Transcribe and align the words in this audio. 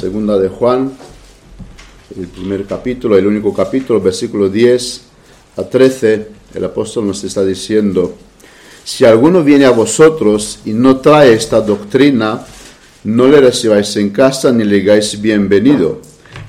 segunda 0.00 0.38
de 0.38 0.48
Juan, 0.48 0.92
el 2.18 2.26
primer 2.28 2.64
capítulo, 2.64 3.18
el 3.18 3.26
único 3.26 3.52
capítulo, 3.52 4.00
versículo 4.00 4.48
10 4.48 5.02
a 5.58 5.64
13, 5.64 6.26
el 6.54 6.64
apóstol 6.64 7.06
nos 7.06 7.22
está 7.22 7.44
diciendo, 7.44 8.14
si 8.82 9.04
alguno 9.04 9.44
viene 9.44 9.66
a 9.66 9.72
vosotros 9.72 10.60
y 10.64 10.72
no 10.72 11.00
trae 11.00 11.34
esta 11.34 11.60
doctrina, 11.60 12.46
no 13.04 13.28
le 13.28 13.42
recibáis 13.42 13.94
en 13.96 14.08
casa 14.08 14.50
ni 14.52 14.64
le 14.64 14.76
digáis 14.76 15.20
bienvenido, 15.20 16.00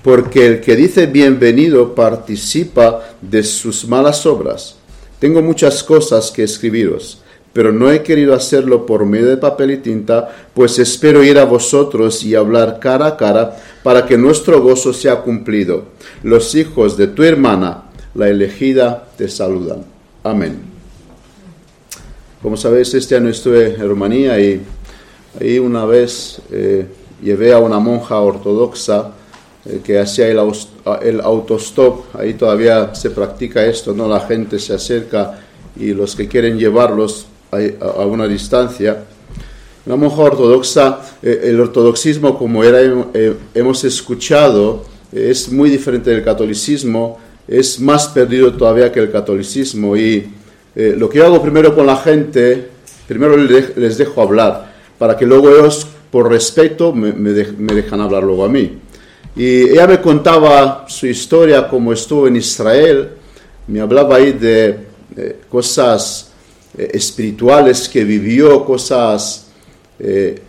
porque 0.02 0.46
el 0.46 0.62
que 0.62 0.78
dice 0.78 1.08
bienvenido 1.08 1.94
participa 1.94 3.18
de 3.22 3.44
sus 3.44 3.86
malas 3.86 4.26
obras. 4.26 4.78
Tengo 5.20 5.42
muchas 5.42 5.84
cosas 5.84 6.32
que 6.32 6.44
escribiros 6.44 7.22
pero 7.54 7.74
no 7.74 7.92
he 7.92 8.02
querido 8.02 8.34
hacerlo 8.34 8.86
por 8.86 9.06
medio 9.06 9.28
de 9.28 9.38
papel 9.38 9.72
y 9.72 9.78
tinta, 9.78 10.30
pues 10.54 10.80
espero 10.80 11.24
ir 11.24 11.38
a 11.38 11.46
vosotros 11.46 12.24
y 12.24 12.36
hablar 12.36 12.80
cara 12.80 13.08
a 13.08 13.18
cara 13.18 13.58
para 13.84 14.06
que 14.06 14.18
nuestro 14.18 14.62
gozo 14.62 14.94
sea 14.94 15.22
cumplido. 15.22 15.86
Los 16.24 16.56
hijos 16.56 16.96
de 16.98 17.08
tu 17.08 17.24
hermana, 17.24 17.84
la 18.14 18.30
elegida, 18.30 19.08
te 19.18 19.28
saludan. 19.28 19.84
Amén. 20.24 20.60
Como 22.42 22.56
sabéis, 22.58 22.94
este 22.94 23.16
año 23.16 23.30
estuve 23.30 23.76
en 23.76 23.88
Rumanía 23.88 24.40
y 24.40 24.62
ahí 25.40 25.60
una 25.60 25.86
vez 25.86 26.42
eh, 26.52 26.86
llevé 27.22 27.54
a 27.54 27.60
una 27.60 27.80
monja 27.80 28.20
ortodoxa 28.20 29.12
eh, 29.66 29.82
que 29.84 30.00
hacía 30.00 30.28
el, 30.28 30.40
el 31.02 31.22
autostop. 31.22 32.16
Ahí 32.16 32.34
todavía 32.34 32.96
se 32.96 33.12
practica 33.12 33.66
esto, 33.66 33.94
¿no? 33.94 34.08
La 34.08 34.22
gente 34.22 34.58
se 34.58 34.74
acerca 34.74 35.40
y 35.76 35.94
los 35.94 36.16
que 36.16 36.28
quieren 36.28 36.58
llevarlos 36.58 37.28
a, 37.52 38.06
una 38.06 38.28
distancia. 38.28 39.04
La 39.86 39.96
monja 39.96 40.22
ortodoxa, 40.22 41.00
eh, 41.22 41.42
el 41.46 41.60
ortodoxismo, 41.60 42.38
como 42.38 42.64
era, 42.64 42.80
eh, 43.14 43.36
hemos 43.54 43.84
escuchado, 43.84 44.86
es 45.12 45.52
muy 45.52 45.70
diferente 45.70 46.12
del 46.12 46.24
catolicismo, 46.24 47.20
es 47.48 47.80
más 47.80 48.08
perdido 48.10 48.54
todavía 48.54 48.92
que 48.92 49.00
el 49.00 49.12
catolicismo. 49.12 49.98
Y 49.98 50.32
eh, 50.76 50.96
lo 50.98 51.10
que 51.10 51.18
yo 51.18 51.26
hago 51.26 51.42
primero 51.42 51.76
con 51.76 51.86
la 51.86 51.98
gente, 51.98 52.70
primero 53.08 53.36
les 53.36 53.98
dejo 53.98 54.22
hablar, 54.22 54.74
para 54.98 55.18
que 55.18 55.26
luego 55.26 55.50
ellos, 55.50 55.88
por 56.12 56.30
respeto, 56.30 56.94
me, 56.94 57.12
me, 57.12 57.74
dejan 57.74 58.02
hablar 58.02 58.24
luego 58.24 58.46
a 58.46 58.50
mí. 58.50 58.78
Y 59.36 59.70
ella 59.70 59.88
me 59.88 60.00
contaba 60.00 60.86
su 60.88 61.08
historia, 61.08 61.68
como 61.68 61.92
estuvo 61.92 62.28
en 62.28 62.36
Israel, 62.36 63.10
me 63.68 63.82
hablaba 63.82 64.18
ahí 64.18 64.34
de 64.34 64.78
cosas 65.50 66.31
eh, 66.78 66.92
espirituales 66.94 67.90
que 67.90 68.06
vivió, 68.06 68.64
cosas 68.64 69.48
eh, 70.00 70.42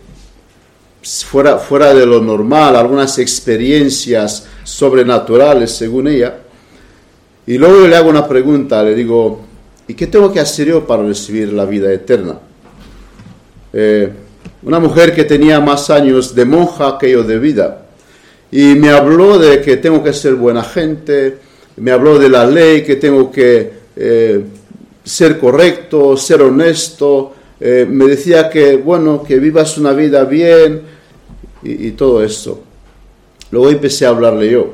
fuera, 1.01 1.57
fuera 1.57 1.93
de 1.93 2.05
lo 2.05 2.21
normal, 2.21 2.77
algunas 2.77 3.19
experiencias 3.19 4.47
sobrenaturales 4.63 5.71
según 5.71 6.07
ella. 6.07 6.37
Y 7.45 7.57
luego 7.57 7.85
le 7.87 7.95
hago 7.97 8.09
una 8.09 8.25
pregunta, 8.25 8.81
le 8.83 8.95
digo, 8.95 9.41
¿y 9.85 9.95
qué 9.95 10.07
tengo 10.07 10.31
que 10.31 10.39
hacer 10.39 10.67
yo 10.67 10.87
para 10.87 11.03
recibir 11.03 11.51
la 11.51 11.65
vida 11.65 11.91
eterna? 11.91 12.39
Eh, 13.73 14.09
una 14.61 14.79
mujer 14.79 15.13
que 15.13 15.25
tenía 15.25 15.59
más 15.59 15.89
años 15.89 16.33
de 16.33 16.45
monja 16.45 16.97
que 16.97 17.11
yo 17.11 17.23
de 17.23 17.37
vida. 17.37 17.85
Y 18.49 18.75
me 18.75 18.91
habló 18.91 19.37
de 19.37 19.59
que 19.61 19.75
tengo 19.75 20.01
que 20.01 20.13
ser 20.13 20.35
buena 20.35 20.63
gente, 20.63 21.37
me 21.75 21.91
habló 21.91 22.17
de 22.17 22.29
la 22.29 22.45
ley, 22.45 22.83
que 22.83 22.95
tengo 22.95 23.29
que 23.29 23.83
ser 25.03 25.39
correcto, 25.39 26.15
ser 26.17 26.41
honesto, 26.41 27.33
eh, 27.59 27.87
me 27.89 28.05
decía 28.05 28.49
que, 28.49 28.77
bueno, 28.77 29.23
que 29.23 29.39
vivas 29.39 29.77
una 29.77 29.93
vida 29.93 30.25
bien 30.25 30.81
y, 31.61 31.91
todo 31.91 32.23
eso. 32.23 32.61
Luego 33.51 33.69
empecé 33.69 34.05
a 34.05 34.09
hablarle 34.09 34.51
yo 34.51 34.73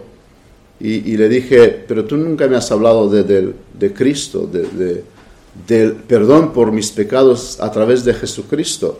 y, 0.80 1.16
le 1.18 1.30
dije, 1.30 1.84
pero 1.88 2.06
tú 2.06 2.18
nunca 2.18 2.48
me 2.48 2.56
has 2.56 2.72
hablado 2.72 3.10
de, 3.10 3.54
de, 3.74 3.94
Cristo, 3.94 4.50
de, 4.52 5.04
del 5.68 5.94
perdón 5.94 6.52
por 6.52 6.72
mis 6.72 6.90
pecados 6.92 7.60
a 7.60 7.72
través 7.72 8.04
de 8.06 8.14
Jesucristo. 8.14 8.98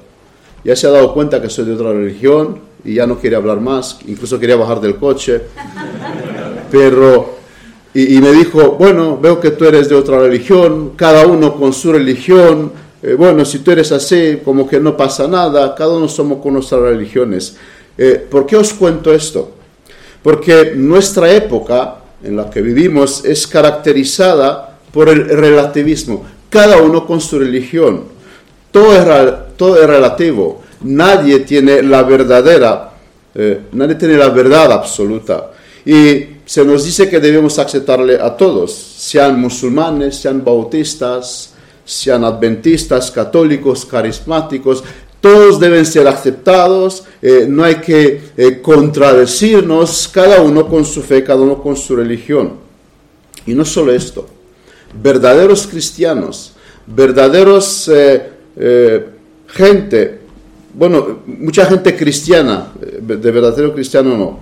Ya 0.64 0.76
se 0.76 0.86
ha 0.86 0.92
dado 0.92 1.14
cuenta 1.14 1.42
que 1.42 1.50
soy 1.50 1.66
de 1.66 1.74
otra 1.74 1.94
religión 1.94 2.60
y 2.84 2.96
ya 2.96 3.08
no 3.08 3.18
quiere 3.18 3.38
hablar 3.38 3.60
más, 3.60 3.98
incluso 4.08 4.40
quería 4.40 4.58
bajar 4.58 4.82
del 4.82 4.98
coche, 4.98 5.42
pero 6.70 7.39
y, 7.94 8.22
me 8.22 8.32
dijo, 8.32 8.72
bueno, 8.74 9.18
veo 9.20 9.40
que 9.40 9.52
tú 9.52 9.66
eres 9.66 9.90
de 9.90 9.96
otra 9.96 10.20
religión, 10.20 10.92
cada 10.96 11.26
uno 11.26 11.56
con 11.56 11.74
su 11.74 11.92
religión, 11.92 12.72
eh, 13.02 13.16
bueno, 13.16 13.44
si 13.46 13.60
tú 13.60 13.72
eres 13.72 13.92
así, 13.92 14.42
como 14.46 14.68
que 14.70 14.80
no 14.80 14.96
pasa 14.96 15.28
nada, 15.28 15.74
cada 15.74 15.96
uno 15.96 16.08
somos 16.08 16.40
con 16.42 16.54
nuestras 16.54 16.82
religiones. 16.82 17.58
Eh, 17.98 18.28
¿Por 18.30 18.46
qué 18.46 18.58
os 18.58 18.74
cuento 18.74 19.12
esto? 19.12 19.52
Porque 20.22 20.74
nuestra 20.76 21.32
época 21.32 21.96
en 22.24 22.36
la 22.36 22.50
que 22.50 22.62
vivimos 22.62 23.26
es 23.26 23.48
caracterizada 23.48 24.78
por 24.94 25.10
el 25.10 25.28
relativismo, 25.28 26.26
cada 26.50 26.82
uno 26.82 27.08
con 27.08 27.20
su 27.22 27.40
religión. 27.40 28.04
Todo 28.72 28.96
es, 28.96 29.34
todo 29.58 29.82
es 29.82 29.88
relativo, 29.88 30.62
nadie 30.82 31.40
tiene 31.40 31.82
la 31.82 32.04
verdadera, 32.04 32.92
eh, 33.34 33.62
nadie 33.72 33.96
tiene 33.96 34.16
la 34.16 34.30
verdad 34.30 34.72
absoluta. 34.72 35.52
Y 35.90 36.38
se 36.46 36.64
nos 36.64 36.86
dice 36.86 37.10
que 37.10 37.20
debemos 37.20 37.58
aceptarle 37.58 38.22
a 38.22 38.38
todos, 38.38 38.72
sean 38.72 39.42
musulmanes, 39.42 40.18
sean 40.18 40.46
bautistas, 40.46 41.56
sean 41.84 42.24
adventistas, 42.24 43.10
católicos, 43.10 43.88
carismáticos, 43.88 44.84
todos 45.20 45.60
deben 45.60 45.88
ser 45.88 46.08
aceptados, 46.08 47.06
eh, 47.24 47.48
no 47.50 47.64
hay 47.64 47.78
que 47.78 48.22
eh, 48.38 48.62
contradecirnos, 48.62 50.08
cada 50.14 50.44
uno 50.44 50.68
con 50.68 50.86
su 50.86 51.02
fe, 51.02 51.24
cada 51.24 51.42
uno 51.42 51.60
con 51.60 51.76
su 51.76 51.96
religión. 51.96 52.52
Y 53.48 53.56
no 53.56 53.66
solo 53.66 53.92
esto, 53.92 54.28
verdaderos 55.02 55.66
cristianos, 55.66 56.54
verdaderos 56.86 57.90
eh, 57.92 59.06
gente, 59.48 60.20
bueno, 60.72 61.22
mucha 61.26 61.66
gente 61.66 61.96
cristiana, 61.96 62.74
de 62.80 63.32
verdadero 63.32 63.74
cristiano 63.74 64.16
no, 64.16 64.40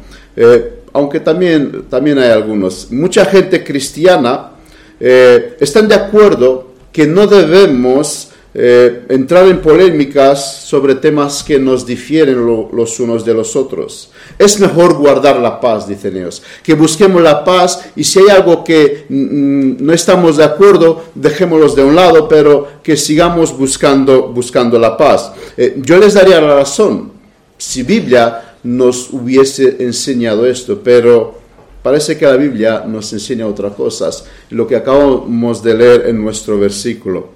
aunque 0.98 1.20
también, 1.20 1.86
también 1.90 2.18
hay 2.18 2.32
algunos, 2.32 2.92
mucha 2.92 3.24
gente 3.26 3.64
cristiana 3.64 4.52
eh, 5.00 5.56
están 5.60 5.88
de 5.88 5.96
acuerdo 5.96 6.72
que 6.92 7.06
no 7.06 7.28
debemos 7.28 8.30
eh, 8.60 9.06
entrar 9.10 9.46
en 9.48 9.62
polémicas 9.62 10.64
sobre 10.64 10.96
temas 10.96 11.44
que 11.44 11.60
nos 11.60 11.86
difieren 11.86 12.44
los 12.72 13.00
unos 13.00 13.24
de 13.24 13.36
los 13.36 13.56
otros. 13.56 14.10
Es 14.40 14.60
mejor 14.60 14.96
guardar 14.96 15.40
la 15.40 15.60
paz, 15.60 15.88
dicen 15.88 16.18
ellos, 16.18 16.42
que 16.64 16.74
busquemos 16.74 17.22
la 17.22 17.44
paz 17.44 17.92
y 17.96 18.04
si 18.04 18.18
hay 18.18 18.30
algo 18.30 18.64
que 18.64 19.06
mm, 19.08 19.86
no 19.86 19.94
estamos 19.94 20.38
de 20.38 20.46
acuerdo, 20.46 21.04
dejémoslos 21.14 21.76
de 21.76 21.84
un 21.84 21.96
lado, 21.96 22.28
pero 22.28 22.68
que 22.82 22.98
sigamos 22.98 23.56
buscando, 23.56 24.30
buscando 24.30 24.80
la 24.80 24.98
paz. 24.98 25.32
Eh, 25.56 25.76
yo 25.78 26.00
les 26.00 26.16
daría 26.16 26.42
la 26.42 26.56
razón. 26.56 27.12
Si 27.60 27.84
Biblia 27.84 28.47
nos 28.64 29.12
hubiese 29.12 29.78
enseñado 29.80 30.46
esto, 30.46 30.82
pero 30.84 31.40
parece 31.84 32.18
que 32.18 32.26
la 32.26 32.38
Biblia 32.38 32.84
nos 32.86 33.14
enseña 33.14 33.48
otras 33.48 33.74
cosas, 33.74 34.26
lo 34.50 34.68
que 34.68 34.76
acabamos 34.76 35.64
de 35.64 35.74
leer 35.74 36.08
en 36.08 36.22
nuestro 36.22 36.60
versículo. 36.60 37.30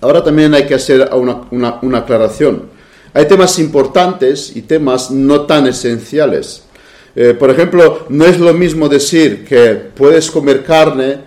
Ahora 0.00 0.22
también 0.22 0.54
hay 0.54 0.64
que 0.64 0.74
hacer 0.74 1.10
una, 1.12 1.98
aclaración. 1.98 2.62
Hay 3.12 3.26
temas 3.26 3.58
importantes 3.58 4.54
y 4.54 4.62
temas 4.62 5.10
no 5.10 5.42
tan 5.42 5.66
esenciales. 5.66 6.62
Eh, 7.16 7.34
por 7.34 7.50
ejemplo, 7.50 8.06
no 8.08 8.24
es 8.24 8.38
lo 8.38 8.54
mismo 8.54 8.88
decir 8.88 9.44
que 9.44 9.74
puedes 9.74 10.30
comer 10.30 10.62
carne 10.62 11.18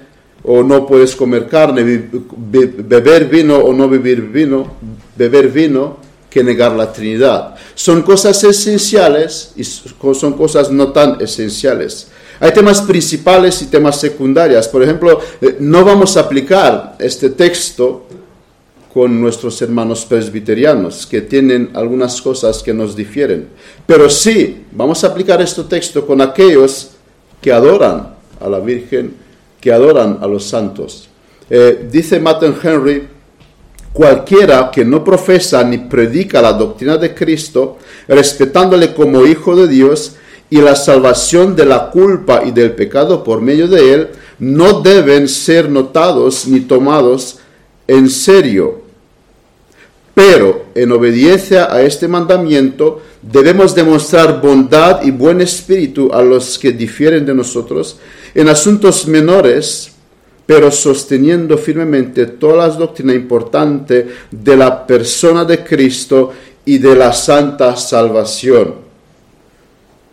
o 0.43 0.63
no 0.63 0.87
puedes 0.87 1.15
comer 1.15 1.47
carne, 1.47 1.83
beber 1.83 3.25
vino 3.25 3.57
o 3.57 3.73
no 3.73 3.89
beber 3.89 4.21
vino, 4.21 4.71
beber 5.17 5.49
vino, 5.49 5.97
que 6.31 6.43
negar 6.43 6.71
la 6.71 6.91
Trinidad. 6.91 7.55
Son 7.75 8.01
cosas 8.01 8.41
esenciales 8.43 9.51
y 9.57 9.65
son 9.65 10.33
cosas 10.33 10.71
no 10.71 10.93
tan 10.93 11.21
esenciales. 11.21 12.07
Hay 12.39 12.53
temas 12.53 12.81
principales 12.81 13.61
y 13.61 13.65
temas 13.67 13.99
secundarios. 13.99 14.67
Por 14.69 14.81
ejemplo, 14.81 15.19
eh, 15.41 15.57
no 15.59 15.83
vamos 15.83 16.15
a 16.15 16.21
aplicar 16.21 16.95
este 16.97 17.29
texto 17.31 18.07
con 18.93 19.21
nuestros 19.21 19.61
hermanos 19.61 20.05
presbiterianos, 20.05 21.05
que 21.05 21.21
tienen 21.21 21.69
algunas 21.73 22.21
cosas 22.21 22.63
que 22.63 22.73
nos 22.73 22.95
difieren. 22.95 23.49
Pero 23.85 24.09
sí, 24.09 24.65
vamos 24.71 25.03
a 25.03 25.07
aplicar 25.07 25.41
este 25.41 25.63
texto 25.63 26.05
con 26.07 26.21
aquellos 26.21 26.91
que 27.41 27.51
adoran 27.51 28.15
a 28.39 28.49
la 28.49 28.59
Virgen, 28.59 29.15
que 29.59 29.71
adoran 29.71 30.19
a 30.21 30.27
los 30.27 30.45
santos. 30.45 31.09
Eh, 31.49 31.87
dice 31.91 32.19
Martin 32.19 32.55
Henry, 32.61 33.07
Cualquiera 33.93 34.71
que 34.71 34.85
no 34.85 35.03
profesa 35.03 35.63
ni 35.63 35.77
predica 35.77 36.41
la 36.41 36.53
doctrina 36.53 36.97
de 36.97 37.13
Cristo, 37.13 37.77
respetándole 38.07 38.93
como 38.93 39.25
Hijo 39.25 39.55
de 39.55 39.67
Dios 39.67 40.15
y 40.49 40.61
la 40.61 40.75
salvación 40.75 41.55
de 41.55 41.65
la 41.65 41.89
culpa 41.89 42.41
y 42.45 42.51
del 42.51 42.71
pecado 42.71 43.23
por 43.23 43.41
medio 43.41 43.67
de 43.67 43.93
él, 43.93 44.07
no 44.39 44.81
deben 44.81 45.27
ser 45.27 45.69
notados 45.69 46.47
ni 46.47 46.61
tomados 46.61 47.39
en 47.87 48.09
serio. 48.09 48.81
Pero 50.13 50.65
en 50.75 50.91
obediencia 50.91 51.73
a 51.73 51.81
este 51.81 52.07
mandamiento 52.07 53.01
debemos 53.21 53.75
demostrar 53.75 54.41
bondad 54.41 55.03
y 55.03 55.11
buen 55.11 55.41
espíritu 55.41 56.11
a 56.13 56.21
los 56.21 56.57
que 56.57 56.71
difieren 56.71 57.25
de 57.25 57.33
nosotros 57.33 57.97
en 58.33 58.49
asuntos 58.49 59.07
menores, 59.07 59.90
pero 60.51 60.69
sosteniendo 60.69 61.57
firmemente 61.57 62.25
toda 62.25 62.67
la 62.67 62.75
doctrina 62.75 63.13
importante 63.13 64.05
de 64.29 64.57
la 64.57 64.85
persona 64.85 65.45
de 65.45 65.63
Cristo 65.63 66.29
y 66.65 66.77
de 66.77 66.93
la 66.93 67.13
santa 67.13 67.73
salvación. 67.77 68.73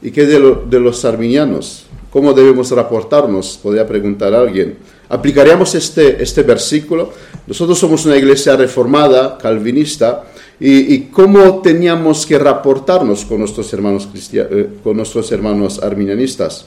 ¿Y 0.00 0.12
qué 0.12 0.26
de, 0.26 0.58
de 0.70 0.78
los 0.78 1.04
arminianos? 1.04 1.86
¿Cómo 2.12 2.32
debemos 2.32 2.70
reportarnos? 2.70 3.58
Podría 3.60 3.84
preguntar 3.84 4.32
alguien. 4.32 4.78
¿Aplicaríamos 5.08 5.74
este, 5.74 6.22
este 6.22 6.44
versículo? 6.44 7.12
Nosotros 7.48 7.76
somos 7.76 8.06
una 8.06 8.16
iglesia 8.16 8.54
reformada, 8.54 9.36
calvinista, 9.38 10.22
y, 10.60 11.00
cómo 11.06 11.62
teníamos 11.62 12.24
que 12.24 12.38
reportarnos 12.38 13.24
con 13.24 13.40
nuestros 13.40 13.72
hermanos, 13.72 14.08
eh, 14.32 14.68
con 14.84 14.98
nuestros 14.98 15.32
hermanos 15.32 15.82
arminianistas. 15.82 16.66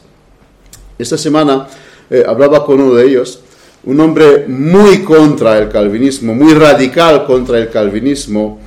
Esta 1.00 1.18
semana 1.18 1.70
eh, 2.10 2.26
hablaba 2.28 2.66
con 2.66 2.82
uno 2.82 2.96
de 2.96 3.06
ellos, 3.06 3.40
un 3.84 4.00
hombre 4.00 4.46
muy 4.48 5.04
contra 5.04 5.58
el 5.58 5.70
calvinismo, 5.70 6.34
muy 6.34 6.54
radical 6.54 7.26
contra 7.26 7.58
el 7.58 7.70
calvinismo, 7.70 8.60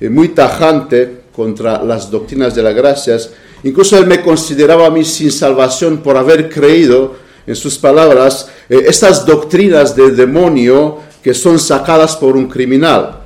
eh, 0.00 0.08
muy 0.08 0.28
tajante 0.28 1.22
contra 1.34 1.82
las 1.82 2.10
doctrinas 2.10 2.54
de 2.54 2.62
las 2.62 2.74
gracias. 2.74 3.30
Incluso 3.64 3.96
él 3.98 4.06
me 4.06 4.20
consideraba 4.20 4.86
a 4.86 4.90
mí 4.90 5.04
sin 5.04 5.30
salvación 5.30 5.98
por 5.98 6.16
haber 6.16 6.48
creído, 6.48 7.22
en 7.46 7.56
sus 7.56 7.76
palabras, 7.76 8.48
estas 8.68 9.26
doctrinas 9.26 9.96
del 9.96 10.14
demonio 10.14 10.98
que 11.22 11.34
son 11.34 11.58
sacadas 11.58 12.16
por 12.16 12.36
un 12.36 12.46
criminal. 12.46 13.21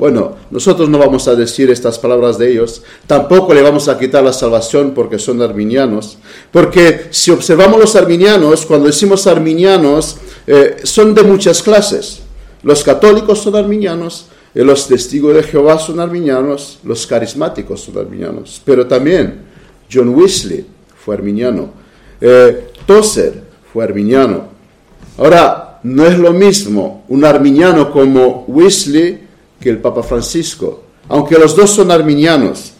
Bueno, 0.00 0.34
nosotros 0.50 0.88
no 0.88 0.96
vamos 0.96 1.28
a 1.28 1.34
decir 1.34 1.68
estas 1.68 1.98
palabras 1.98 2.38
de 2.38 2.50
ellos, 2.50 2.82
tampoco 3.06 3.52
le 3.52 3.60
vamos 3.60 3.86
a 3.86 3.98
quitar 3.98 4.24
la 4.24 4.32
salvación 4.32 4.92
porque 4.94 5.18
son 5.18 5.42
arminianos, 5.42 6.16
porque 6.50 7.08
si 7.10 7.30
observamos 7.30 7.78
los 7.78 7.94
arminianos, 7.94 8.64
cuando 8.64 8.86
decimos 8.86 9.26
arminianos, 9.26 10.16
eh, 10.46 10.76
son 10.84 11.14
de 11.14 11.22
muchas 11.22 11.62
clases. 11.62 12.22
Los 12.62 12.82
católicos 12.82 13.40
son 13.40 13.56
arminianos, 13.56 14.28
eh, 14.54 14.64
los 14.64 14.88
testigos 14.88 15.34
de 15.34 15.42
Jehová 15.42 15.78
son 15.78 16.00
arminianos, 16.00 16.78
los 16.82 17.06
carismáticos 17.06 17.82
son 17.82 17.98
arminianos, 17.98 18.62
pero 18.64 18.86
también 18.86 19.42
John 19.92 20.14
Wesley 20.14 20.64
fue 20.96 21.14
arminiano, 21.16 21.74
eh, 22.22 22.68
Tozer 22.86 23.42
fue 23.70 23.84
arminiano. 23.84 24.48
Ahora, 25.18 25.78
no 25.82 26.06
es 26.06 26.18
lo 26.18 26.32
mismo 26.32 27.04
un 27.08 27.22
arminiano 27.22 27.92
como 27.92 28.46
Wesley, 28.48 29.28
que 29.60 29.70
el 29.70 29.78
Papa 29.78 30.02
Francisco, 30.02 30.82
aunque 31.08 31.38
los 31.38 31.54
dos 31.54 31.70
son 31.70 31.90
arminianos. 31.90 32.72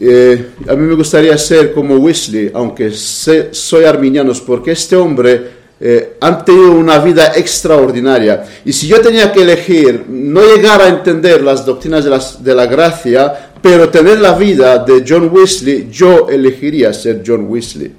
Eh, 0.00 0.50
a 0.68 0.74
mí 0.74 0.86
me 0.86 0.94
gustaría 0.94 1.36
ser 1.38 1.72
como 1.72 1.96
Wesley, 1.96 2.50
aunque 2.54 2.90
soy 2.92 3.84
arminiano, 3.84 4.32
porque 4.46 4.72
este 4.72 4.94
hombre 4.94 5.58
eh, 5.80 6.16
ha 6.20 6.44
tenido 6.44 6.72
una 6.72 6.98
vida 6.98 7.32
extraordinaria. 7.36 8.44
Y 8.64 8.72
si 8.72 8.86
yo 8.88 9.00
tenía 9.00 9.32
que 9.32 9.42
elegir, 9.42 10.04
no 10.08 10.42
llegar 10.42 10.82
a 10.82 10.88
entender 10.88 11.42
las 11.42 11.64
doctrinas 11.64 12.04
de, 12.04 12.18
de 12.40 12.54
la 12.54 12.66
gracia, 12.66 13.52
pero 13.60 13.88
tener 13.88 14.20
la 14.20 14.34
vida 14.34 14.78
de 14.78 15.04
John 15.06 15.30
Wesley, 15.32 15.88
yo 15.90 16.28
elegiría 16.28 16.92
ser 16.92 17.22
John 17.26 17.46
Wesley. 17.48 17.92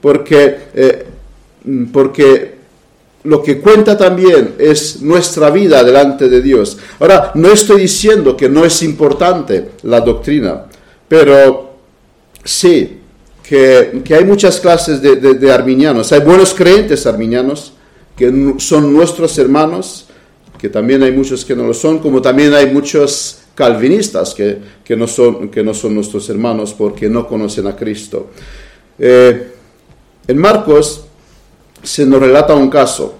Porque, 0.00 0.56
eh, 0.74 1.06
porque 1.92 2.55
lo 3.26 3.42
que 3.42 3.58
cuenta 3.58 3.98
también 3.98 4.54
es 4.58 5.02
nuestra 5.02 5.50
vida 5.50 5.82
delante 5.82 6.28
de 6.28 6.40
Dios. 6.40 6.78
Ahora, 7.00 7.32
no 7.34 7.52
estoy 7.52 7.82
diciendo 7.82 8.36
que 8.36 8.48
no 8.48 8.64
es 8.64 8.82
importante 8.82 9.72
la 9.82 10.00
doctrina, 10.00 10.66
pero 11.08 11.76
sí 12.44 13.00
que, 13.42 14.02
hay 14.14 14.24
muchas 14.24 14.60
clases 14.60 15.02
de, 15.02 15.52
arminianos. 15.52 16.12
Hay 16.12 16.20
buenos 16.20 16.54
creyentes 16.54 17.06
arminianos 17.06 17.72
que 18.16 18.32
son 18.58 18.92
nuestros 18.92 19.36
hermanos, 19.38 20.06
que 20.58 20.68
también 20.68 21.02
hay 21.02 21.12
muchos 21.12 21.44
que 21.44 21.54
no 21.54 21.64
lo 21.64 21.74
son, 21.74 21.98
como 21.98 22.22
también 22.22 22.54
hay 22.54 22.72
muchos 22.72 23.40
calvinistas 23.54 24.34
que, 24.34 24.96
no, 24.96 25.06
son, 25.06 25.50
nuestros 25.94 26.28
hermanos 26.30 26.74
porque 26.74 27.08
no 27.08 27.26
conocen 27.26 27.66
a 27.66 27.76
Cristo. 27.76 28.30
Eh, 28.98 29.52
en 30.28 30.38
Marcos 30.38 31.06
se 31.86 32.04
nos 32.04 32.20
relata 32.20 32.54
un 32.54 32.68
caso. 32.68 33.14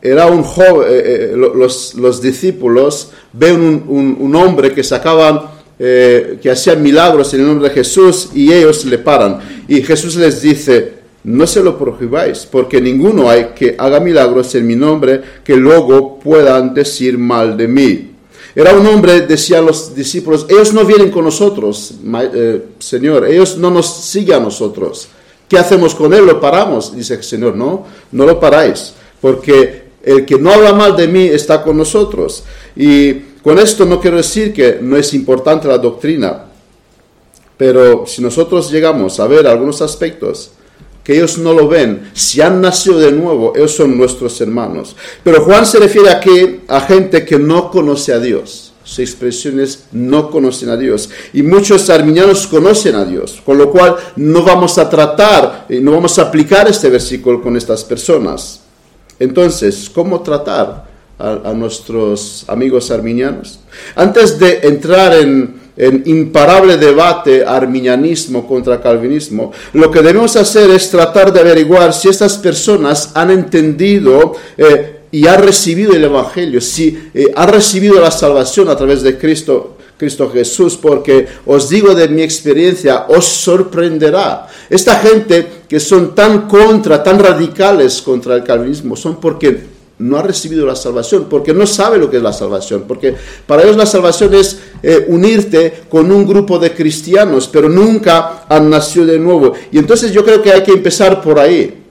Era 0.00 0.26
un 0.26 0.42
joven, 0.42 0.88
eh, 0.90 1.32
eh, 1.32 1.34
los, 1.34 2.20
discípulos 2.20 3.10
ven 3.32 3.84
un, 3.88 4.36
hombre 4.36 4.72
que 4.72 4.84
sacaban, 4.84 5.40
eh, 5.78 6.38
que 6.42 6.50
hacía 6.50 6.74
milagros 6.74 7.32
en 7.32 7.40
el 7.40 7.46
nombre 7.46 7.70
de 7.70 7.74
Jesús 7.74 8.28
y 8.34 8.52
ellos 8.52 8.84
le 8.84 8.98
paran. 8.98 9.40
Y 9.66 9.82
Jesús 9.82 10.16
les 10.16 10.42
dice, 10.42 10.92
no 11.24 11.46
se 11.46 11.62
lo 11.62 11.78
prohibáis, 11.78 12.46
porque 12.50 12.82
ninguno 12.82 13.30
hay 13.30 13.52
que 13.56 13.74
haga 13.78 13.98
milagros 13.98 14.54
en 14.54 14.66
mi 14.66 14.76
nombre 14.76 15.22
que 15.42 15.56
luego 15.56 16.18
puedan 16.18 16.74
decir 16.74 17.16
mal 17.16 17.56
de 17.56 17.66
mí. 17.66 18.10
Era 18.54 18.74
un 18.74 18.86
hombre, 18.86 19.22
decían 19.22 19.64
los 19.64 19.94
discípulos, 19.94 20.46
ellos 20.50 20.74
no 20.74 20.84
vienen 20.84 21.10
con 21.10 21.24
nosotros, 21.24 21.94
Señor, 22.78 23.26
ellos 23.26 23.56
no 23.56 23.70
nos 23.70 24.04
siguen 24.04 24.36
a 24.36 24.40
nosotros. 24.40 25.08
¿Qué 25.54 25.60
hacemos 25.60 25.94
con 25.94 26.12
él? 26.12 26.26
¿Lo 26.26 26.40
paramos? 26.40 26.96
Dice 26.96 27.14
el 27.14 27.22
Señor, 27.22 27.54
no, 27.54 27.86
no 28.10 28.26
lo 28.26 28.40
paráis, 28.40 28.92
porque 29.20 29.84
el 30.02 30.26
que 30.26 30.36
no 30.36 30.50
habla 30.50 30.72
mal 30.72 30.96
de 30.96 31.06
mí 31.06 31.26
está 31.26 31.62
con 31.62 31.76
nosotros. 31.76 32.42
Y 32.74 33.14
con 33.40 33.60
esto 33.60 33.84
no 33.84 34.00
quiero 34.00 34.16
decir 34.16 34.52
que 34.52 34.80
no 34.82 34.96
es 34.96 35.14
importante 35.14 35.68
la 35.68 35.78
doctrina, 35.78 36.46
pero 37.56 38.04
si 38.04 38.20
nosotros 38.20 38.68
llegamos 38.72 39.20
a 39.20 39.28
ver 39.28 39.46
algunos 39.46 39.80
aspectos 39.80 40.50
que 41.04 41.14
ellos 41.14 41.38
no 41.38 41.52
lo 41.52 41.68
ven, 41.68 42.10
si 42.14 42.40
han 42.40 42.60
nacido 42.60 42.98
de 42.98 43.12
nuevo, 43.12 43.52
ellos 43.54 43.76
son 43.76 43.96
nuestros 43.96 44.40
hermanos. 44.40 44.96
Pero 45.22 45.44
Juan 45.44 45.64
se 45.64 45.78
refiere 45.78 46.10
aquí 46.10 46.62
a 46.66 46.80
gente 46.80 47.24
que 47.24 47.38
no 47.38 47.70
conoce 47.70 48.12
a 48.12 48.18
Dios 48.18 48.73
sus 48.84 48.98
expresiones 48.98 49.86
no 49.92 50.30
conocen 50.30 50.68
a 50.68 50.76
Dios. 50.76 51.08
Y 51.32 51.42
muchos 51.42 51.88
arminianos 51.90 52.46
conocen 52.46 52.94
a 52.94 53.04
Dios, 53.04 53.40
con 53.44 53.58
lo 53.58 53.70
cual 53.70 53.96
no 54.16 54.42
vamos 54.42 54.78
a 54.78 54.88
tratar, 54.88 55.66
y 55.68 55.80
no 55.80 55.92
vamos 55.92 56.18
a 56.18 56.22
aplicar 56.22 56.68
este 56.68 56.90
versículo 56.90 57.42
con 57.42 57.56
estas 57.56 57.82
personas. 57.82 58.60
Entonces, 59.18 59.90
¿cómo 59.92 60.20
tratar 60.20 60.84
a, 61.18 61.52
nuestros 61.54 62.44
amigos 62.46 62.90
arminianos? 62.90 63.60
Antes 63.96 64.38
de 64.38 64.60
entrar 64.62 65.14
en, 65.14 65.64
imparable 66.04 66.76
debate 66.76 67.44
arminianismo 67.44 68.46
contra 68.46 68.80
calvinismo, 68.80 69.50
lo 69.72 69.90
que 69.90 70.02
debemos 70.02 70.36
hacer 70.36 70.70
es 70.70 70.88
tratar 70.88 71.32
de 71.32 71.40
averiguar 71.40 71.92
si 71.92 72.08
estas 72.08 72.38
personas 72.38 73.10
han 73.14 73.30
entendido 73.30 74.34
eh, 74.56 74.93
y 75.14 75.28
ha 75.28 75.36
recibido 75.36 75.92
el 75.92 76.02
Evangelio, 76.02 76.60
si 76.60 77.10
eh, 77.14 77.30
ha 77.36 77.46
recibido 77.46 78.00
la 78.00 78.10
salvación 78.10 78.68
a 78.68 78.76
través 78.76 79.00
de 79.00 79.16
Cristo, 79.16 79.76
Cristo 79.96 80.28
Jesús, 80.28 80.76
porque 80.76 81.28
os 81.46 81.68
digo 81.68 81.94
de 81.94 82.08
mi 82.08 82.20
experiencia, 82.20 83.06
os 83.06 83.24
sorprenderá. 83.24 84.48
Esta 84.68 84.98
gente 84.98 85.46
que 85.68 85.78
son 85.78 86.16
tan 86.16 86.48
contra, 86.48 87.00
tan 87.00 87.20
radicales 87.20 88.02
contra 88.02 88.34
el 88.34 88.42
calvinismo, 88.42 88.96
son 88.96 89.20
porque 89.20 89.60
no 90.00 90.16
ha 90.16 90.22
recibido 90.22 90.66
la 90.66 90.74
salvación, 90.74 91.28
porque 91.30 91.54
no 91.54 91.64
sabe 91.64 91.98
lo 91.98 92.10
que 92.10 92.16
es 92.16 92.22
la 92.24 92.32
salvación, 92.32 92.82
porque 92.88 93.14
para 93.46 93.62
ellos 93.62 93.76
la 93.76 93.86
salvación 93.86 94.34
es 94.34 94.58
eh, 94.82 95.04
unirte 95.06 95.84
con 95.88 96.10
un 96.10 96.26
grupo 96.26 96.58
de 96.58 96.74
cristianos, 96.74 97.46
pero 97.46 97.68
nunca 97.68 98.46
han 98.48 98.68
nacido 98.68 99.06
de 99.06 99.20
nuevo. 99.20 99.52
Y 99.70 99.78
entonces 99.78 100.10
yo 100.10 100.24
creo 100.24 100.42
que 100.42 100.50
hay 100.50 100.64
que 100.64 100.72
empezar 100.72 101.22
por 101.22 101.38
ahí. 101.38 101.83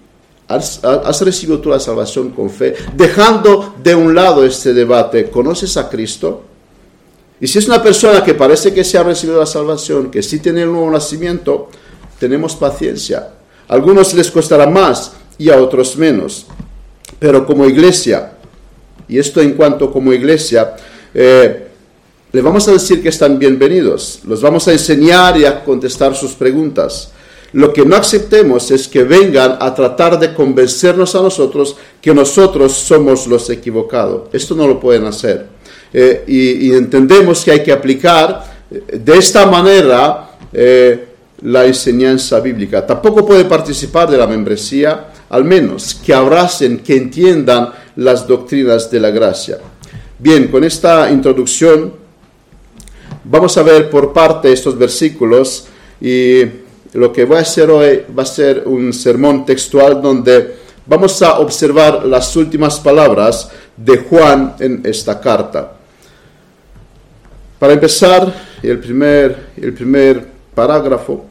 Has, 0.47 1.21
recibido 1.21 1.59
tú 1.59 1.69
la 1.69 1.79
salvación 1.79 2.31
con 2.31 2.49
fe, 2.49 2.75
dejando 2.95 3.75
de 3.81 3.95
un 3.95 4.13
lado 4.13 4.45
este 4.45 4.73
debate, 4.73 5.29
¿conoces 5.29 5.77
a 5.77 5.89
Cristo? 5.89 6.43
Y 7.39 7.47
si 7.47 7.59
es 7.59 7.67
una 7.67 7.81
persona 7.81 8.23
que 8.23 8.33
parece 8.33 8.73
que 8.73 8.83
se 8.83 8.97
ha 8.97 9.03
recibido 9.03 9.39
la 9.39 9.45
salvación, 9.45 10.11
que 10.11 10.21
sí 10.21 10.39
tiene 10.39 10.63
el 10.63 10.71
nuevo 10.71 10.91
nacimiento, 10.91 11.69
tenemos 12.19 12.55
paciencia. 12.55 13.29
A 13.67 13.73
algunos 13.73 14.13
les 14.13 14.29
costará 14.31 14.67
más 14.67 15.13
y 15.37 15.49
a 15.49 15.57
otros 15.61 15.97
menos. 15.97 16.45
Pero 17.19 17.45
como 17.45 17.65
iglesia, 17.65 18.33
y 19.07 19.17
esto 19.17 19.41
en 19.41 19.53
cuanto 19.53 19.91
como 19.91 20.13
iglesia, 20.13 20.75
eh, 21.13 21.67
le 22.31 22.41
vamos 22.41 22.67
a 22.67 22.71
decir 22.71 23.01
que 23.01 23.09
están 23.09 23.37
bienvenidos. 23.37 24.21
Los 24.25 24.41
vamos 24.41 24.67
a 24.67 24.73
enseñar 24.73 25.37
y 25.37 25.45
a 25.45 25.63
contestar 25.63 26.15
sus 26.15 26.33
preguntas. 26.33 27.11
Lo 27.53 27.71
que 27.71 27.85
no 27.85 27.95
aceptemos 27.95 28.71
es 28.71 28.87
que 28.87 29.03
vengan 29.03 29.57
a 29.59 29.73
tratar 29.73 30.19
de 30.19 30.33
convencernos 30.33 31.15
a 31.15 31.21
nosotros 31.21 31.75
que 32.01 32.13
nosotros 32.13 32.73
somos 32.73 33.27
los 33.27 33.49
equivocados. 33.49 34.29
Esto 34.33 34.55
no 34.55 34.67
lo 34.67 34.79
pueden 34.79 35.05
hacer. 35.05 35.47
Eh, 35.93 36.23
y, 36.27 36.73
entendemos 36.73 37.43
que 37.45 37.51
hay 37.51 37.63
que 37.63 37.71
aplicar 37.71 38.43
eh, 38.71 38.97
de 38.97 39.17
esta 39.17 39.45
manera 39.45 40.31
eh, 40.51 41.05
la 41.41 41.65
enseñanza 41.65 42.39
bíblica. 42.39 42.85
Tampoco 42.85 43.23
puede 43.23 43.45
participar 43.45 44.09
de 44.09 44.17
la 44.17 44.25
membresía, 44.25 45.11
al 45.29 45.43
menos 45.43 45.93
que 45.93 46.11
abracen, 46.11 46.79
que 46.79 46.95
entiendan 46.97 47.69
las 47.97 48.25
doctrinas 48.27 48.89
de 48.89 48.99
la 48.99 49.11
gracia. 49.11 49.59
Bien, 50.17 50.47
con 50.47 50.63
esta 50.63 51.11
introducción 51.11 51.93
vamos 53.25 53.55
a 53.57 53.63
ver 53.63 53.89
por 53.91 54.11
parte 54.11 54.51
estos 54.51 54.75
versículos 54.77 55.67
y 56.01 56.62
lo 56.93 57.11
que 57.11 57.25
voy 57.25 57.37
a 57.37 57.41
hacer 57.41 57.69
hoy 57.69 58.03
va 58.17 58.23
a 58.23 58.25
ser 58.25 58.63
un 58.65 58.93
sermón 58.93 59.45
textual 59.45 60.01
donde 60.01 60.55
vamos 60.85 61.21
a 61.21 61.39
observar 61.39 62.05
las 62.05 62.35
últimas 62.35 62.79
palabras 62.79 63.49
de 63.75 63.97
Juan 63.97 64.55
en 64.59 64.81
esta 64.83 65.19
carta. 65.19 65.73
Para 67.57 67.73
empezar, 67.73 68.33
el 68.61 68.79
primer, 68.79 69.47
el 69.57 69.73
primer 69.73 70.25
parágrafo, 70.53 71.25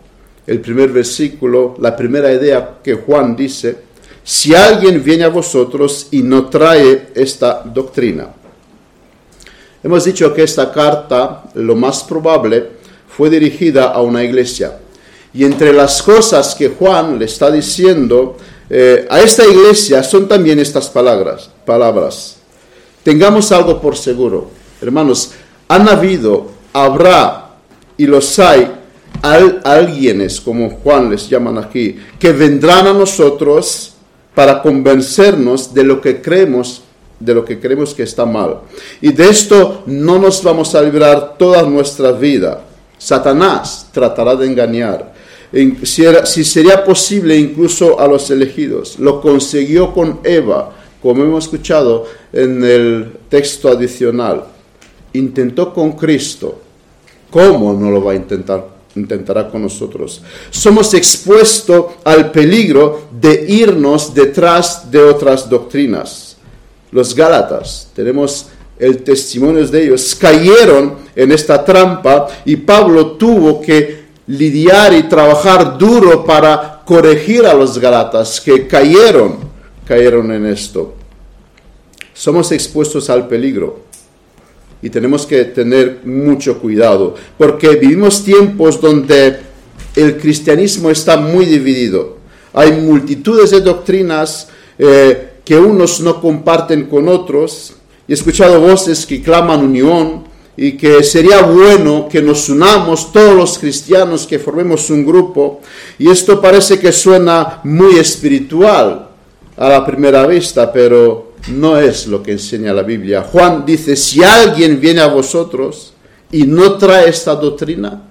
el 0.46 0.60
primer 0.60 0.90
versículo, 0.90 1.76
la 1.78 1.94
primera 1.94 2.32
idea 2.32 2.78
que 2.82 2.94
Juan 2.94 3.36
dice, 3.36 3.76
si 4.24 4.54
alguien 4.54 5.02
viene 5.02 5.24
a 5.24 5.28
vosotros 5.28 6.08
y 6.10 6.22
no 6.22 6.46
trae 6.46 7.08
esta 7.14 7.62
doctrina. 7.64 8.28
Hemos 9.82 10.04
dicho 10.04 10.32
que 10.32 10.42
esta 10.42 10.72
carta, 10.72 11.44
lo 11.54 11.74
más 11.74 12.04
probable, 12.04 12.68
fue 13.08 13.28
dirigida 13.28 13.90
a 13.90 14.00
una 14.00 14.22
iglesia. 14.22 14.78
Y 15.34 15.44
entre 15.44 15.72
las 15.72 16.02
cosas 16.02 16.54
que 16.54 16.68
Juan 16.68 17.18
le 17.18 17.24
está 17.24 17.50
diciendo 17.50 18.36
eh, 18.68 19.06
a 19.10 19.20
esta 19.20 19.46
iglesia 19.46 20.02
son 20.02 20.28
también 20.28 20.58
estas 20.58 20.88
palabras, 20.88 21.50
palabras. 21.64 22.36
Tengamos 23.02 23.50
algo 23.52 23.80
por 23.80 23.96
seguro. 23.96 24.50
Hermanos, 24.80 25.32
han 25.68 25.88
habido, 25.88 26.50
habrá 26.72 27.50
y 27.96 28.06
los 28.06 28.38
hay 28.38 28.70
al, 29.22 29.60
alguienes, 29.64 30.40
como 30.40 30.70
Juan 30.82 31.10
les 31.10 31.28
llaman 31.28 31.58
aquí, 31.58 31.96
que 32.18 32.32
vendrán 32.32 32.86
a 32.86 32.92
nosotros 32.92 33.94
para 34.34 34.62
convencernos 34.62 35.72
de 35.72 35.84
lo 35.84 36.00
que 36.00 36.20
creemos 36.20 36.82
de 37.24 37.34
lo 37.34 37.44
que 37.44 37.60
creemos 37.60 37.94
que 37.94 38.02
está 38.02 38.26
mal. 38.26 38.62
Y 39.00 39.12
de 39.12 39.28
esto 39.28 39.84
no 39.86 40.18
nos 40.18 40.42
vamos 40.42 40.74
a 40.74 40.82
librar 40.82 41.36
toda 41.38 41.62
nuestra 41.62 42.10
vida. 42.10 42.62
Satanás 42.98 43.86
tratará 43.92 44.34
de 44.34 44.46
engañar. 44.46 45.11
Si, 45.52 46.04
si 46.24 46.44
sería 46.44 46.82
posible 46.82 47.36
incluso 47.36 48.00
a 48.00 48.06
los 48.08 48.30
elegidos. 48.30 48.98
Lo 48.98 49.20
consiguió 49.20 49.92
con 49.92 50.20
Eva, 50.24 50.72
como 51.02 51.22
hemos 51.24 51.44
escuchado 51.44 52.06
en 52.32 52.64
el 52.64 53.12
texto 53.28 53.68
adicional. 53.68 54.44
Intentó 55.12 55.74
con 55.74 55.92
Cristo. 55.92 56.58
¿Cómo 57.30 57.72
no 57.74 57.90
lo 57.90 58.02
va 58.02 58.12
a 58.12 58.16
intentar? 58.16 58.66
Intentará 58.94 59.50
con 59.50 59.62
nosotros. 59.62 60.22
Somos 60.50 60.92
expuestos 60.94 61.86
al 62.04 62.30
peligro 62.30 63.08
de 63.20 63.46
irnos 63.48 64.14
detrás 64.14 64.90
de 64.90 65.02
otras 65.02 65.48
doctrinas. 65.48 66.36
Los 66.90 67.14
Gálatas, 67.14 67.88
tenemos 67.94 68.46
el 68.78 69.02
testimonio 69.02 69.66
de 69.66 69.84
ellos, 69.84 70.14
cayeron 70.14 70.96
en 71.14 71.32
esta 71.32 71.64
trampa 71.64 72.26
y 72.44 72.56
Pablo 72.56 73.12
tuvo 73.12 73.60
que 73.60 74.01
lidiar 74.26 74.92
y 74.94 75.04
trabajar 75.04 75.76
duro 75.78 76.24
para 76.24 76.82
corregir 76.84 77.46
a 77.46 77.54
los 77.54 77.78
Gálatas 77.78 78.40
que 78.40 78.66
cayeron, 78.66 79.38
cayeron 79.86 80.32
en 80.32 80.46
esto 80.46 80.94
somos 82.14 82.52
expuestos 82.52 83.10
al 83.10 83.26
peligro 83.26 83.80
y 84.80 84.90
tenemos 84.90 85.26
que 85.26 85.44
tener 85.44 86.00
mucho 86.04 86.58
cuidado, 86.58 87.14
porque 87.38 87.70
vivimos 87.76 88.24
tiempos 88.24 88.80
donde 88.80 89.38
el 89.94 90.16
cristianismo 90.18 90.90
está 90.90 91.16
muy 91.16 91.46
dividido. 91.46 92.18
Hay 92.52 92.72
multitudes 92.72 93.52
de 93.52 93.60
doctrinas 93.60 94.48
eh, 94.78 95.34
que 95.44 95.56
unos 95.56 96.00
no 96.00 96.20
comparten 96.20 96.86
con 96.86 97.08
otros. 97.08 97.74
He 98.08 98.14
escuchado 98.14 98.60
voces 98.60 99.06
que 99.06 99.22
claman 99.22 99.64
unión 99.64 100.24
y 100.56 100.72
que 100.72 101.02
sería 101.02 101.42
bueno 101.42 102.08
que 102.10 102.20
nos 102.20 102.48
unamos 102.48 103.12
todos 103.12 103.34
los 103.34 103.58
cristianos, 103.58 104.26
que 104.26 104.38
formemos 104.38 104.90
un 104.90 105.04
grupo. 105.04 105.60
Y 105.98 106.10
esto 106.10 106.40
parece 106.40 106.78
que 106.78 106.92
suena 106.92 107.60
muy 107.64 107.98
espiritual 107.98 109.08
a 109.56 109.68
la 109.68 109.84
primera 109.84 110.26
vista, 110.26 110.70
pero 110.70 111.32
no 111.48 111.78
es 111.78 112.06
lo 112.06 112.22
que 112.22 112.32
enseña 112.32 112.72
la 112.72 112.82
Biblia. 112.82 113.22
Juan 113.22 113.64
dice, 113.64 113.96
si 113.96 114.22
alguien 114.22 114.80
viene 114.80 115.00
a 115.00 115.06
vosotros 115.06 115.94
y 116.30 116.44
no 116.44 116.76
trae 116.76 117.08
esta 117.08 117.34
doctrina, 117.34 118.02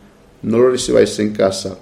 no 0.41 0.57
lo 0.57 0.71
recibáis 0.71 1.17
en 1.19 1.33
casa. 1.33 1.77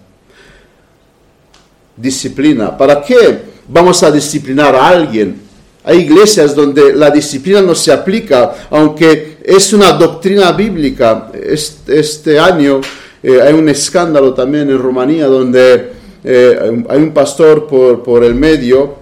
Disciplina. 1.96 2.78
¿Para 2.78 3.02
qué 3.02 3.42
vamos 3.68 4.04
a 4.04 4.12
disciplinar 4.12 4.76
a 4.76 4.90
alguien? 4.90 5.42
Hay 5.84 6.00
iglesias 6.00 6.54
donde 6.54 6.94
la 6.94 7.10
disciplina 7.10 7.62
no 7.62 7.74
se 7.74 7.92
aplica, 7.92 8.68
aunque 8.70 9.29
es 9.50 9.74
una 9.74 9.94
doctrina 9.94 10.52
bíblica. 10.52 11.32
Este, 11.34 12.38
año 12.38 12.82
eh, 13.24 13.42
hay 13.42 13.54
un 13.54 13.68
escándalo 13.68 14.32
también 14.36 14.70
en 14.70 14.78
Rumanía 14.78 15.26
donde 15.26 15.90
eh, 16.24 16.84
hay 16.88 16.98
un 17.02 17.12
pastor 17.12 17.66
por, 17.66 18.04
por 18.04 18.24
el 18.24 18.36
medio 18.36 18.96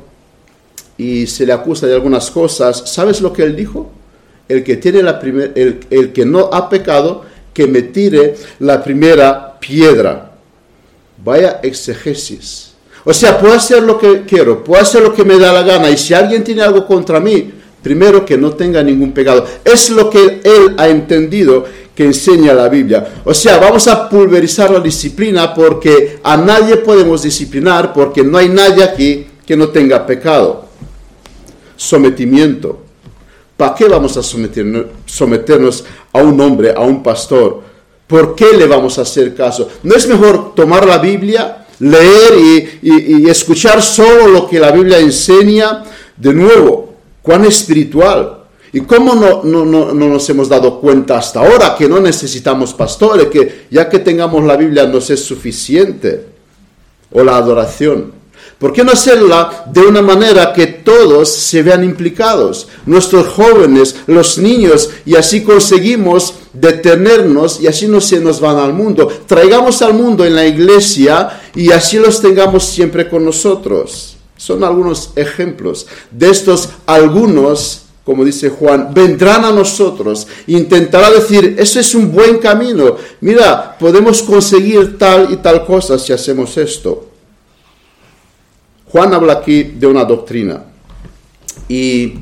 y 0.98 1.28
se 1.28 1.46
le 1.46 1.52
acusa 1.52 1.86
de 1.86 1.96
algunas 1.96 2.32
cosas, 2.32 2.82
¿sabes 2.86 3.20
lo 3.20 3.34
que 3.34 3.44
él 3.44 3.58
dijo? 3.58 3.92
El 4.48 4.64
que, 4.64 4.78
tiene 4.78 5.04
la 5.04 5.20
primer, 5.20 5.52
el, 5.56 5.82
el 5.90 6.14
que 6.14 6.26
no 6.26 6.50
ha 6.54 6.70
pecado, 6.70 7.26
que 7.54 7.68
me 7.68 7.82
tire 7.82 8.36
la 8.60 8.82
primera 8.82 9.60
piedra. 9.60 10.32
Vaya 11.24 11.60
exegesis. 11.62 12.72
O 13.04 13.14
sea, 13.14 13.38
puedo 13.38 13.54
hacer 13.54 13.84
lo 13.84 14.00
que 14.00 14.24
quiero, 14.24 14.64
puedo 14.64 14.82
hacer 14.82 15.02
lo 15.02 15.14
que 15.14 15.26
me 15.26 15.38
da 15.38 15.52
la 15.52 15.64
gana. 15.64 15.90
Y 15.90 15.98
si 15.98 16.14
alguien 16.14 16.42
tiene 16.46 16.62
algo 16.62 16.88
contra 16.88 17.20
mí, 17.20 17.52
primero 17.88 18.26
que 18.26 18.38
no 18.38 18.52
tenga 18.52 18.84
ningún 18.84 19.14
pecado. 19.14 19.46
Es 19.64 19.90
lo 19.90 20.10
que 20.10 20.42
él 20.44 20.76
ha 20.78 20.90
entendido 20.90 21.64
que 21.96 22.04
enseña 22.04 22.54
la 22.54 22.68
Biblia. 22.68 23.22
O 23.24 23.34
sea, 23.34 23.60
vamos 23.60 23.88
a 23.88 24.10
pulverizar 24.10 24.70
la 24.70 24.82
disciplina 24.82 25.54
porque 25.54 26.20
a 26.22 26.36
nadie 26.36 26.76
podemos 26.76 27.24
disciplinar 27.24 27.94
porque 27.94 28.26
no 28.26 28.38
hay 28.38 28.50
nadie 28.50 28.84
aquí 28.84 29.26
que 29.46 29.56
no 29.56 29.70
tenga 29.70 30.06
pecado 30.06 30.66
sometimiento. 31.78 32.82
¿Para 33.56 33.74
qué 33.74 33.86
vamos 33.86 34.18
a 34.18 34.22
someternos, 34.22 35.86
a 36.12 36.20
un 36.20 36.42
hombre, 36.42 36.74
a 36.76 36.82
un 36.82 37.02
pastor? 37.02 37.62
¿Por 38.06 38.36
qué 38.36 38.52
le 38.52 38.68
vamos 38.68 39.00
a 39.00 39.04
hacer 39.04 39.34
caso? 39.34 39.70
¿No 39.84 39.96
es 39.96 40.10
mejor 40.10 40.54
tomar 40.56 40.86
la 40.86 40.98
Biblia, 40.98 41.66
leer 41.80 42.34
y, 42.82 43.30
escuchar 43.30 43.82
solo 43.82 44.28
lo 44.28 44.46
que 44.46 44.60
la 44.60 44.72
Biblia 44.72 45.00
enseña? 45.00 45.84
De 46.18 46.34
nuevo, 46.34 46.87
cuán 47.28 47.44
espiritual. 47.44 48.46
¿Y 48.72 48.82
cómo 48.82 49.14
no, 49.16 49.44
no, 49.44 49.66
no, 49.66 49.94
nos 49.94 50.30
hemos 50.30 50.48
dado 50.48 50.80
cuenta 50.80 51.18
hasta 51.18 51.42
ahora 51.42 51.76
que 51.78 51.90
no 51.90 52.00
necesitamos 52.00 52.74
pastores, 52.74 53.28
que 53.28 53.66
ya 53.70 53.90
que 53.90 54.00
tengamos 54.00 54.46
la 54.46 54.56
Biblia 54.56 54.88
nos 54.88 55.10
es 55.10 55.24
suficiente? 55.24 56.26
O 57.12 57.24
la 57.24 57.36
adoración. 57.36 58.14
¿Por 58.58 58.72
qué 58.72 58.84
no 58.84 58.94
hacerla 58.94 59.66
de 59.72 59.82
una 59.82 60.02
manera 60.02 60.54
que 60.54 60.68
todos 60.68 61.30
se 61.30 61.64
vean 61.64 61.84
implicados? 61.84 62.68
Nuestros 62.86 63.28
jóvenes, 63.28 63.96
los 64.08 64.38
niños, 64.38 64.90
y 65.06 65.16
así 65.16 65.44
conseguimos 65.44 66.34
detenernos 66.54 67.60
y 67.62 67.68
así 67.68 67.88
no 67.88 68.00
se 68.00 68.20
nos 68.20 68.40
van 68.40 68.58
al 68.58 68.74
mundo. 68.74 69.12
Traigamos 69.28 69.82
al 69.82 69.94
mundo 69.94 70.26
en 70.26 70.36
la 70.36 70.48
iglesia 70.48 71.42
y 71.56 71.72
así 71.72 72.00
los 72.00 72.22
tengamos 72.22 72.66
siempre 72.66 73.10
con 73.10 73.26
nosotros. 73.26 74.17
Son 74.38 74.64
algunos 74.64 75.12
ejemplos. 75.16 75.88
De 76.12 76.30
estos, 76.30 76.70
algunos, 76.86 77.84
como 78.04 78.24
dice 78.24 78.50
Juan, 78.50 78.94
vendrán 78.94 79.44
a 79.44 79.52
nosotros 79.52 80.28
intentará 80.48 81.10
decir, 81.10 81.56
eso 81.58 81.80
es 81.80 81.94
un 81.94 82.12
buen 82.12 82.38
camino. 82.38 82.96
Mira, 83.20 83.76
podemos 83.78 84.22
conseguir 84.22 84.98
tal 84.98 85.34
y 85.34 85.38
tal 85.38 85.66
cosa 85.66 86.00
si 86.00 86.14
hacemos 86.14 86.56
esto. 86.58 87.08
Juan 88.92 89.14
habla 89.14 89.34
aquí 89.34 89.64
de 89.64 89.88
una 89.88 90.06
doctrina. 90.06 90.64
Y 91.68 92.20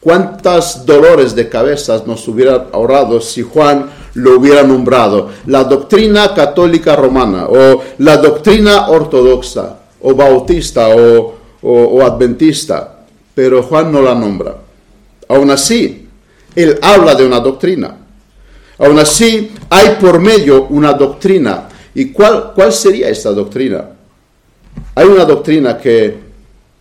cuántos 0.00 0.84
dolores 0.84 1.34
de 1.34 1.48
cabeza 1.48 2.02
nos 2.06 2.26
hubiera 2.26 2.68
ahorrado 2.72 3.20
si 3.20 3.42
Juan 3.42 3.90
lo 4.14 4.38
hubiera 4.38 4.62
nombrado. 4.62 5.28
La 5.46 5.64
doctrina 5.64 6.34
católica 6.34 6.96
romana 6.96 7.46
o 7.48 7.82
la 7.98 8.16
doctrina 8.16 8.88
ortodoxa 8.88 9.78
o 10.00 10.14
bautista 10.14 10.88
o, 10.88 11.37
o 11.62 12.02
adventista. 12.02 13.00
Pero 13.34 13.62
Juan 13.62 13.92
no 13.92 14.02
la 14.02 14.14
nombra. 14.14 14.56
Aún 15.28 15.50
así, 15.50 16.08
él 16.54 16.78
habla 16.82 17.14
de 17.14 17.26
una 17.26 17.40
doctrina. 17.40 17.96
Aún 18.78 18.98
así, 18.98 19.52
hay 19.68 19.96
por 20.00 20.20
medio 20.20 20.64
una 20.64 20.92
doctrina. 20.92 21.68
¿Y 21.94 22.12
cuál, 22.12 22.52
cuál 22.54 22.72
sería 22.72 23.08
esta 23.08 23.30
doctrina? 23.30 23.90
Hay 24.94 25.06
una 25.06 25.24
doctrina 25.24 25.78
que 25.78 26.28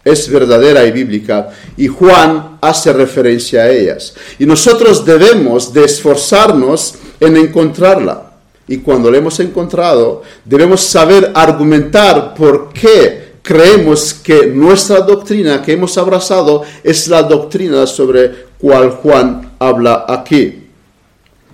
es 0.03 0.29
verdadera 0.29 0.85
y 0.85 0.91
bíblica 0.91 1.49
y 1.75 1.87
Juan 1.87 2.57
hace 2.61 2.93
referencia 2.93 3.63
a 3.63 3.69
ellas. 3.69 4.13
Y 4.39 4.45
nosotros 4.45 5.05
debemos 5.05 5.73
de 5.73 5.83
esforzarnos 5.83 6.95
en 7.19 7.37
encontrarla. 7.37 8.31
Y 8.67 8.77
cuando 8.77 9.11
la 9.11 9.17
hemos 9.17 9.39
encontrado, 9.39 10.23
debemos 10.43 10.81
saber 10.81 11.31
argumentar 11.33 12.33
por 12.33 12.71
qué 12.73 13.26
creemos 13.47 14.13
que 14.13 14.47
nuestra 14.47 14.99
doctrina 14.99 15.61
que 15.61 15.71
hemos 15.71 15.97
abrazado 15.97 16.63
es 16.83 17.07
la 17.07 17.23
doctrina 17.23 17.87
sobre 17.87 18.29
cual 18.57 18.89
Juan 18.89 19.53
habla 19.57 20.03
aquí. 20.05 20.63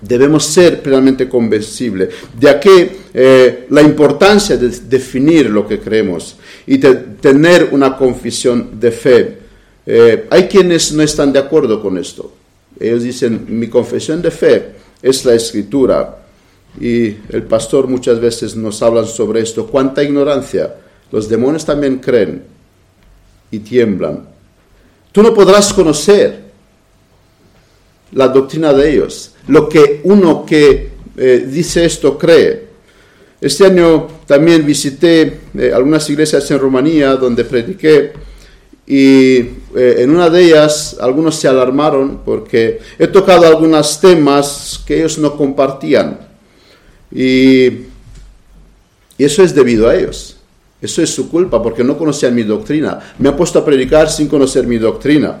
Debemos 0.00 0.44
ser 0.44 0.82
plenamente 0.82 1.28
convencibles. 1.28 2.08
De 2.36 2.50
aquí 2.50 2.88
eh, 3.14 3.66
la 3.70 3.80
importancia 3.80 4.56
de 4.56 4.70
definir 4.70 5.48
lo 5.48 5.68
que 5.68 5.78
creemos 5.78 6.34
y 6.66 6.78
de 6.78 6.94
tener 7.20 7.68
una 7.70 7.96
confesión 7.96 8.70
de 8.80 8.90
fe. 8.90 9.38
Eh, 9.86 10.26
hay 10.30 10.48
quienes 10.48 10.92
no 10.92 11.00
están 11.00 11.32
de 11.32 11.38
acuerdo 11.38 11.80
con 11.80 11.96
esto. 11.96 12.32
Ellos 12.80 13.04
dicen, 13.04 13.46
mi 13.48 13.68
confesión 13.68 14.20
de 14.20 14.32
fe 14.32 14.72
es 15.00 15.24
la 15.24 15.34
escritura. 15.34 16.18
Y 16.80 17.04
el 17.28 17.44
pastor 17.48 17.86
muchas 17.86 18.18
veces 18.18 18.56
nos 18.56 18.82
habla 18.82 19.04
sobre 19.04 19.42
esto. 19.42 19.68
¿Cuánta 19.68 20.02
ignorancia? 20.02 20.74
Los 21.10 21.28
demonios 21.28 21.64
también 21.64 21.98
creen 21.98 22.44
y 23.50 23.58
tiemblan. 23.60 24.26
Tú 25.12 25.22
no 25.22 25.32
podrás 25.32 25.72
conocer 25.72 26.44
la 28.12 28.28
doctrina 28.28 28.72
de 28.72 28.92
ellos, 28.92 29.34
lo 29.48 29.68
que 29.68 30.00
uno 30.04 30.44
que 30.44 30.90
eh, 31.16 31.46
dice 31.48 31.84
esto 31.84 32.18
cree. 32.18 32.64
Este 33.40 33.66
año 33.66 34.08
también 34.26 34.64
visité 34.64 35.40
eh, 35.56 35.72
algunas 35.74 36.08
iglesias 36.08 36.50
en 36.50 36.58
Rumanía 36.58 37.14
donde 37.16 37.44
prediqué 37.44 38.12
y 38.86 39.36
eh, 39.36 39.96
en 39.98 40.10
una 40.10 40.28
de 40.28 40.44
ellas 40.44 40.96
algunos 41.00 41.36
se 41.36 41.48
alarmaron 41.48 42.22
porque 42.24 42.80
he 42.98 43.06
tocado 43.06 43.46
algunos 43.46 44.00
temas 44.00 44.82
que 44.86 44.98
ellos 44.98 45.18
no 45.18 45.36
compartían 45.36 46.20
y, 47.12 47.66
y 47.66 47.84
eso 49.18 49.42
es 49.42 49.54
debido 49.54 49.88
a 49.88 49.94
ellos. 49.94 50.33
Eso 50.84 51.00
es 51.00 51.08
su 51.08 51.30
culpa 51.30 51.62
porque 51.62 51.82
no 51.82 51.96
conocían 51.96 52.34
mi 52.34 52.42
doctrina. 52.42 52.98
Me 53.18 53.30
han 53.30 53.36
puesto 53.36 53.58
a 53.58 53.64
predicar 53.64 54.10
sin 54.10 54.28
conocer 54.28 54.66
mi 54.66 54.76
doctrina. 54.76 55.34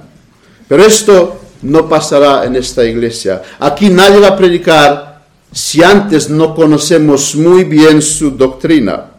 Pero 0.66 0.82
esto 0.82 1.38
no 1.60 1.86
pasará 1.86 2.46
en 2.46 2.56
esta 2.56 2.82
iglesia. 2.82 3.42
Aquí 3.58 3.90
nadie 3.90 4.20
va 4.20 4.28
a 4.28 4.36
predicar 4.38 5.22
si 5.52 5.82
antes 5.82 6.30
no 6.30 6.54
conocemos 6.54 7.36
muy 7.36 7.64
bien 7.64 8.00
su 8.00 8.30
doctrina. 8.30 9.10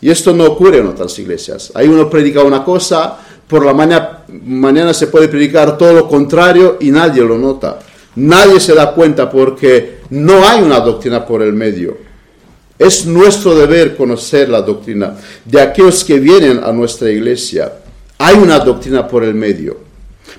Y 0.00 0.10
esto 0.10 0.32
no 0.32 0.44
ocurre 0.44 0.78
en 0.78 0.86
otras 0.86 1.18
iglesias. 1.18 1.70
Ahí 1.74 1.86
uno 1.86 2.08
predica 2.08 2.42
una 2.42 2.64
cosa, 2.64 3.18
por 3.46 3.66
la 3.66 3.74
mañana, 3.74 4.20
mañana 4.28 4.94
se 4.94 5.08
puede 5.08 5.28
predicar 5.28 5.76
todo 5.76 5.92
lo 5.92 6.08
contrario 6.08 6.78
y 6.80 6.90
nadie 6.90 7.22
lo 7.22 7.36
nota. 7.36 7.78
Nadie 8.16 8.58
se 8.58 8.74
da 8.74 8.94
cuenta 8.94 9.30
porque 9.30 10.00
no 10.08 10.48
hay 10.48 10.62
una 10.62 10.80
doctrina 10.80 11.26
por 11.26 11.42
el 11.42 11.52
medio. 11.52 12.11
Es 12.78 13.06
nuestro 13.06 13.54
deber 13.54 13.96
conocer 13.96 14.48
la 14.48 14.62
doctrina 14.62 15.16
de 15.44 15.60
aquellos 15.60 16.04
que 16.04 16.18
vienen 16.18 16.60
a 16.62 16.72
nuestra 16.72 17.10
iglesia. 17.10 17.72
Hay 18.18 18.36
una 18.36 18.58
doctrina 18.58 19.06
por 19.06 19.24
el 19.24 19.34
medio. 19.34 19.78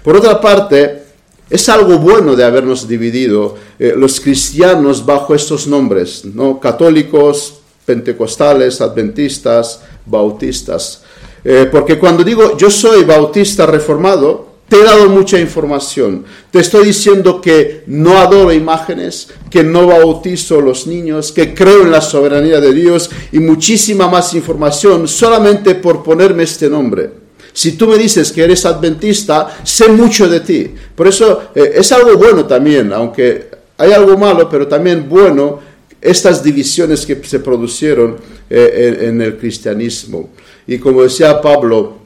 Por 0.03 0.17
otra 0.17 0.39
parte, 0.41 1.03
es 1.49 1.69
algo 1.69 1.99
bueno 1.99 2.35
de 2.35 2.43
habernos 2.43 2.87
dividido 2.87 3.55
eh, 3.77 3.93
los 3.95 4.19
cristianos 4.19 5.05
bajo 5.05 5.35
estos 5.35 5.67
nombres, 5.67 6.25
¿no? 6.25 6.59
católicos, 6.59 7.59
pentecostales, 7.85 8.81
adventistas, 8.81 9.81
bautistas. 10.05 11.03
Eh, 11.43 11.67
porque 11.71 11.99
cuando 11.99 12.23
digo 12.23 12.57
yo 12.57 12.69
soy 12.69 13.03
bautista 13.03 13.65
reformado, 13.65 14.52
te 14.73 14.79
he 14.79 14.83
dado 14.83 15.07
mucha 15.07 15.39
información. 15.39 16.25
Te 16.49 16.59
estoy 16.59 16.87
diciendo 16.87 17.39
que 17.39 17.83
no 17.85 18.17
adoro 18.17 18.51
imágenes, 18.51 19.27
que 19.51 19.63
no 19.63 19.85
bautizo 19.85 20.57
a 20.57 20.63
los 20.63 20.87
niños, 20.87 21.31
que 21.31 21.53
creo 21.53 21.83
en 21.83 21.91
la 21.91 22.01
soberanía 22.01 22.59
de 22.59 22.73
Dios 22.73 23.11
y 23.31 23.37
muchísima 23.37 24.07
más 24.07 24.33
información 24.33 25.07
solamente 25.07 25.75
por 25.75 26.01
ponerme 26.01 26.41
este 26.41 26.71
nombre. 26.71 27.11
Si 27.53 27.73
tú 27.73 27.85
me 27.85 27.99
dices 27.99 28.31
que 28.31 28.43
eres 28.43 28.65
adventista, 28.65 29.59
sé 29.63 29.89
mucho 29.89 30.27
de 30.27 30.39
ti. 30.39 30.71
Por 30.95 31.07
eso 31.07 31.51
eh, 31.53 31.73
es 31.75 31.91
algo 31.91 32.17
bueno 32.17 32.45
también, 32.45 32.91
aunque 32.93 33.51
hay 33.77 33.91
algo 33.91 34.17
malo, 34.17 34.49
pero 34.49 34.67
también 34.67 35.07
bueno 35.07 35.59
estas 36.01 36.43
divisiones 36.43 37.05
que 37.05 37.23
se 37.23 37.41
produjeron 37.41 38.15
eh, 38.49 39.01
en, 39.01 39.21
el 39.21 39.37
cristianismo. 39.37 40.31
Y 40.65 40.79
como 40.79 41.03
decía 41.03 41.39
Pablo, 41.39 41.97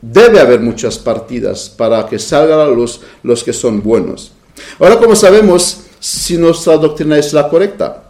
debe 0.00 0.40
haber 0.40 0.60
muchas 0.60 0.98
partidas 0.98 1.68
para 1.68 2.06
que 2.06 2.18
salgan 2.18 2.74
luz 2.74 3.00
los 3.22 3.44
que 3.44 3.52
son 3.52 3.82
buenos. 3.82 4.32
Ahora, 4.78 4.98
como 4.98 5.14
sabemos 5.16 5.82
si 5.98 6.36
nuestra 6.36 6.76
doctrina 6.76 7.18
es 7.18 7.32
la 7.32 7.48
correcta? 7.48 8.04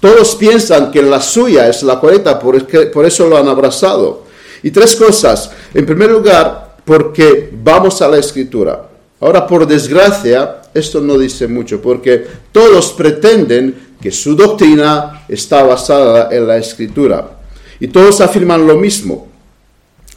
Todos 0.00 0.34
piensan 0.34 0.90
que 0.90 1.02
la 1.02 1.20
suya 1.20 1.68
es 1.68 1.82
la 1.82 1.98
correcta, 1.98 2.38
por 2.38 3.06
eso 3.06 3.28
lo 3.28 3.36
han 3.36 3.48
abrazado. 3.48 4.24
Y 4.62 4.70
tres 4.70 4.96
cosas. 4.96 5.50
En 5.72 5.86
primer 5.86 6.10
lugar, 6.10 6.76
porque 6.84 7.50
vamos 7.52 8.00
a 8.02 8.08
la 8.08 8.18
escritura. 8.18 8.88
Ahora, 9.20 9.46
por 9.46 9.66
desgracia, 9.66 10.62
esto 10.74 11.00
no 11.00 11.16
dice 11.16 11.46
mucho, 11.46 11.80
porque 11.80 12.26
todos 12.52 12.92
pretenden 12.92 13.94
que 14.00 14.10
su 14.10 14.34
doctrina 14.34 15.24
está 15.28 15.62
basada 15.62 16.28
en 16.30 16.46
la 16.46 16.58
escritura. 16.58 17.38
Y 17.80 17.88
todos 17.88 18.20
afirman 18.20 18.66
lo 18.66 18.76
mismo. 18.76 19.28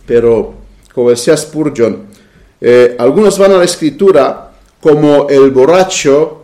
Pero, 0.05 0.53
como 0.97 1.11
decía 1.11 1.37
Spurgeon, 1.37 2.07
eh, 2.59 2.95
algunos 2.97 3.37
van 3.37 3.51
a 3.51 3.57
la 3.59 3.65
escritura 3.65 4.51
como 4.81 5.27
el 5.29 5.51
borracho 5.51 6.41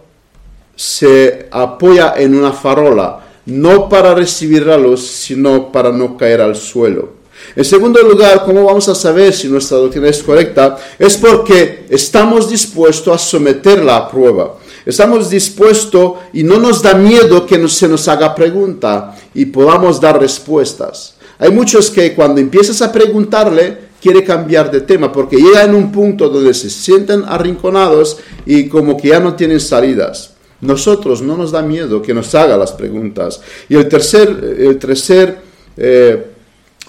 se 0.76 1.48
apoya 1.50 2.14
en 2.18 2.36
una 2.36 2.54
farola, 2.54 3.20
no 3.48 3.90
para 3.90 4.14
recibir 4.14 4.68
la 4.68 4.78
luz, 4.78 5.08
sino 5.08 5.72
para 5.72 5.92
no 5.92 6.16
caer 6.16 6.40
al 6.40 6.56
suelo. 6.56 7.14
En 7.56 7.66
segundo 7.66 8.00
lugar, 8.04 8.44
¿cómo 8.46 8.64
vamos 8.66 8.88
a 8.90 8.94
saber 8.94 9.34
si 9.34 9.48
nuestra 9.48 9.78
doctrina 9.78 10.08
es 10.08 10.22
correcta? 10.22 10.78
Es 11.00 11.18
porque 11.18 11.88
estamos 11.90 12.48
dispuestos 12.48 13.12
a 13.12 13.18
someterla 13.18 13.98
a 13.98 14.08
prueba. 14.08 14.60
Estamos 14.86 15.32
dispuestos 15.32 16.14
y 16.32 16.44
no 16.44 16.60
nos 16.60 16.84
da 16.84 16.94
miedo 16.94 17.48
que 17.48 17.68
se 17.70 17.88
nos 17.88 18.08
haga 18.08 18.36
pregunta 18.36 19.16
y 19.34 19.48
podamos 19.48 20.00
dar 20.00 20.22
respuestas. 20.22 21.16
Hay 21.40 21.50
muchos 21.50 21.90
que 21.90 22.14
cuando 22.14 22.40
empiezas 22.40 22.84
a 22.84 22.92
preguntarle, 22.92 23.93
quiere 24.04 24.26
cambiar 24.26 24.70
de 24.70 24.82
tema 24.82 25.14
porque 25.14 25.38
llega 25.38 25.64
en 25.64 25.74
un 25.74 25.90
punto 25.90 26.28
donde 26.28 26.54
se 26.54 26.70
sienten 26.70 27.24
arrinconados 27.26 28.18
y 28.46 28.68
como 28.68 28.98
que 28.98 29.08
ya 29.08 29.22
no 29.22 29.34
tienen 29.34 29.62
salidas. 29.62 30.34
Nosotros 30.60 31.22
no 31.22 31.38
nos 31.38 31.52
da 31.52 31.62
miedo 31.62 32.02
que 32.02 32.14
nos 32.14 32.36
haga 32.36 32.58
las 32.58 32.74
preguntas. 32.74 33.40
Y 33.70 33.76
el 33.76 33.88
tercer, 33.88 34.58
el 34.60 34.78
tercer 34.78 35.38
eh, 35.78 36.26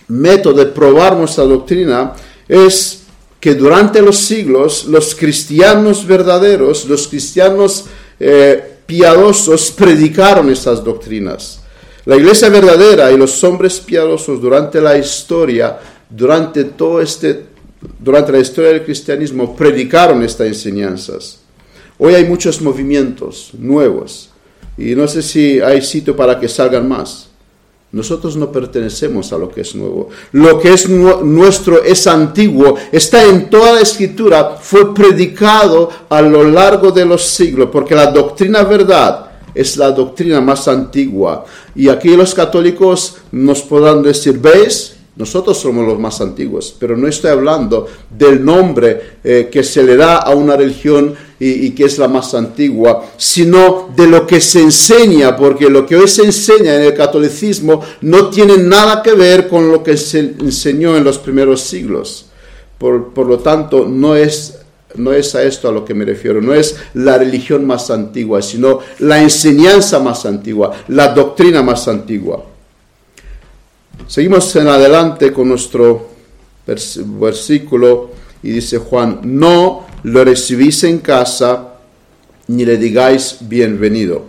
método 0.08 0.54
de 0.54 0.66
probar 0.66 1.16
nuestra 1.16 1.44
doctrina 1.44 2.14
es 2.48 3.04
que 3.38 3.54
durante 3.54 4.02
los 4.02 4.16
siglos 4.16 4.86
los 4.86 5.14
cristianos 5.14 6.04
verdaderos, 6.04 6.84
los 6.86 7.06
cristianos 7.06 7.84
eh, 8.18 8.78
piadosos 8.86 9.70
predicaron 9.70 10.50
estas 10.50 10.82
doctrinas. 10.82 11.60
La 12.06 12.16
iglesia 12.16 12.50
verdadera 12.50 13.10
y 13.12 13.16
los 13.16 13.42
hombres 13.44 13.80
piadosos 13.80 14.40
durante 14.40 14.78
la 14.80 14.98
historia, 14.98 15.78
durante 16.10 16.64
todo 16.64 17.00
este, 17.00 17.46
durante 17.98 18.32
la 18.32 18.38
historia 18.38 18.70
del 18.70 18.84
cristianismo, 18.84 19.54
predicaron 19.54 20.22
estas 20.22 20.48
enseñanzas. 20.48 21.40
Hoy 21.98 22.14
hay 22.14 22.24
muchos 22.24 22.60
movimientos 22.60 23.50
nuevos 23.56 24.30
y 24.76 24.94
no 24.94 25.06
sé 25.06 25.22
si 25.22 25.60
hay 25.60 25.80
sitio 25.82 26.16
para 26.16 26.38
que 26.38 26.48
salgan 26.48 26.88
más. 26.88 27.28
Nosotros 27.92 28.36
no 28.36 28.50
pertenecemos 28.50 29.32
a 29.32 29.38
lo 29.38 29.48
que 29.48 29.60
es 29.60 29.76
nuevo. 29.76 30.08
Lo 30.32 30.58
que 30.58 30.72
es 30.72 30.88
nuestro 30.88 31.84
es 31.84 32.08
antiguo, 32.08 32.74
está 32.90 33.22
en 33.22 33.48
toda 33.48 33.74
la 33.74 33.80
escritura, 33.82 34.56
fue 34.60 34.92
predicado 34.92 35.88
a 36.08 36.20
lo 36.20 36.42
largo 36.42 36.90
de 36.90 37.04
los 37.04 37.22
siglos, 37.22 37.68
porque 37.70 37.94
la 37.94 38.10
doctrina 38.10 38.64
verdad 38.64 39.30
es 39.54 39.76
la 39.76 39.92
doctrina 39.92 40.40
más 40.40 40.66
antigua. 40.66 41.44
Y 41.76 41.88
aquí 41.88 42.16
los 42.16 42.34
católicos 42.34 43.18
nos 43.30 43.62
podrán 43.62 44.02
decir, 44.02 44.40
¿veis? 44.40 44.93
Nosotros 45.16 45.56
somos 45.56 45.86
los 45.86 45.98
más 45.98 46.20
antiguos, 46.20 46.74
pero 46.76 46.96
no 46.96 47.06
estoy 47.06 47.30
hablando 47.30 47.86
del 48.10 48.44
nombre 48.44 49.18
eh, 49.22 49.48
que 49.50 49.62
se 49.62 49.84
le 49.84 49.96
da 49.96 50.16
a 50.16 50.34
una 50.34 50.56
religión 50.56 51.14
y, 51.38 51.70
que 51.70 51.84
es 51.84 51.98
la 51.98 52.08
más 52.08 52.34
antigua, 52.34 53.04
sino 53.16 53.90
de 53.94 54.08
lo 54.08 54.26
que 54.26 54.40
se 54.40 54.60
enseña, 54.60 55.36
porque 55.36 55.68
lo 55.68 55.86
que 55.86 55.96
hoy 55.96 56.08
se 56.08 56.24
enseña 56.24 56.74
en 56.74 56.82
el 56.82 56.94
catolicismo 56.94 57.80
no 58.00 58.28
tiene 58.30 58.56
nada 58.56 59.02
que 59.02 59.12
ver 59.12 59.46
con 59.46 59.70
lo 59.70 59.84
que 59.84 59.96
se 59.96 60.18
enseñó 60.18 60.96
en 60.96 61.04
los 61.04 61.18
primeros 61.18 61.60
siglos. 61.60 62.26
Por, 62.78 63.12
por 63.12 63.26
lo 63.26 63.38
tanto, 63.38 63.86
no 63.86 64.16
es 64.16 64.58
no 64.96 65.12
es 65.12 65.34
a 65.34 65.42
esto 65.42 65.68
a 65.68 65.72
lo 65.72 65.84
que 65.84 65.92
me 65.92 66.04
refiero, 66.04 66.40
no 66.40 66.54
es 66.54 66.76
la 66.94 67.18
religión 67.18 67.66
más 67.66 67.90
antigua, 67.90 68.42
sino 68.42 68.78
la 69.00 69.20
enseñanza 69.20 69.98
más 69.98 70.24
antigua, 70.24 70.72
la 70.88 71.08
doctrina 71.08 71.62
más 71.62 71.88
antigua. 71.88 72.44
Seguimos 74.06 74.54
en 74.56 74.68
adelante 74.68 75.32
con 75.32 75.48
nuestro 75.48 76.10
versículo 76.66 78.10
y 78.42 78.50
dice 78.50 78.76
Juan, 78.76 79.20
no 79.22 79.86
lo 80.02 80.22
recibís 80.22 80.84
en 80.84 80.98
casa 80.98 81.76
ni 82.48 82.66
le 82.66 82.76
digáis 82.76 83.38
bienvenido. 83.40 84.22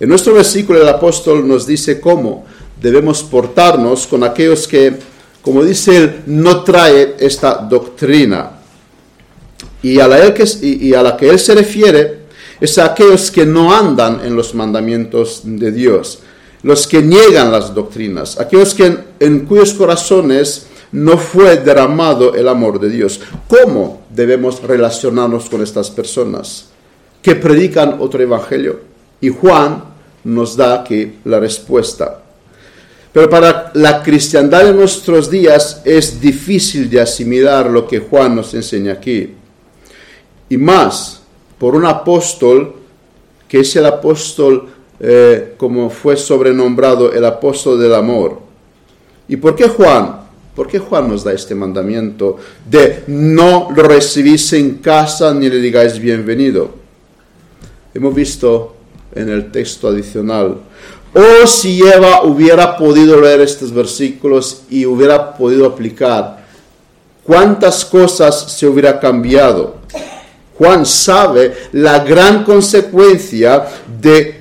En 0.00 0.08
nuestro 0.08 0.32
versículo 0.32 0.80
el 0.80 0.88
apóstol 0.88 1.46
nos 1.46 1.66
dice 1.66 2.00
cómo 2.00 2.46
debemos 2.80 3.22
portarnos 3.22 4.06
con 4.06 4.24
aquellos 4.24 4.66
que, 4.66 4.94
como 5.42 5.62
dice 5.62 5.96
él, 5.98 6.20
no 6.24 6.64
trae 6.64 7.16
esta 7.18 7.56
doctrina. 7.56 8.52
Y 9.82 10.00
a, 10.00 10.08
la 10.08 10.32
que, 10.32 10.44
y 10.62 10.94
a 10.94 11.02
la 11.02 11.18
que 11.18 11.28
él 11.28 11.38
se 11.38 11.54
refiere 11.54 12.20
es 12.60 12.78
a 12.78 12.86
aquellos 12.86 13.30
que 13.30 13.44
no 13.44 13.74
andan 13.74 14.22
en 14.24 14.34
los 14.34 14.54
mandamientos 14.54 15.42
de 15.44 15.70
Dios, 15.70 16.20
los 16.62 16.86
que 16.86 17.02
niegan 17.02 17.50
las 17.50 17.74
doctrinas, 17.74 18.38
aquellos 18.38 18.74
que 18.74 18.96
en, 19.18 19.46
cuyos 19.46 19.74
corazones 19.74 20.66
no 20.92 21.16
fue 21.16 21.56
derramado 21.56 22.34
el 22.34 22.48
amor 22.48 22.80
de 22.80 22.90
Dios. 22.90 23.20
¿Cómo 23.48 24.02
debemos 24.10 24.62
relacionarnos 24.62 25.48
con 25.48 25.62
estas 25.62 25.90
personas 25.90 26.66
que 27.22 27.34
predican 27.34 27.96
otro 28.00 28.22
evangelio? 28.22 28.80
Y 29.20 29.28
Juan 29.28 29.84
nos 30.24 30.56
da 30.56 30.80
aquí 30.80 31.14
la 31.24 31.38
respuesta. 31.38 32.22
Pero 33.12 33.28
para 33.28 33.72
la 33.74 34.02
cristiandad 34.02 34.64
de 34.64 34.74
nuestros 34.74 35.30
días 35.30 35.82
es 35.84 36.20
difícil 36.20 36.88
de 36.88 37.00
asimilar 37.00 37.68
lo 37.68 37.86
que 37.86 37.98
Juan 37.98 38.36
nos 38.36 38.54
enseña 38.54 38.92
aquí. 38.92 39.34
Y 40.48 40.56
más, 40.56 41.22
por 41.58 41.74
un 41.74 41.86
apóstol 41.86 42.74
que 43.48 43.60
es 43.60 43.74
el 43.74 43.86
apóstol, 43.86 44.68
eh, 45.00 45.54
como 45.56 45.90
fue 45.90 46.16
sobrenombrado, 46.16 47.12
el 47.12 47.24
apóstol 47.24 47.80
del 47.80 47.94
amor. 47.94 48.38
¿Y 49.28 49.36
por 49.36 49.56
qué 49.56 49.68
Juan? 49.68 50.20
¿Por 50.54 50.68
qué 50.68 50.78
Juan 50.78 51.08
nos 51.08 51.24
da 51.24 51.32
este 51.32 51.54
mandamiento 51.54 52.36
de 52.68 53.04
no 53.06 53.68
lo 53.74 53.82
recibís 53.82 54.52
en 54.52 54.76
casa 54.76 55.32
ni 55.32 55.48
le 55.48 55.56
digáis 55.56 55.98
bienvenido? 55.98 56.70
Hemos 57.94 58.14
visto 58.14 58.76
en 59.14 59.28
el 59.30 59.50
texto 59.50 59.88
adicional 59.88 60.58
o 61.12 61.46
si 61.46 61.82
Eva 61.82 62.22
hubiera 62.22 62.76
podido 62.76 63.20
leer 63.20 63.40
estos 63.40 63.72
versículos 63.72 64.62
y 64.70 64.86
hubiera 64.86 65.34
podido 65.34 65.66
aplicar, 65.66 66.44
¿cuántas 67.24 67.84
cosas 67.84 68.52
se 68.52 68.66
hubiera 68.66 69.00
cambiado? 69.00 69.76
Juan 70.56 70.86
sabe 70.86 71.54
la 71.72 72.00
gran 72.00 72.44
consecuencia 72.44 73.66
de 74.00 74.39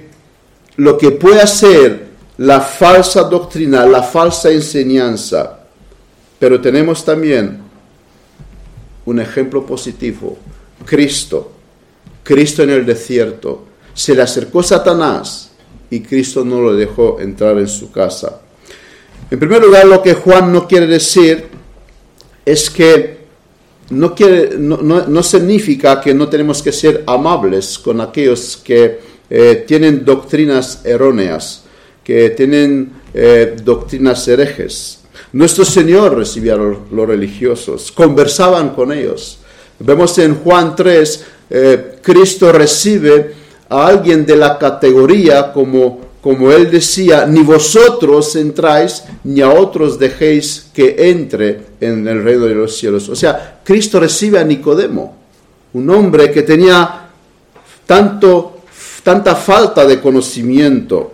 lo 0.79 0.97
que 0.97 1.11
puede 1.11 1.45
ser 1.45 2.07
la 2.37 2.61
falsa 2.61 3.23
doctrina, 3.23 3.85
la 3.85 4.01
falsa 4.01 4.49
enseñanza. 4.49 5.59
Pero 6.39 6.61
tenemos 6.61 7.03
también 7.03 7.59
un 9.05 9.19
ejemplo 9.19 9.65
positivo, 9.65 10.37
Cristo. 10.85 11.51
Cristo 12.23 12.63
en 12.63 12.69
el 12.69 12.85
desierto. 12.85 13.65
Se 13.93 14.15
le 14.15 14.21
acercó 14.21 14.63
Satanás 14.63 15.51
y 15.89 15.99
Cristo 15.99 16.45
no 16.45 16.61
lo 16.61 16.73
dejó 16.73 17.19
entrar 17.19 17.57
en 17.57 17.67
su 17.67 17.91
casa. 17.91 18.39
En 19.29 19.37
primer 19.37 19.61
lugar, 19.61 19.85
lo 19.85 20.01
que 20.01 20.13
Juan 20.13 20.53
no 20.53 20.65
quiere 20.65 20.87
decir 20.87 21.47
es 22.45 22.69
que 22.69 23.19
no, 23.89 24.15
quiere, 24.15 24.57
no, 24.57 25.23
significa 25.23 25.99
que 25.99 26.13
no 26.13 26.29
tenemos 26.29 26.63
que 26.63 26.71
ser 26.71 27.03
amables 27.05 27.77
con 27.77 27.99
aquellos 27.99 28.55
que 28.55 29.08
eh, 29.29 29.63
tienen 29.67 30.03
doctrinas 30.03 30.81
erróneas, 30.85 31.63
que 32.03 32.31
tienen 32.31 32.91
eh, 33.13 33.55
doctrinas 33.63 34.27
herejes. 34.27 34.99
Nuestro 35.33 35.63
Señor 35.63 36.17
recibía 36.17 36.53
a 36.53 36.57
los, 36.57 37.07
religiosos, 37.07 37.91
conversaban 37.91 38.69
con 38.69 38.91
ellos. 38.91 39.39
Vemos 39.77 40.17
en 40.17 40.35
Juan 40.35 40.75
3, 40.75 41.25
eh, 41.51 41.95
Cristo 42.01 42.51
recibe 42.51 43.33
a 43.69 43.85
alguien 43.85 44.25
de 44.25 44.35
la 44.35 44.57
categoría 44.57 45.53
como, 45.53 45.99
como 46.21 46.51
él 46.51 46.71
decía, 46.71 47.27
ni 47.27 47.41
vosotros 47.41 48.35
entráis, 48.35 49.03
ni 49.23 49.41
a 49.41 49.49
otros 49.49 49.99
dejéis 49.99 50.69
que 50.73 50.95
entre 50.97 51.61
en 51.79 52.07
el 52.07 52.23
reino 52.23 52.45
de 52.45 52.55
los 52.55 52.75
cielos. 52.75 53.07
O 53.09 53.15
sea, 53.15 53.61
Cristo 53.63 53.99
recibe 53.99 54.39
a 54.39 54.43
Nicodemo, 54.43 55.15
un 55.73 55.89
hombre 55.91 56.31
que 56.31 56.41
tenía 56.41 57.09
tanto, 57.85 58.58
tanta 59.03 59.35
falta 59.35 59.85
de 59.85 59.99
conocimiento. 59.99 61.13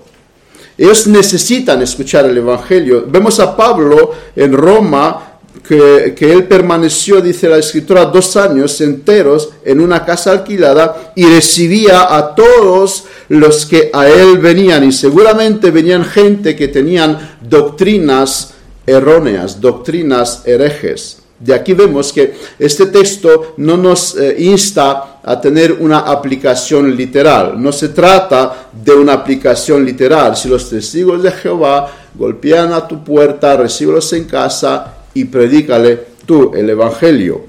Ellos 0.78 1.08
necesitan 1.08 1.82
escuchar 1.82 2.26
el 2.26 2.38
Evangelio. 2.38 3.06
Vemos 3.08 3.40
a 3.40 3.56
Pablo 3.56 4.12
en 4.36 4.54
Roma 4.54 5.36
que, 5.68 6.16
él 6.20 6.44
permaneció, 6.46 7.22
dice 7.22 7.48
la 7.50 7.58
escritura, 7.58 8.06
dos 8.06 8.36
años 8.36 8.80
enteros 8.82 9.50
en 9.64 9.80
una 9.80 10.06
casa 10.06 10.32
alquilada 10.32 11.14
y 11.16 11.26
recibía 11.26 12.16
a 12.16 12.36
todos 12.36 13.06
los 13.30 13.66
que 13.66 13.90
a 13.94 14.08
él 14.08 14.38
venían. 14.38 14.84
Y 14.84 14.92
seguramente 14.92 15.72
venían 15.72 16.04
gente 16.06 16.56
que 16.56 16.68
tenían 16.68 17.38
doctrinas 17.42 18.54
erróneas, 18.86 19.60
doctrinas 19.60 20.44
herejes. 20.46 21.25
De 21.40 21.54
aquí 21.54 21.74
vemos 21.74 22.14
que 22.14 22.34
este 22.58 22.86
texto 22.86 23.56
no 23.58 23.76
nos 23.76 24.16
eh, 24.16 24.36
insta 24.40 25.20
a 25.22 25.42
tener 25.42 25.74
una 25.74 26.00
aplicación 26.00 26.96
literal. 26.96 27.62
No 27.62 27.72
se 27.72 27.90
trata 27.90 28.70
de 28.72 28.94
una 28.94 29.14
aplicación 29.14 29.84
literal. 29.84 30.38
Si 30.38 30.48
los 30.48 30.70
testigos 30.70 31.24
de 31.24 31.32
Jehová 31.32 31.92
golpean 32.14 32.72
a 32.72 32.88
tu 32.88 33.04
puerta, 33.04 33.58
recíbelos 33.58 34.14
en 34.14 34.26
casa 34.26 34.94
y 35.14 35.26
predícale 35.26 36.00
tú 36.26 36.52
el 36.56 36.70
Evangelio. 36.70 37.46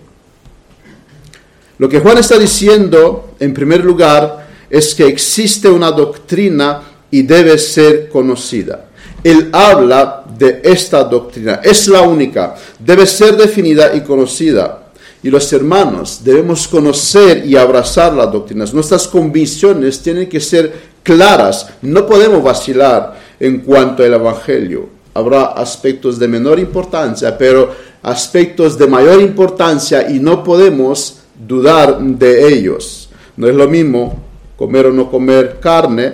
Lo 1.78 1.88
que 1.88 2.00
Juan 2.00 2.18
está 2.18 2.38
diciendo, 2.38 3.34
en 3.38 3.54
primer 3.54 3.84
lugar, 3.84 4.48
es 4.68 4.94
que 4.94 5.06
existe 5.06 5.68
una 5.68 5.92
doctrina 5.92 6.82
y 7.10 7.22
debe 7.22 7.56
ser 7.58 8.08
conocida. 8.08 8.85
Él 9.26 9.48
habla 9.52 10.22
de 10.38 10.60
esta 10.62 11.02
doctrina, 11.02 11.60
es 11.60 11.88
la 11.88 12.02
única, 12.02 12.54
debe 12.78 13.04
ser 13.06 13.36
definida 13.36 13.92
y 13.92 14.02
conocida. 14.02 14.84
Y 15.20 15.30
los 15.30 15.52
hermanos 15.52 16.20
debemos 16.22 16.68
conocer 16.68 17.44
y 17.44 17.56
abrazar 17.56 18.12
las 18.12 18.30
doctrinas. 18.30 18.72
Nuestras 18.72 19.08
convicciones 19.08 20.00
tienen 20.00 20.28
que 20.28 20.38
ser 20.38 20.72
claras, 21.02 21.70
no 21.82 22.06
podemos 22.06 22.40
vacilar 22.40 23.18
en 23.40 23.62
cuanto 23.62 24.04
al 24.04 24.14
Evangelio 24.14 24.90
habrá 25.12 25.46
aspectos 25.46 26.20
de 26.20 26.28
menor 26.28 26.60
importancia, 26.60 27.36
pero 27.36 27.74
aspectos 28.02 28.78
de 28.78 28.86
mayor 28.86 29.20
importancia 29.20 30.08
y 30.08 30.20
no 30.20 30.44
podemos 30.44 31.22
dudar 31.34 31.98
de 31.98 32.46
ellos. 32.46 33.08
No 33.36 33.48
es 33.48 33.56
lo 33.56 33.66
mismo 33.66 34.22
comer 34.56 34.86
o 34.86 34.92
no 34.92 35.10
comer 35.10 35.58
carne, 35.58 36.12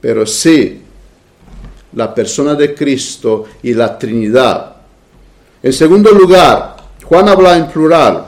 pero 0.00 0.26
sí 0.26 0.80
la 1.94 2.14
persona 2.14 2.54
de 2.54 2.74
Cristo 2.74 3.44
y 3.62 3.74
la 3.74 3.98
Trinidad. 3.98 4.76
En 5.62 5.72
segundo 5.72 6.10
lugar, 6.10 6.76
Juan 7.04 7.28
habla 7.28 7.56
en 7.56 7.68
plural. 7.68 8.26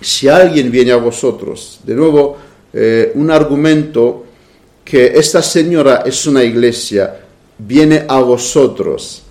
Si 0.00 0.28
alguien 0.28 0.70
viene 0.70 0.92
a 0.92 0.96
vosotros, 0.96 1.80
de 1.84 1.94
nuevo, 1.94 2.36
eh, 2.72 3.12
un 3.14 3.30
argumento 3.30 4.24
que 4.84 5.12
esta 5.14 5.42
señora 5.42 6.02
es 6.06 6.26
una 6.26 6.42
iglesia 6.42 7.20
viene 7.58 8.04
a 8.08 8.20
vosotros. 8.20 9.22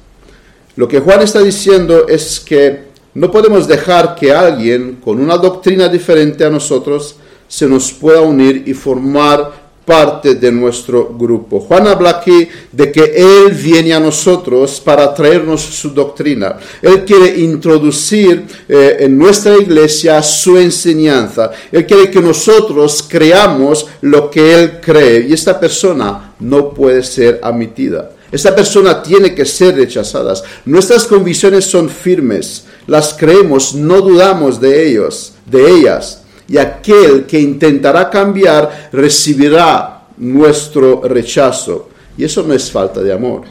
Lo 0.76 0.88
que 0.88 1.00
Juan 1.00 1.22
está 1.22 1.42
diciendo 1.42 2.08
es 2.08 2.40
que 2.40 2.90
no 3.16 3.32
podemos 3.32 3.68
dejar 3.68 4.16
que 4.16 4.32
alguien 4.32 5.00
con 5.04 5.20
una 5.20 5.38
doctrina 5.38 5.90
diferente 5.90 6.46
a 6.46 6.50
nosotros 6.50 7.16
se 7.48 7.68
nos 7.68 7.92
pueda 7.92 8.22
unir 8.22 8.64
y 8.68 8.74
formar 8.74 9.59
parte 9.90 10.36
de 10.36 10.52
nuestro 10.52 11.16
grupo. 11.18 11.62
Juan 11.62 11.88
habla 11.88 12.12
aquí 12.12 12.48
de 12.72 12.92
que 12.92 13.06
Él 13.06 13.52
viene 13.52 13.92
a 13.92 14.00
nosotros 14.00 14.80
para 14.80 15.12
traernos 15.16 15.62
su 15.62 15.90
doctrina. 15.90 16.58
Él 16.80 17.04
quiere 17.04 17.40
introducir 17.40 18.46
eh, 18.68 18.98
en 19.00 19.18
nuestra 19.18 19.58
iglesia 19.58 20.22
su 20.22 20.60
enseñanza. 20.60 21.50
Él 21.72 21.88
quiere 21.88 22.12
que 22.12 22.22
nosotros 22.22 23.04
creamos 23.10 23.88
lo 24.02 24.30
que 24.30 24.54
Él 24.54 24.80
cree 24.80 25.26
y 25.28 25.34
esta 25.34 25.60
persona 25.60 26.36
no 26.40 26.72
puede 26.72 27.02
ser 27.02 27.40
admitida. 27.42 28.12
Esta 28.32 28.56
persona 28.56 29.02
tiene 29.02 29.34
que 29.34 29.44
ser 29.44 29.76
rechazada. 29.76 30.36
Nuestras 30.66 31.08
convicciones 31.08 31.66
son 31.66 31.90
firmes, 31.90 32.66
las 32.86 33.16
creemos, 33.16 33.74
no 33.74 34.02
dudamos 34.02 34.62
de 34.62 34.88
ellos, 34.88 35.34
de 35.48 35.68
ellas. 35.68 36.22
Y 36.50 36.58
aquel 36.58 37.26
que 37.26 37.40
intentará 37.40 38.10
cambiar 38.10 38.90
recibirá 38.92 40.08
nuestro 40.18 41.02
rechazo. 41.04 41.90
Y 42.18 42.24
eso 42.26 42.44
no 42.44 42.54
es 42.54 42.70
falta 42.70 43.02
de 43.02 43.14
amor. 43.14 43.44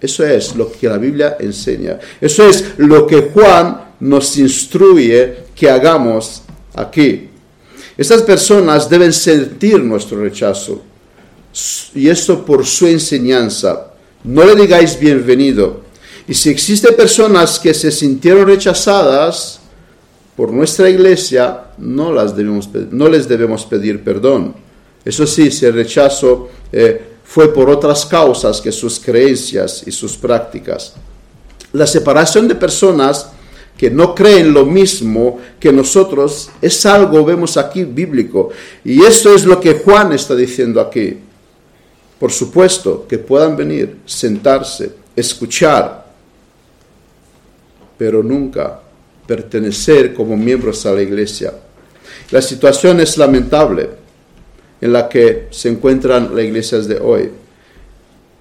Eso 0.00 0.24
es 0.24 0.56
lo 0.56 0.70
que 0.70 0.88
la 0.88 0.98
Biblia 0.98 1.36
enseña. 1.38 1.98
Eso 2.20 2.48
es 2.48 2.74
lo 2.78 3.06
que 3.06 3.30
Juan 3.32 3.90
nos 4.00 4.36
instruye 4.36 5.44
que 5.54 5.70
hagamos 5.70 6.42
aquí. 6.74 7.28
Estas 7.96 8.22
personas 8.22 8.88
deben 8.88 9.12
sentir 9.12 9.78
nuestro 9.82 10.22
rechazo. 10.22 10.82
Y 11.94 12.08
esto 12.08 12.44
por 12.44 12.64
su 12.64 12.86
enseñanza, 12.86 13.92
no 14.24 14.44
le 14.44 14.54
digáis 14.54 14.98
bienvenido. 14.98 15.82
Y 16.26 16.34
si 16.34 16.48
existen 16.48 16.96
personas 16.96 17.58
que 17.58 17.74
se 17.74 17.90
sintieron 17.90 18.46
rechazadas 18.46 19.59
por 20.36 20.52
nuestra 20.52 20.88
iglesia, 20.88 21.64
no, 21.78 22.12
las 22.12 22.36
debemos, 22.36 22.68
no 22.90 23.08
les 23.08 23.28
debemos 23.28 23.64
pedir 23.66 24.02
perdón. 24.02 24.54
Eso 25.04 25.26
sí, 25.26 25.50
si 25.50 25.66
el 25.66 25.74
rechazo 25.74 26.48
eh, 26.72 27.10
fue 27.24 27.52
por 27.52 27.70
otras 27.70 28.06
causas 28.06 28.60
que 28.60 28.72
sus 28.72 28.98
creencias 28.98 29.82
y 29.86 29.92
sus 29.92 30.16
prácticas. 30.16 30.94
La 31.72 31.86
separación 31.86 32.48
de 32.48 32.54
personas 32.54 33.30
que 33.80 33.90
no 33.90 34.14
creen 34.14 34.52
lo 34.52 34.66
mismo 34.66 35.38
que 35.58 35.72
nosotros, 35.72 36.50
es 36.60 36.84
algo, 36.84 37.24
vemos 37.24 37.56
aquí, 37.56 37.84
bíblico. 37.84 38.50
Y 38.84 39.02
esto 39.02 39.34
es 39.34 39.46
lo 39.46 39.58
que 39.58 39.72
Juan 39.72 40.12
está 40.12 40.34
diciendo 40.34 40.82
aquí. 40.82 41.16
Por 42.18 42.30
supuesto, 42.30 43.06
que 43.08 43.16
puedan 43.16 43.56
venir, 43.56 44.00
sentarse, 44.04 44.92
escuchar, 45.16 46.06
pero 47.96 48.22
nunca 48.22 48.80
pertenecer 49.30 50.12
como 50.12 50.36
miembros 50.36 50.84
a 50.86 50.92
la 50.92 51.02
iglesia. 51.02 51.54
La 52.32 52.42
situación 52.42 52.98
es 52.98 53.16
lamentable 53.16 53.88
en 54.80 54.92
la 54.92 55.08
que 55.08 55.46
se 55.52 55.68
encuentran 55.68 56.34
las 56.34 56.44
iglesias 56.44 56.88
de 56.88 56.98
hoy 56.98 57.30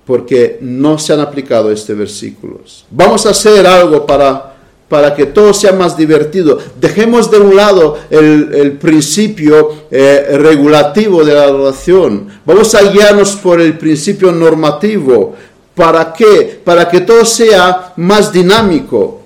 porque 0.07 0.57
no 0.61 0.97
se 0.97 1.13
han 1.13 1.19
aplicado 1.19 1.71
estos 1.71 1.95
versículos. 1.95 2.87
Vamos 2.89 3.27
a 3.27 3.29
hacer 3.29 3.67
algo 3.67 4.07
para, 4.07 4.55
para 4.87 5.13
que 5.13 5.27
todo 5.27 5.53
sea 5.53 5.73
más 5.73 5.95
divertido. 5.95 6.57
Dejemos 6.81 7.29
de 7.29 7.37
un 7.37 7.55
lado 7.55 7.99
el, 8.09 8.71
principio 8.81 9.85
eh, 9.91 10.37
regulativo 10.39 11.23
de 11.23 11.35
la 11.35 11.43
adoración. 11.43 12.29
Vamos 12.47 12.73
a 12.73 12.81
guiarnos 12.89 13.35
por 13.35 13.61
el 13.61 13.77
principio 13.77 14.31
normativo. 14.31 15.35
¿Para 15.75 16.11
qué? 16.11 16.59
Para 16.63 16.89
que 16.89 17.01
todo 17.01 17.23
sea 17.25 17.93
más 17.97 18.33
dinámico. 18.33 19.18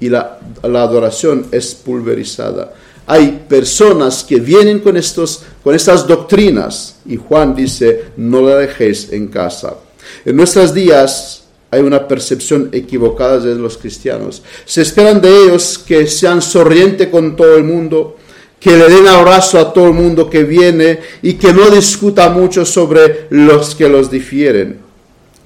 Y 0.00 0.08
la, 0.08 0.38
adoración 0.62 1.46
es 1.50 1.74
pulverizada. 1.74 2.72
Hay 3.06 3.44
personas 3.48 4.22
que 4.22 4.38
vienen 4.38 4.80
con, 4.80 4.96
estos, 4.96 5.42
con 5.64 5.74
estas 5.74 6.06
doctrinas 6.06 6.96
y 7.06 7.16
Juan 7.16 7.54
dice, 7.54 8.04
no 8.16 8.42
la 8.42 8.56
dejéis 8.56 9.12
en 9.12 9.28
casa. 9.28 9.76
En 10.24 10.36
nuestros 10.36 10.74
días 10.74 11.44
hay 11.70 11.80
una 11.80 12.06
percepción 12.06 12.68
equivocada 12.72 13.40
de 13.40 13.54
los 13.54 13.78
cristianos. 13.78 14.42
Se 14.64 14.82
esperan 14.82 15.20
de 15.20 15.28
ellos 15.28 15.78
que 15.78 16.06
sean 16.06 16.42
sonrientes 16.42 17.08
con 17.08 17.34
todo 17.34 17.56
el 17.56 17.64
mundo, 17.64 18.16
que 18.60 18.76
le 18.76 18.88
den 18.88 19.08
abrazo 19.08 19.58
a 19.58 19.72
todo 19.72 19.86
el 19.86 19.94
mundo 19.94 20.28
que 20.28 20.44
viene 20.44 21.00
y 21.22 21.34
que 21.34 21.52
no 21.52 21.70
discuta 21.70 22.28
mucho 22.28 22.64
sobre 22.64 23.26
los 23.30 23.74
que 23.74 23.88
los 23.88 24.10
difieren, 24.10 24.80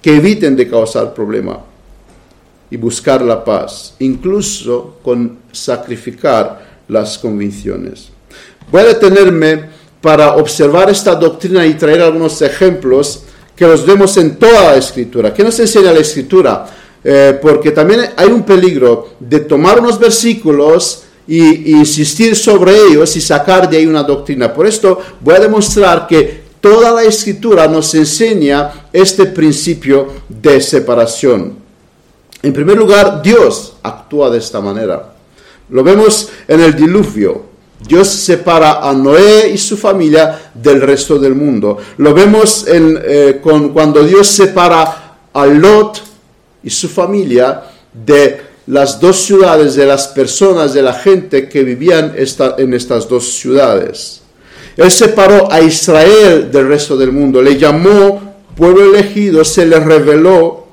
que 0.01 0.17
eviten 0.17 0.57
de 0.57 0.69
causar 0.69 1.15
problema 1.15 1.72
y 2.73 2.79
buscar 2.79 3.21
la 3.21 3.45
paz, 3.45 3.95
incluso 3.99 4.97
con 5.03 5.41
sacrificar 5.53 6.81
las 6.89 7.19
convicciones. 7.19 8.09
Voy 8.71 8.81
a 8.81 8.87
detenerme 8.87 9.65
para 10.01 10.37
observar 10.37 10.89
esta 10.89 11.15
doctrina 11.15 11.67
y 11.67 11.75
traer 11.75 12.01
algunos 12.01 12.41
ejemplos 12.41 13.25
que 13.55 13.67
los 13.67 13.85
vemos 13.85 14.17
en 14.17 14.37
toda 14.37 14.73
la 14.73 14.77
escritura. 14.77 15.35
¿Qué 15.35 15.45
nos 15.45 15.61
enseña 15.61 15.93
la 15.93 15.99
escritura? 15.99 16.67
Eh, 17.05 17.39
porque 17.43 17.73
también 17.73 18.07
hay 18.17 18.29
un 18.29 18.43
peligro 18.43 19.17
de 19.21 19.41
tomar 19.41 19.79
unos 19.79 19.99
versículos 19.99 21.03
y, 21.29 21.73
insistir 21.73 22.35
sobre 22.35 22.75
ellos 22.75 23.15
y 23.17 23.21
sacar 23.21 23.69
de 23.69 23.77
ahí 23.77 23.87
una 23.87 24.03
doctrina. 24.03 24.51
Por 24.51 24.67
esto 24.67 24.99
voy 25.21 25.35
a 25.35 25.41
demostrar 25.41 26.07
que 26.07 26.41
toda 26.59 26.91
la 26.91 27.03
escritura 27.03 27.69
nos 27.69 27.95
enseña 27.95 28.89
este 28.95 29.27
principio 29.27 30.09
de 30.27 30.59
separación. 30.59 31.62
En 32.43 32.53
primer 32.53 32.77
lugar, 32.77 33.23
Dios 33.23 33.75
actúa 33.83 34.31
de 34.31 34.39
esta 34.39 34.61
manera. 34.61 35.13
Lo 35.71 35.85
vemos 35.85 36.29
en 36.49 36.61
el 36.61 36.75
diluvio. 36.75 37.53
Dios 37.87 38.09
separa 38.09 38.81
a 38.89 38.93
Noé 38.93 39.51
y 39.53 39.59
su 39.59 39.77
familia 39.77 40.51
del 40.55 40.81
resto 40.81 41.19
del 41.19 41.35
mundo. 41.35 41.79
Lo 41.99 42.15
vemos 42.15 42.65
eh, 42.69 43.41
con, 43.43 43.71
cuando 43.71 44.03
Dios 44.05 44.29
separa 44.29 45.17
a 45.33 45.47
Lot 45.47 46.01
y 46.63 46.71
su 46.71 46.89
familia 46.89 47.63
de 47.93 48.41
las 48.67 49.01
dos 49.01 49.21
ciudades, 49.23 49.75
de 49.75 49.87
las 49.87 50.09
personas, 50.09 50.75
de 50.75 50.83
la 50.83 50.95
gente 50.95 51.49
que 51.49 51.65
vivían 51.65 52.15
en 52.17 52.75
estas 52.75 53.09
dos 53.09 53.33
ciudades. 53.33 54.23
Él 54.77 54.91
separó 54.91 55.51
a 55.53 55.61
Israel 55.61 56.51
del 56.51 56.69
resto 56.69 56.97
del 56.97 57.13
mundo, 57.13 57.43
le 57.43 57.59
llamó 57.59 58.35
pueblo 58.57 58.95
elegido, 58.95 59.45
se 59.45 59.67
le 59.67 59.79
reveló 59.81 60.67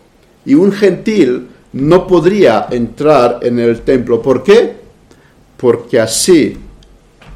y 0.45 0.53
un 0.53 0.71
gentil 0.71 1.48
no 1.73 2.07
podría 2.07 2.67
entrar 2.71 3.39
en 3.43 3.59
el 3.59 3.81
templo. 3.81 4.21
¿Por 4.21 4.43
qué? 4.43 4.75
Porque 5.57 5.99
así 5.99 6.57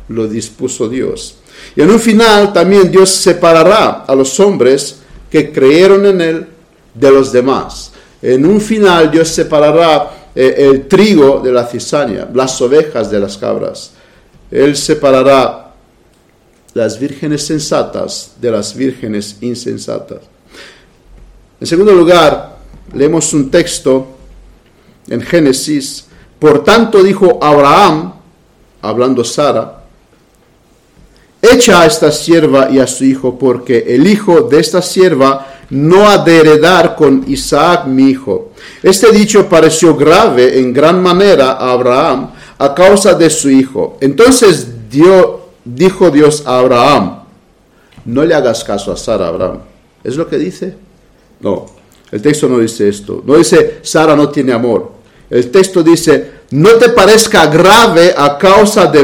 lo 0.10 0.28
dispuso 0.28 0.90
Dios. 0.90 1.38
Y 1.76 1.82
en 1.82 1.92
un 1.92 2.00
final 2.00 2.52
también 2.52 2.92
Dios 2.92 3.10
separará 3.10 4.06
a 4.08 4.16
los 4.16 4.40
hombres 4.40 4.98
que 5.30 5.52
creyeron 5.52 6.06
en 6.06 6.22
Él 6.22 6.48
de 6.94 7.12
los 7.12 7.32
demás. 7.32 7.92
En 8.22 8.46
un 8.46 8.62
final 8.62 9.12
Dios 9.12 9.30
separará 9.30 10.30
eh, 10.36 10.56
el 10.58 10.88
trigo 10.88 11.40
de 11.40 11.52
la 11.52 11.66
cizaña, 11.66 12.28
las 12.34 12.60
ovejas 12.62 13.10
de 13.12 13.20
las 13.20 13.38
cabras. 13.38 13.92
Él 14.50 14.76
separará 14.76 15.74
las 16.74 17.00
vírgenes 17.00 17.46
sensatas 17.46 18.34
de 18.40 18.52
las 18.52 18.76
vírgenes 18.76 19.38
insensatas. 19.42 20.20
En 21.60 21.68
segundo 21.68 21.94
lugar, 21.94 22.58
leemos 22.94 23.34
un 23.34 23.50
texto 23.50 24.08
en 25.08 25.22
Génesis. 25.22 26.06
Por 26.40 26.64
tanto 26.64 27.04
dijo 27.04 27.40
Abraham, 27.42 28.14
hablando 28.82 29.24
Sara, 29.24 29.84
echa 31.42 31.82
a 31.82 31.86
esta 31.86 32.12
sierva 32.12 32.70
y 32.70 32.80
a 32.80 32.88
su 32.88 33.04
hijo, 33.04 33.38
porque 33.38 33.86
el 33.88 34.08
hijo 34.08 34.42
de 34.42 34.60
esta 34.60 34.82
sierva 34.82 35.48
no 35.70 36.08
ha 36.08 36.20
de 36.20 36.38
heredar 36.38 36.96
con 36.96 37.24
Isaac 37.28 37.86
mi 37.86 38.10
hijo. 38.10 38.52
Este 38.82 39.12
dicho 39.12 39.50
pareció 39.50 39.96
grave 39.96 40.60
en 40.60 40.74
gran 40.74 41.02
manera 41.02 41.54
a 41.54 41.72
Abraham 41.72 42.32
a 42.58 42.74
causa 42.74 43.14
de 43.14 43.30
su 43.30 43.50
hijo. 43.50 43.98
Entonces 44.00 44.68
dijo 45.66 46.12
Dios 46.12 46.44
a 46.46 46.60
Abraham, 46.60 47.20
no 48.06 48.24
le 48.24 48.36
hagas 48.36 48.64
caso 48.64 48.92
a 48.92 48.98
Sara, 48.98 49.28
Abraham. 49.28 49.60
¿Es 50.04 50.16
lo 50.16 50.28
que 50.28 50.38
dice? 50.38 50.76
No, 51.40 51.66
el 52.14 52.22
texto 52.22 52.48
no 52.48 52.60
dice 52.60 52.88
esto. 52.88 53.24
No 53.26 53.38
dice, 53.38 53.80
Sara 53.82 54.16
no 54.16 54.30
tiene 54.30 54.54
amor. 54.54 54.92
El 55.32 55.50
texto 55.50 55.82
dice, 55.82 56.44
no 56.52 56.70
te 56.74 56.90
parezca 56.90 57.48
grave 57.48 58.14
a 58.16 58.38
causa 58.38 58.86
de, 58.86 59.04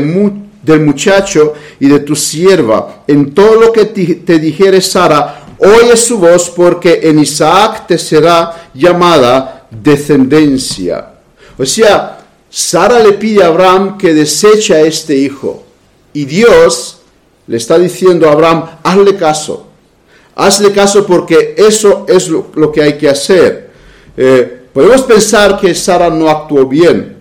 del 0.62 0.82
muchacho 0.82 1.54
y 1.80 1.88
de 1.88 2.02
tu 2.02 2.16
sierva. 2.16 3.04
En 3.08 3.34
todo 3.34 3.56
lo 3.56 3.74
que 3.74 3.86
te, 3.86 4.38
dijere 4.38 4.80
Sara, 4.80 5.56
oye 5.58 5.98
su 5.98 6.20
voz, 6.20 6.52
porque 6.52 7.00
en 7.02 7.18
Isaac 7.18 7.88
te 7.88 7.98
será 7.98 8.70
llamada 8.76 9.66
descendencia. 9.72 11.14
O 11.58 11.66
sea, 11.66 12.20
Sara 12.48 13.00
le 13.00 13.14
pide 13.14 13.44
a 13.44 13.48
Abraham 13.48 13.98
que 13.98 14.14
deseche 14.14 14.76
a 14.76 14.82
este 14.82 15.16
hijo. 15.16 15.64
Y 16.14 16.26
Dios 16.26 17.00
le 17.48 17.58
está 17.58 17.80
diciendo 17.80 18.30
a 18.30 18.34
Abraham, 18.34 18.66
hazle 18.84 19.16
caso. 19.16 19.69
Hazle 20.40 20.72
caso 20.72 21.06
porque 21.06 21.54
eso 21.58 22.06
es 22.08 22.30
lo, 22.30 22.72
que 22.72 22.82
hay 22.82 22.98
que 22.98 23.10
hacer. 23.10 23.72
Eh, 24.16 24.68
podemos 24.74 25.02
pensar 25.02 25.60
que 25.60 25.76
Sara 25.76 26.10
no 26.10 26.30
actuó 26.30 26.66
bien, 26.66 27.18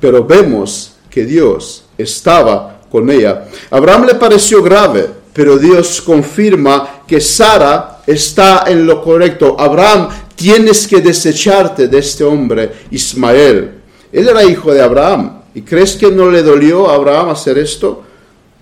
pero 0.00 0.24
vemos 0.24 0.94
que 1.10 1.26
Dios 1.26 1.84
estaba 1.98 2.80
con 2.90 3.10
ella. 3.10 3.44
Abraham 3.68 4.06
le 4.06 4.14
pareció 4.14 4.62
grave, 4.62 5.10
pero 5.34 5.58
Dios 5.58 6.00
confirma 6.00 7.02
que 7.06 7.20
Sara 7.20 8.00
está 8.06 8.64
en 8.66 8.86
lo 8.86 9.02
correcto. 9.02 9.54
Abraham, 9.58 10.08
tienes 10.34 10.86
que 10.86 11.02
desecharte 11.02 11.86
de 11.86 11.98
este 11.98 12.24
hombre, 12.24 12.72
Ismael. 12.90 13.72
Él 14.10 14.26
era 14.26 14.42
hijo 14.42 14.72
de 14.72 14.80
Abraham. 14.80 15.42
¿Y 15.54 15.60
crees 15.60 15.96
que 15.96 16.10
no 16.10 16.30
le 16.30 16.42
dolió 16.42 16.88
a 16.88 16.94
Abraham 16.94 17.28
hacer 17.28 17.58
esto? 17.58 18.04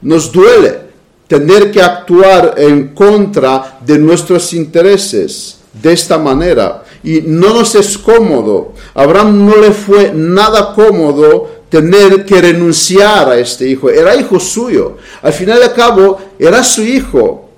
Nos 0.02 0.32
duele 0.32 0.85
tener 1.26 1.70
que 1.70 1.80
actuar 1.80 2.54
en 2.56 2.94
contra 2.94 3.78
de 3.84 3.98
nuestros 3.98 4.52
intereses 4.52 5.58
de 5.72 5.92
esta 5.92 6.18
manera. 6.18 6.84
Y 7.02 7.22
no 7.22 7.54
nos 7.54 7.74
es 7.74 7.98
cómodo. 7.98 8.72
Abraham 8.94 9.46
no 9.46 9.56
le 9.56 9.72
fue 9.72 10.12
nada 10.14 10.72
cómodo 10.74 11.56
tener 11.68 12.24
que 12.24 12.40
renunciar 12.40 13.28
a 13.28 13.38
este 13.38 13.68
hijo. 13.68 13.90
Era 13.90 14.14
hijo 14.16 14.40
suyo. 14.40 14.96
Al 15.22 15.32
final 15.32 15.60
de 15.60 15.72
cabo, 15.72 16.18
era 16.38 16.62
su 16.62 16.82
hijo. 16.82 17.50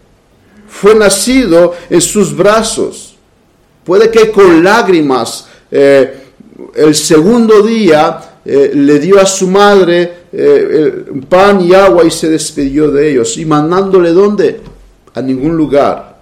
Fue 0.69 0.95
nacido 0.95 1.75
en 1.89 2.01
sus 2.01 2.35
brazos. 2.37 3.17
Puede 3.85 4.11
que 4.11 4.31
con 4.31 4.63
lágrimas 4.63 5.47
eh, 5.71 6.25
el 6.75 6.95
segundo 6.95 7.63
día 7.63 8.39
eh, 8.45 8.73
le 8.75 8.99
dio 8.99 9.21
a 9.21 9.27
su 9.27 9.47
madre 9.49 10.18
eh, 10.33 11.05
pan 11.29 11.61
y 11.61 11.75
agua 11.75 12.05
y 12.05 12.11
se 12.11 12.29
despidió 12.29 12.91
de 12.91 13.11
ellos. 13.11 13.37
¿Y 13.39 13.45
mandándole 13.45 14.13
dónde? 14.13 14.61
A 15.15 15.23
ningún 15.23 15.57
lugar. 15.57 16.19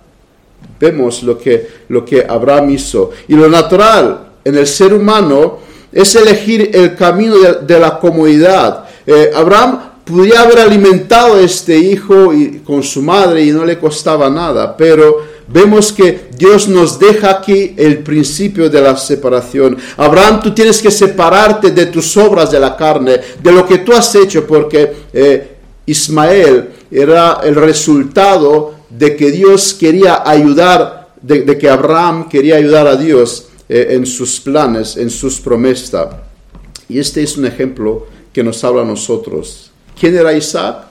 Vemos 0.79 1.23
lo 1.23 1.39
que, 1.39 1.69
lo 1.89 2.05
que 2.05 2.25
Abraham 2.29 2.71
hizo. 2.71 3.11
Y 3.29 3.35
lo 3.35 3.49
natural 3.49 4.29
en 4.45 4.57
el 4.57 4.67
ser 4.67 4.93
humano 4.93 5.59
es 5.93 6.15
elegir 6.15 6.71
el 6.75 6.95
camino 6.95 7.37
de, 7.37 7.81
la 7.81 7.99
comodidad. 7.99 8.85
Eh, 9.07 9.31
Abraham 9.35 9.81
podía 10.05 10.43
haber 10.43 10.61
alimentado 10.61 11.37
a 11.37 11.41
este 11.41 11.77
hijo 11.77 12.33
y, 12.33 12.61
con 12.61 12.83
su 12.83 13.03
madre 13.03 13.45
y 13.45 13.51
no 13.51 13.65
le 13.65 13.79
costaba 13.79 14.31
nada, 14.31 14.77
pero 14.77 15.36
vemos 15.49 15.93
que 15.93 16.29
Dios 16.37 16.69
nos 16.69 16.99
deja 16.99 17.31
aquí 17.31 17.75
el 17.77 17.99
principio 17.99 18.69
de 18.69 18.81
la 18.81 18.97
separación. 18.97 19.77
Abraham, 19.97 20.41
tú 20.43 20.53
tienes 20.53 20.81
que 20.81 20.91
separarte 20.91 21.71
de 21.71 21.87
tus 21.87 22.17
obras 22.17 22.51
de 22.51 22.61
la 22.61 22.77
carne, 22.77 23.21
de 23.43 23.53
lo 23.53 23.67
que 23.67 23.79
tú 23.79 23.93
has 23.93 24.15
hecho, 24.15 24.47
porque 24.47 24.93
eh, 25.13 25.57
Ismael 25.87 26.71
era 26.91 27.41
el 27.45 27.55
resultado 27.55 28.75
de 28.91 29.17
que 29.17 29.31
Dios 29.31 29.75
quería 29.75 30.23
ayudar, 30.25 31.11
de, 31.21 31.59
que 31.59 31.69
Abraham 31.69 32.29
quería 32.29 32.57
ayudar 32.57 32.87
a 32.87 32.97
Dios 32.97 33.49
eh, 33.69 33.89
en 33.91 34.07
sus 34.07 34.41
planes, 34.41 34.97
en 34.97 35.11
sus 35.11 35.41
promesas. 35.41 36.09
Y 36.89 36.99
este 36.99 37.23
es 37.23 37.37
un 37.37 37.47
ejemplo 37.47 38.07
que 38.33 38.45
nos 38.45 38.63
habla 38.65 38.83
a 38.83 38.85
nosotros. 38.85 39.71
¿Quién 39.99 40.17
era 40.17 40.33
Isaac? 40.33 40.85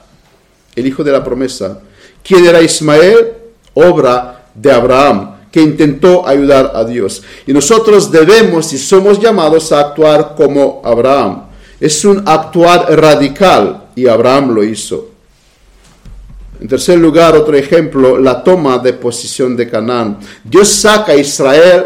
El 0.74 0.86
hijo 0.86 1.02
de 1.02 1.12
la 1.12 1.24
promesa. 1.24 1.80
¿Quién 2.22 2.44
era 2.44 2.60
Ismael? 2.60 3.32
Obra 3.72 4.35
de 4.56 4.72
Abraham, 4.72 5.36
que 5.52 5.60
intentó 5.60 6.26
ayudar 6.26 6.72
a 6.74 6.84
Dios. 6.84 7.22
Y 7.46 7.52
nosotros 7.52 8.10
debemos 8.10 8.72
y 8.72 8.78
somos 8.78 9.20
llamados 9.20 9.72
a 9.72 9.80
actuar 9.80 10.34
como 10.36 10.82
Abraham. 10.84 11.44
Es 11.78 12.04
un 12.04 12.22
actuar 12.26 12.86
radical 12.98 13.84
y 13.94 14.06
Abraham 14.06 14.54
lo 14.54 14.64
hizo. 14.64 15.10
En 16.60 16.68
tercer 16.68 16.98
lugar, 16.98 17.36
otro 17.36 17.54
ejemplo, 17.54 18.18
la 18.18 18.42
toma 18.42 18.78
de 18.78 18.94
posición 18.94 19.56
de 19.56 19.68
Canaán. 19.68 20.18
Dios 20.42 20.68
saca 20.68 21.12
a 21.12 21.16
Israel 21.16 21.84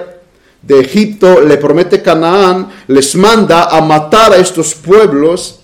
de 0.62 0.80
Egipto, 0.80 1.40
le 1.40 1.56
promete 1.56 2.02
Canaán, 2.02 2.68
les 2.86 3.14
manda 3.16 3.64
a 3.64 3.80
matar 3.80 4.32
a 4.32 4.36
estos 4.36 4.74
pueblos. 4.74 5.60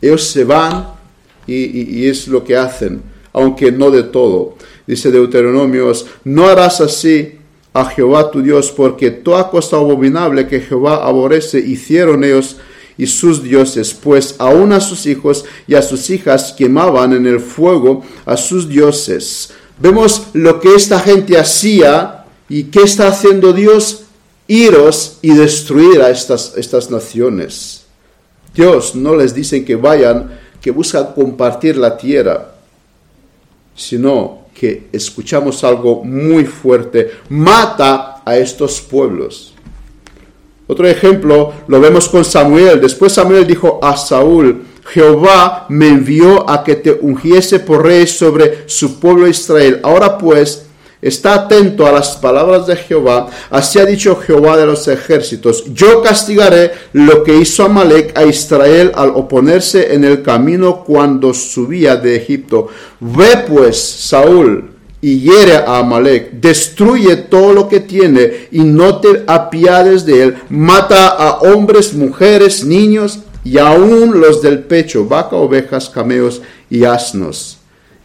Ellos 0.00 0.22
se 0.22 0.44
van 0.44 0.88
y, 1.46 2.06
es 2.06 2.28
lo 2.28 2.44
que 2.44 2.56
hacen, 2.56 3.02
aunque 3.32 3.72
no 3.72 3.90
de 3.90 4.04
todo. 4.04 4.56
Dice 4.86 5.10
Deuteronomios, 5.10 6.06
no 6.24 6.46
harás 6.46 6.80
así 6.80 7.38
a 7.72 7.84
Jehová 7.86 8.30
tu 8.30 8.42
Dios, 8.42 8.70
porque 8.70 9.10
toda 9.10 9.48
cosa 9.50 9.76
abominable 9.76 10.46
que 10.46 10.60
Jehová 10.60 11.06
aborrece 11.06 11.58
hicieron 11.58 12.24
ellos 12.24 12.56
y 12.98 13.06
sus 13.06 13.42
dioses, 13.42 13.94
pues 13.94 14.36
aún 14.38 14.72
a 14.72 14.80
sus 14.80 15.06
hijos 15.06 15.44
y 15.66 15.74
a 15.74 15.82
sus 15.82 16.10
hijas 16.10 16.54
quemaban 16.56 17.12
en 17.12 17.26
el 17.26 17.40
fuego 17.40 18.04
a 18.26 18.36
sus 18.36 18.68
dioses. 18.68 19.52
Vemos 19.78 20.28
lo 20.34 20.60
que 20.60 20.74
esta 20.74 21.00
gente 21.00 21.38
hacía 21.38 22.26
y 22.48 22.64
qué 22.64 22.82
está 22.82 23.08
haciendo 23.08 23.52
Dios, 23.52 24.04
iros 24.46 25.18
y 25.22 25.34
destruir 25.34 26.02
a 26.02 26.10
estas, 26.10 26.52
estas 26.56 26.90
naciones. 26.90 27.84
Dios 28.54 28.94
no 28.94 29.16
les 29.16 29.34
dice 29.34 29.64
que 29.64 29.76
vayan, 29.76 30.38
que 30.60 30.70
buscan 30.70 31.14
compartir 31.14 31.78
la 31.78 31.96
tierra, 31.96 32.54
sino 33.74 34.41
escuchamos 34.92 35.64
algo 35.64 36.04
muy 36.04 36.44
fuerte, 36.44 37.10
mata 37.28 38.22
a 38.24 38.36
estos 38.36 38.80
pueblos. 38.80 39.54
Otro 40.66 40.86
ejemplo 40.86 41.52
lo 41.66 41.80
vemos 41.80 42.08
con 42.08 42.24
Samuel. 42.24 42.80
Después 42.80 43.12
Samuel 43.12 43.46
dijo 43.46 43.78
a 43.82 43.96
Saúl, 43.96 44.64
Jehová 44.84 45.66
me 45.68 45.88
envió 45.88 46.48
a 46.48 46.64
que 46.64 46.76
te 46.76 46.92
ungiese 46.92 47.60
por 47.60 47.84
rey 47.84 48.06
sobre 48.06 48.68
su 48.68 48.98
pueblo 48.98 49.28
Israel. 49.28 49.80
Ahora 49.82 50.18
pues, 50.18 50.66
está 51.02 51.34
atento 51.34 51.84
a 51.86 51.92
las 51.92 52.16
palabras 52.16 52.66
de 52.66 52.76
Jehová. 52.76 53.28
Así 53.50 53.78
ha 53.80 53.84
dicho 53.84 54.16
Jehová 54.16 54.56
de 54.56 54.66
los 54.66 54.86
ejércitos. 54.86 55.64
Yo 55.74 56.00
castigaré 56.00 56.70
lo 56.92 57.24
que 57.24 57.36
hizo 57.36 57.64
Amalek 57.64 58.16
a 58.16 58.24
Israel 58.24 58.92
al 58.94 59.10
oponerse 59.10 59.94
en 59.94 60.04
el 60.04 60.22
camino 60.22 60.84
cuando 60.84 61.34
subía 61.34 61.96
de 61.96 62.16
Egipto. 62.16 62.68
Ve 63.00 63.44
pues, 63.48 63.78
Saúl, 63.78 64.70
y 65.04 65.18
hiere 65.18 65.56
a 65.56 65.80
Amalek, 65.80 66.30
destruye 66.34 67.16
todo 67.16 67.52
lo 67.52 67.68
que 67.68 67.80
tiene 67.80 68.46
y 68.52 68.60
no 68.60 69.00
te 69.00 69.24
apiades 69.26 70.06
de 70.06 70.22
él, 70.22 70.36
mata 70.48 71.08
a 71.08 71.40
hombres, 71.40 71.92
mujeres, 71.92 72.64
niños 72.64 73.18
y 73.44 73.58
aún 73.58 74.20
los 74.20 74.40
del 74.40 74.60
pecho, 74.60 75.04
vaca, 75.06 75.34
ovejas, 75.34 75.90
cameos 75.90 76.40
y 76.70 76.84
asnos. 76.84 77.58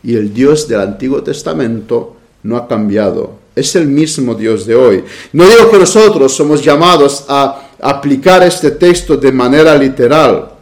Y 0.04 0.16
el 0.16 0.34
Dios 0.34 0.68
del 0.68 0.82
Antiguo 0.82 1.22
Testamento 1.22 2.17
no 2.48 2.56
ha 2.56 2.66
cambiado, 2.66 3.34
es 3.54 3.76
el 3.76 3.88
mismo 3.88 4.34
Dios 4.34 4.66
de 4.66 4.74
hoy. 4.74 5.04
No 5.34 5.46
digo 5.46 5.70
que 5.70 5.80
nosotros 5.80 6.34
somos 6.34 6.64
llamados 6.64 7.26
a 7.28 7.62
aplicar 7.82 8.42
este 8.42 8.72
texto 8.72 9.18
de 9.18 9.34
manera 9.34 9.76
literal, 9.76 10.54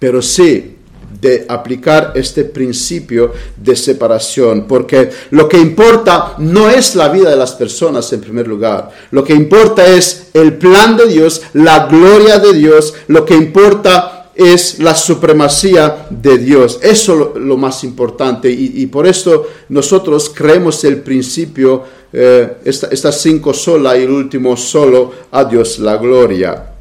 pero 0.00 0.20
sí 0.20 0.72
de 1.20 1.46
aplicar 1.48 2.10
este 2.16 2.44
principio 2.44 3.32
de 3.56 3.76
separación, 3.76 4.66
porque 4.66 5.10
lo 5.30 5.48
que 5.48 5.58
importa 5.58 6.34
no 6.38 6.68
es 6.68 6.96
la 6.96 7.08
vida 7.08 7.30
de 7.30 7.36
las 7.36 7.52
personas 7.52 8.12
en 8.12 8.20
primer 8.20 8.48
lugar, 8.48 8.90
lo 9.12 9.22
que 9.22 9.32
importa 9.32 9.86
es 9.86 10.30
el 10.34 10.54
plan 10.54 10.96
de 10.96 11.06
Dios, 11.06 11.40
la 11.52 11.86
gloria 11.86 12.40
de 12.40 12.52
Dios, 12.52 12.94
lo 13.06 13.24
que 13.24 13.34
importa 13.34 14.15
es 14.36 14.78
la 14.78 14.94
supremacía 14.94 16.06
de 16.10 16.38
Dios. 16.38 16.78
Eso 16.82 17.32
es 17.34 17.40
lo, 17.40 17.56
más 17.56 17.82
importante 17.84 18.50
y, 18.50 18.86
por 18.86 19.06
eso 19.06 19.46
nosotros 19.70 20.30
creemos 20.34 20.84
el 20.84 20.98
principio, 20.98 21.82
eh, 22.12 22.58
estas 22.64 23.20
cinco 23.20 23.54
sola 23.54 23.96
y 23.96 24.02
el 24.02 24.10
último 24.10 24.56
solo, 24.56 25.12
a 25.30 25.44
Dios 25.44 25.78
la 25.78 25.96
gloria. 25.96 26.72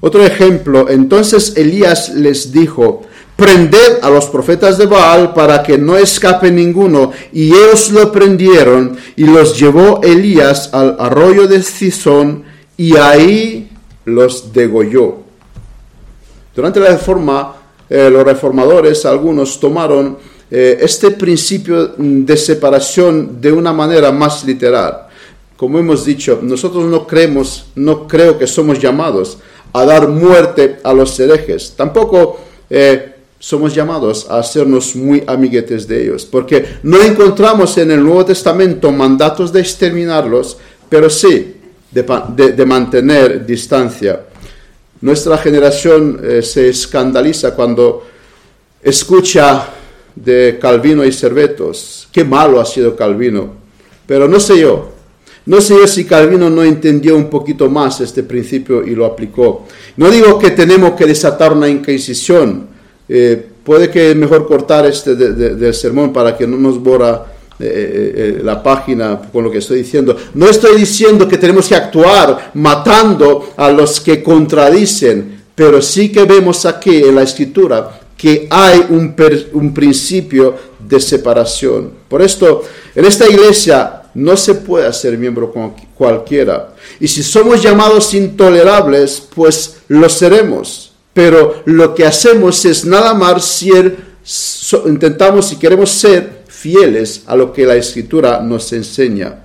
Otro 0.00 0.24
ejemplo, 0.24 0.88
entonces 0.88 1.54
Elías 1.56 2.10
les 2.10 2.52
dijo, 2.52 3.02
prended 3.36 3.98
a 4.02 4.08
los 4.08 4.26
profetas 4.26 4.78
de 4.78 4.86
Baal 4.86 5.34
para 5.34 5.62
que 5.62 5.76
no 5.78 5.96
escape 5.96 6.50
ninguno. 6.50 7.12
Y 7.32 7.48
ellos 7.48 7.90
lo 7.90 8.10
prendieron 8.10 8.96
y 9.16 9.24
los 9.24 9.58
llevó 9.58 10.00
Elías 10.02 10.70
al 10.72 10.96
arroyo 10.98 11.46
de 11.46 11.62
Cisón 11.62 12.44
y 12.76 12.96
ahí 12.96 13.70
los 14.04 14.52
degolló. 14.52 15.25
Durante 16.56 16.80
la 16.80 16.88
reforma, 16.88 17.54
eh, 17.88 18.08
los 18.10 18.24
reformadores, 18.24 19.04
algunos 19.04 19.60
tomaron 19.60 20.16
eh, 20.50 20.78
este 20.80 21.10
principio 21.10 21.94
de 21.98 22.36
separación 22.36 23.40
de 23.40 23.52
una 23.52 23.74
manera 23.74 24.10
más 24.10 24.42
literal. 24.44 25.06
Como 25.54 25.78
hemos 25.78 26.06
dicho, 26.06 26.40
nosotros 26.42 26.86
no 26.86 27.06
creemos, 27.06 27.66
no 27.74 28.08
creo 28.08 28.38
que 28.38 28.46
somos 28.46 28.78
llamados 28.80 29.36
a 29.72 29.84
dar 29.84 30.08
muerte 30.08 30.78
a 30.82 30.94
los 30.94 31.20
herejes. 31.20 31.74
Tampoco 31.76 32.40
eh, 32.70 33.14
somos 33.38 33.74
llamados 33.74 34.26
a 34.30 34.38
hacernos 34.38 34.96
muy 34.96 35.22
amiguetes 35.26 35.86
de 35.86 36.04
ellos, 36.04 36.24
porque 36.24 36.78
no 36.82 37.02
encontramos 37.02 37.76
en 37.76 37.90
el 37.90 38.02
Nuevo 38.02 38.24
Testamento 38.24 38.90
mandatos 38.90 39.52
de 39.52 39.60
exterminarlos, 39.60 40.56
pero 40.88 41.10
sí 41.10 41.56
de, 41.90 42.66
mantener 42.66 43.44
distancia. 43.44 44.20
Nuestra 45.00 45.36
generación 45.38 46.20
eh, 46.22 46.42
se 46.42 46.68
escandaliza 46.70 47.54
cuando 47.54 48.04
escucha 48.82 49.68
de 50.14 50.58
Calvino 50.60 51.04
y 51.04 51.12
Cervetos, 51.12 52.08
qué 52.10 52.24
malo 52.24 52.60
ha 52.60 52.64
sido 52.64 52.96
Calvino, 52.96 53.52
pero 54.06 54.26
no 54.26 54.40
sé 54.40 54.58
yo, 54.58 54.92
no 55.44 55.60
sé 55.60 55.74
yo 55.78 55.86
si 55.86 56.04
Calvino 56.04 56.48
no 56.48 56.64
entendió 56.64 57.14
un 57.16 57.28
poquito 57.28 57.68
más 57.68 58.00
este 58.00 58.22
principio 58.22 58.84
y 58.84 58.96
lo 58.96 59.04
aplicó. 59.04 59.66
No 59.96 60.10
digo 60.10 60.38
que 60.38 60.50
tenemos 60.50 60.92
que 60.92 61.06
desatar 61.06 61.52
una 61.52 61.68
inquisición, 61.68 62.66
eh, 63.08 63.46
puede 63.62 63.90
que 63.90 64.14
mejor 64.14 64.46
cortar 64.48 64.86
este 64.86 65.14
del 65.14 65.74
sermón 65.74 66.12
para 66.12 66.36
que 66.36 66.46
no 66.46 66.56
nos 66.56 66.82
borra 66.82 67.35
eh, 67.58 68.38
eh, 68.38 68.40
la 68.42 68.62
página 68.62 69.20
con 69.32 69.44
lo 69.44 69.50
que 69.50 69.58
estoy 69.58 69.78
diciendo. 69.78 70.16
No 70.34 70.48
estoy 70.48 70.78
diciendo 70.78 71.26
que 71.26 71.38
tenemos 71.38 71.68
que 71.68 71.74
actuar 71.74 72.50
matando 72.54 73.52
a 73.56 73.70
los 73.70 74.00
que 74.00 74.22
contradicen, 74.22 75.44
pero 75.54 75.80
sí 75.80 76.10
que 76.10 76.24
vemos 76.24 76.66
aquí 76.66 76.96
en 76.96 77.14
la 77.14 77.22
escritura 77.22 78.00
que 78.16 78.46
hay 78.50 78.86
un, 78.88 79.14
un 79.52 79.74
principio 79.74 80.54
de 80.78 81.00
separación. 81.00 81.92
Por 82.08 82.22
esto, 82.22 82.62
en 82.94 83.04
esta 83.04 83.28
iglesia 83.28 84.02
no 84.14 84.36
se 84.36 84.54
puede 84.54 84.90
ser 84.92 85.18
miembro 85.18 85.52
cualquiera. 85.94 86.74
Y 86.98 87.08
si 87.08 87.22
somos 87.22 87.62
llamados 87.62 88.14
intolerables, 88.14 89.28
pues 89.34 89.78
lo 89.88 90.08
seremos 90.08 90.86
pero 91.16 91.62
lo 91.64 91.94
que 91.94 92.04
hacemos 92.04 92.62
es 92.66 92.84
nada 92.84 93.14
más 93.14 93.42
ser, 93.42 93.96
intentamos 94.84 95.50
y 95.50 95.56
queremos 95.56 95.88
ser 95.88 96.42
fieles 96.56 97.22
a 97.26 97.36
lo 97.36 97.52
que 97.52 97.66
la 97.66 97.76
escritura 97.76 98.40
nos 98.40 98.72
enseña. 98.72 99.44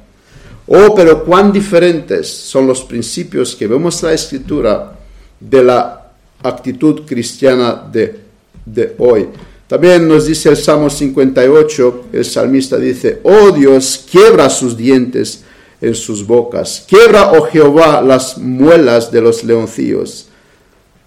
Oh, 0.67 0.95
pero 0.95 1.25
cuán 1.25 1.51
diferentes 1.51 2.29
son 2.29 2.67
los 2.67 2.83
principios 2.83 3.55
que 3.55 3.67
vemos 3.67 4.01
en 4.01 4.09
la 4.09 4.15
escritura 4.15 4.99
de 5.39 5.63
la 5.63 6.11
actitud 6.43 7.01
cristiana 7.05 7.83
de, 7.91 8.19
de 8.65 8.95
hoy. 8.97 9.27
También 9.67 10.07
nos 10.07 10.25
dice 10.25 10.49
el 10.49 10.57
Salmo 10.57 10.89
58, 10.89 12.05
el 12.13 12.25
salmista 12.25 12.77
dice, 12.77 13.19
oh 13.23 13.51
Dios, 13.51 14.05
quiebra 14.09 14.49
sus 14.49 14.75
dientes 14.77 15.43
en 15.81 15.95
sus 15.95 16.25
bocas, 16.25 16.85
quiebra, 16.87 17.31
oh 17.31 17.43
Jehová, 17.43 18.01
las 18.01 18.37
muelas 18.37 19.11
de 19.11 19.21
los 19.21 19.43
leoncillos 19.43 20.27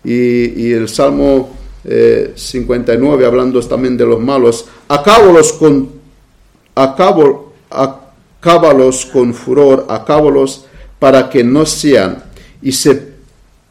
y, 0.05 0.73
el 0.73 0.89
Salmo 0.89 1.51
59, 2.35 3.23
eh, 3.23 3.27
hablando 3.27 3.61
también 3.61 3.97
de 3.97 4.07
los 4.07 4.21
malos, 4.21 4.67
acabo 4.89 5.33
los 5.33 5.53
con, 5.53 5.91
acábalos 6.75 7.47
con 9.07 9.35
furor, 9.35 9.87
acábalos 9.89 10.67
para 10.99 11.29
que 11.29 11.45
no 11.45 11.67
sean, 11.67 12.23
y, 12.63 12.73
se, 12.73 13.15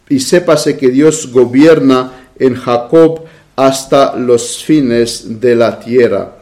y 0.10 0.20
sépase 0.20 0.78
que 0.78 0.90
Dios 0.90 1.32
gobierna 1.32 2.28
en 2.38 2.56
Jacob 2.56 3.22
hasta 3.56 4.16
los 4.16 4.64
fines 4.64 5.40
de 5.40 5.56
la 5.56 5.80
tierra. 5.80 6.36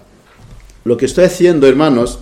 Lo 0.84 0.98
que 0.98 1.06
estoy 1.06 1.26
haciendo, 1.26 1.68
hermanos, 1.68 2.20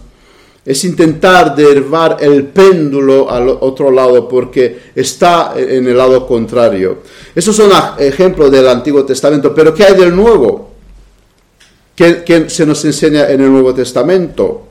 es 0.66 0.84
intentar 0.84 1.56
derribar 1.56 2.18
el 2.20 2.46
péndulo 2.46 3.32
al 3.32 3.50
otro 3.50 3.90
lado 3.90 4.28
porque 4.28 4.92
está 4.94 5.54
en 5.58 5.88
el 5.88 5.98
lado 5.98 6.28
contrario. 6.28 7.00
Esos 7.34 7.56
son 7.56 7.72
ejemplos 7.98 8.52
del 8.52 8.68
Antiguo 8.68 9.06
Testamento, 9.06 9.54
pero 9.56 9.74
¿qué 9.74 9.86
hay 9.86 9.96
del 9.96 10.16
Nuevo? 10.16 10.69
¿Qué, 12.00 12.46
se 12.48 12.66
nos 12.66 12.86
enseña 12.86 13.30
en 13.30 13.42
el 13.42 13.52
Nuevo 13.52 13.74
Testamento? 13.74 14.68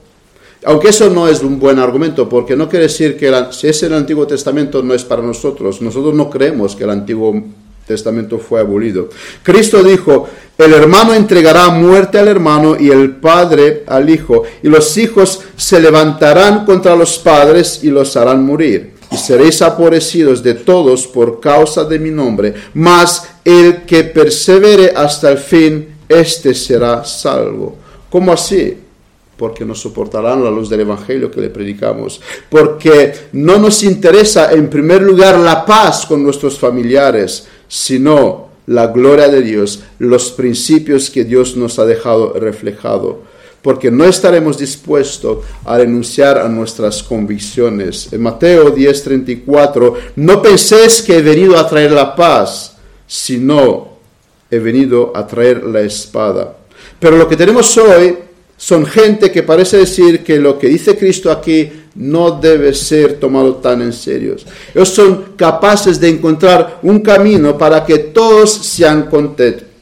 Aunque 0.64 0.88
eso 0.88 1.10
no 1.10 1.28
es 1.28 1.42
un 1.42 1.58
buen 1.58 1.78
argumento, 1.78 2.26
porque 2.26 2.56
no 2.56 2.70
quiere 2.70 2.86
decir 2.86 3.18
que 3.18 3.30
si 3.50 3.68
es 3.68 3.82
el 3.82 3.92
Antiguo 3.92 4.26
Testamento 4.26 4.82
no 4.82 4.94
es 4.94 5.04
para 5.04 5.20
nosotros. 5.20 5.82
Nosotros 5.82 6.14
no 6.14 6.30
creemos 6.30 6.74
que 6.74 6.84
el 6.84 6.90
Antiguo 6.90 7.42
Testamento 7.86 8.38
fue 8.38 8.60
abolido. 8.60 9.10
Cristo 9.42 9.82
dijo, 9.82 10.26
el 10.56 10.72
hermano 10.72 11.12
entregará 11.12 11.68
muerte 11.68 12.18
al 12.18 12.28
hermano 12.28 12.78
y 12.80 12.88
el 12.88 13.16
padre 13.16 13.84
al 13.86 14.08
hijo, 14.08 14.44
y 14.62 14.68
los 14.68 14.96
hijos 14.96 15.40
se 15.54 15.82
levantarán 15.82 16.64
contra 16.64 16.96
los 16.96 17.18
padres 17.18 17.80
y 17.82 17.88
los 17.90 18.16
harán 18.16 18.42
morir. 18.42 18.94
Y 19.10 19.18
seréis 19.18 19.60
aborrecidos 19.60 20.42
de 20.42 20.54
todos 20.54 21.06
por 21.06 21.40
causa 21.40 21.84
de 21.84 21.98
mi 21.98 22.10
nombre, 22.10 22.54
mas 22.72 23.28
el 23.44 23.82
que 23.84 24.04
persevere 24.04 24.94
hasta 24.96 25.30
el 25.30 25.36
fin, 25.36 25.97
éste 26.08 26.54
será 26.54 27.04
salvo. 27.04 27.76
¿Cómo 28.10 28.32
así? 28.32 28.76
porque 29.38 29.64
nos 29.64 29.80
soportarán 29.80 30.42
la 30.42 30.50
luz 30.50 30.68
del 30.68 30.80
Evangelio 30.80 31.30
que 31.30 31.40
le 31.40 31.48
predicamos, 31.48 32.20
porque 32.50 33.12
no 33.32 33.56
nos 33.56 33.84
interesa 33.84 34.52
en 34.52 34.68
primer 34.68 35.00
lugar 35.00 35.38
la 35.38 35.64
paz 35.64 36.04
con 36.04 36.22
nuestros 36.24 36.58
familiares, 36.58 37.46
sino 37.68 38.48
la 38.66 38.88
gloria 38.88 39.28
de 39.28 39.40
Dios, 39.40 39.80
los 40.00 40.32
principios 40.32 41.08
que 41.08 41.24
Dios 41.24 41.56
nos 41.56 41.78
ha 41.78 41.86
dejado 41.86 42.32
reflejado, 42.34 43.22
porque 43.62 43.90
no 43.90 44.04
estaremos 44.04 44.58
dispuestos 44.58 45.44
a 45.64 45.78
renunciar 45.78 46.38
a 46.38 46.48
nuestras 46.48 47.02
convicciones. 47.02 48.12
En 48.12 48.22
Mateo 48.22 48.74
10:34, 48.74 49.94
no 50.16 50.42
penséis 50.42 51.00
que 51.00 51.18
he 51.18 51.22
venido 51.22 51.56
a 51.56 51.68
traer 51.68 51.92
la 51.92 52.14
paz, 52.14 52.76
sino 53.06 53.97
he 54.50 54.58
venido 54.58 55.12
a 55.14 55.26
traer 55.26 55.64
la 55.64 55.80
espada. 55.80 56.56
Pero 56.98 57.16
lo 57.16 57.28
que 57.28 57.36
tenemos 57.36 57.76
hoy 57.76 58.16
son 58.56 58.84
gente 58.86 59.30
que 59.30 59.42
parece 59.42 59.78
decir 59.78 60.24
que 60.24 60.38
lo 60.38 60.58
que 60.58 60.68
dice 60.68 60.96
Cristo 60.96 61.30
aquí 61.30 61.70
no 61.94 62.32
debe 62.32 62.74
ser 62.74 63.20
tomado 63.20 63.56
tan 63.56 63.82
en 63.82 63.92
serio. 63.92 64.36
Ellos 64.74 64.88
son 64.88 65.32
capaces 65.36 66.00
de 66.00 66.08
encontrar 66.08 66.80
un 66.82 67.00
camino 67.00 67.56
para 67.56 67.84
que 67.84 67.98
todos 67.98 68.50
sean 68.50 69.08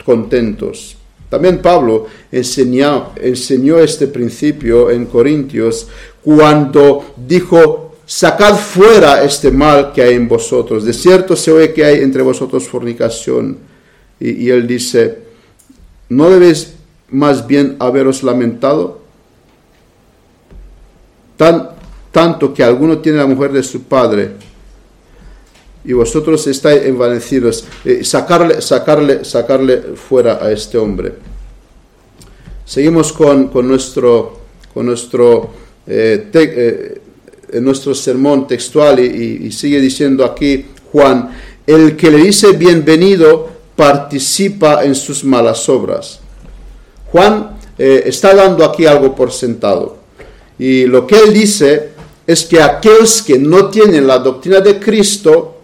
contentos. 0.05 0.97
También 1.29 1.61
Pablo 1.61 2.07
enseñó, 2.31 3.13
este 3.17 4.07
principio 4.07 4.91
en 4.91 5.07
Corintios 5.07 5.89
cuando 6.23 7.15
dijo, 7.17 7.97
sacad 8.05 8.57
fuera 8.57 9.25
este 9.25 9.51
mal 9.51 9.93
que 9.93 10.03
hay 10.03 10.15
en 10.15 10.29
vosotros. 10.29 10.85
De 10.85 10.93
cierto 10.93 11.35
se 11.35 11.51
oye 11.51 11.73
que 11.73 11.85
hay 11.85 12.03
entre 12.03 12.23
vosotros 12.23 12.69
fornicación. 12.69 13.59
Y, 14.19 14.49
él 14.49 14.67
dice, 14.67 15.19
¿no 16.09 16.31
debéis 16.31 16.75
más 17.11 17.47
bien 17.47 17.77
haberos 17.79 18.23
lamentado? 18.23 19.03
Tan, 21.37 21.71
tanto 22.13 22.55
que 22.55 22.65
alguno 22.65 22.99
tiene 22.99 23.19
la 23.19 23.27
mujer 23.27 23.53
de 23.53 23.63
su 23.63 23.83
padre 23.83 24.33
y 25.85 25.93
vosotros 25.93 26.47
estáis 26.47 26.85
envanecidos, 26.85 27.65
eh, 27.85 28.03
sacarle, 28.03 28.61
sacarle, 28.63 29.25
sacarle 29.25 29.83
fuera 29.95 30.45
a 30.45 30.51
este 30.51 30.79
hombre. 30.79 31.13
Seguimos 32.65 33.13
con, 33.13 33.51
nuestro, 33.69 34.41
con 34.75 34.87
nuestro, 34.87 35.51
eh, 35.87 36.29
eh, 36.33 37.61
nuestro 37.61 37.95
sermón 37.95 38.49
textual 38.49 38.99
y 38.99 39.53
sigue 39.53 39.81
diciendo 39.81 40.25
aquí 40.25 40.67
Juan, 40.91 41.31
el 41.67 41.97
que 41.97 42.11
le 42.11 42.19
dice 42.19 42.53
bienvenido 42.53 43.56
participa 43.77 44.85
en 44.85 44.95
sus 44.95 45.23
malas 45.23 45.69
obras. 45.69 46.21
Juan 47.13 47.59
eh, 47.79 48.05
está 48.07 48.35
dando 48.35 48.65
aquí 48.65 48.87
algo 48.87 49.15
por 49.15 49.31
sentado. 49.31 49.99
Y 50.59 50.87
lo 50.87 51.07
que 51.07 51.19
él 51.19 51.35
dice 51.35 51.91
es 52.27 52.45
que 52.45 52.61
aquellos 52.61 53.23
que 53.23 53.39
no 53.39 53.69
tienen 53.69 54.07
la 54.07 54.19
doctrina 54.19 54.61
de 54.61 54.81
Cristo, 54.81 55.59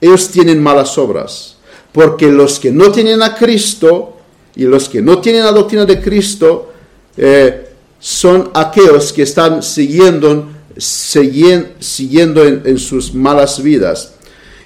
ellos 0.00 0.28
tienen 0.28 0.62
malas 0.62 0.96
obras. 0.98 1.56
Porque 1.92 2.30
los 2.30 2.58
que 2.58 2.70
no 2.70 2.92
tienen 2.92 3.22
a 3.22 3.34
Cristo 3.34 4.18
y 4.54 4.64
los 4.64 4.88
que 4.88 5.00
no 5.00 5.20
tienen 5.20 5.44
la 5.44 5.52
doctrina 5.52 5.84
de 5.84 6.00
Cristo 6.00 6.72
eh, 7.16 7.68
son 7.98 8.50
aquellos 8.52 9.12
que 9.12 9.22
están 9.22 9.62
siguiendo, 9.62 10.48
siguiendo 10.76 12.44
en, 12.44 12.78
sus 12.78 13.14
malas 13.14 13.62
vidas. 13.62 14.12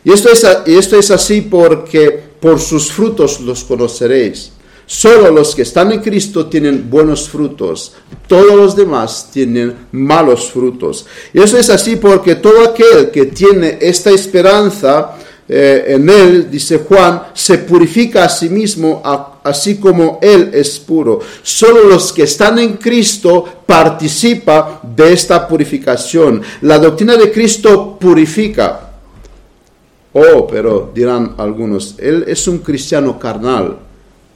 Y 0.04 0.12
esto, 0.12 0.30
es, 0.30 0.46
y 0.66 0.76
esto 0.76 0.98
es 0.98 1.10
así 1.10 1.42
porque 1.42 2.27
por 2.40 2.60
sus 2.60 2.90
frutos 2.90 3.40
los 3.40 3.64
conoceréis. 3.64 4.52
Solo 4.86 5.30
los 5.30 5.54
que 5.54 5.62
están 5.62 5.92
en 5.92 6.00
Cristo 6.00 6.46
tienen 6.46 6.88
buenos 6.88 7.28
frutos, 7.28 7.92
todos 8.26 8.56
los 8.56 8.74
demás 8.74 9.28
tienen 9.30 9.74
malos 9.92 10.50
frutos. 10.50 11.04
Y 11.34 11.40
eso 11.42 11.58
es 11.58 11.68
así 11.68 11.96
porque 11.96 12.36
todo 12.36 12.64
aquel 12.64 13.10
que 13.10 13.26
tiene 13.26 13.76
esta 13.82 14.10
esperanza 14.10 15.14
eh, 15.46 15.84
en 15.88 16.08
Él, 16.08 16.50
dice 16.50 16.78
Juan, 16.78 17.24
se 17.34 17.58
purifica 17.58 18.24
a 18.24 18.28
sí 18.30 18.48
mismo 18.48 19.02
así 19.44 19.76
como 19.76 20.18
Él 20.22 20.52
es 20.54 20.78
puro. 20.78 21.20
Solo 21.42 21.84
los 21.84 22.10
que 22.12 22.22
están 22.22 22.58
en 22.58 22.78
Cristo 22.78 23.44
participan 23.66 24.80
de 24.96 25.12
esta 25.12 25.46
purificación. 25.46 26.40
La 26.62 26.78
doctrina 26.78 27.16
de 27.16 27.30
Cristo 27.30 27.98
purifica. 27.98 28.87
Oh, 30.12 30.46
pero 30.46 30.90
dirán 30.94 31.34
algunos, 31.36 31.94
Él 31.98 32.24
es 32.26 32.48
un 32.48 32.58
cristiano 32.58 33.18
carnal. 33.18 33.78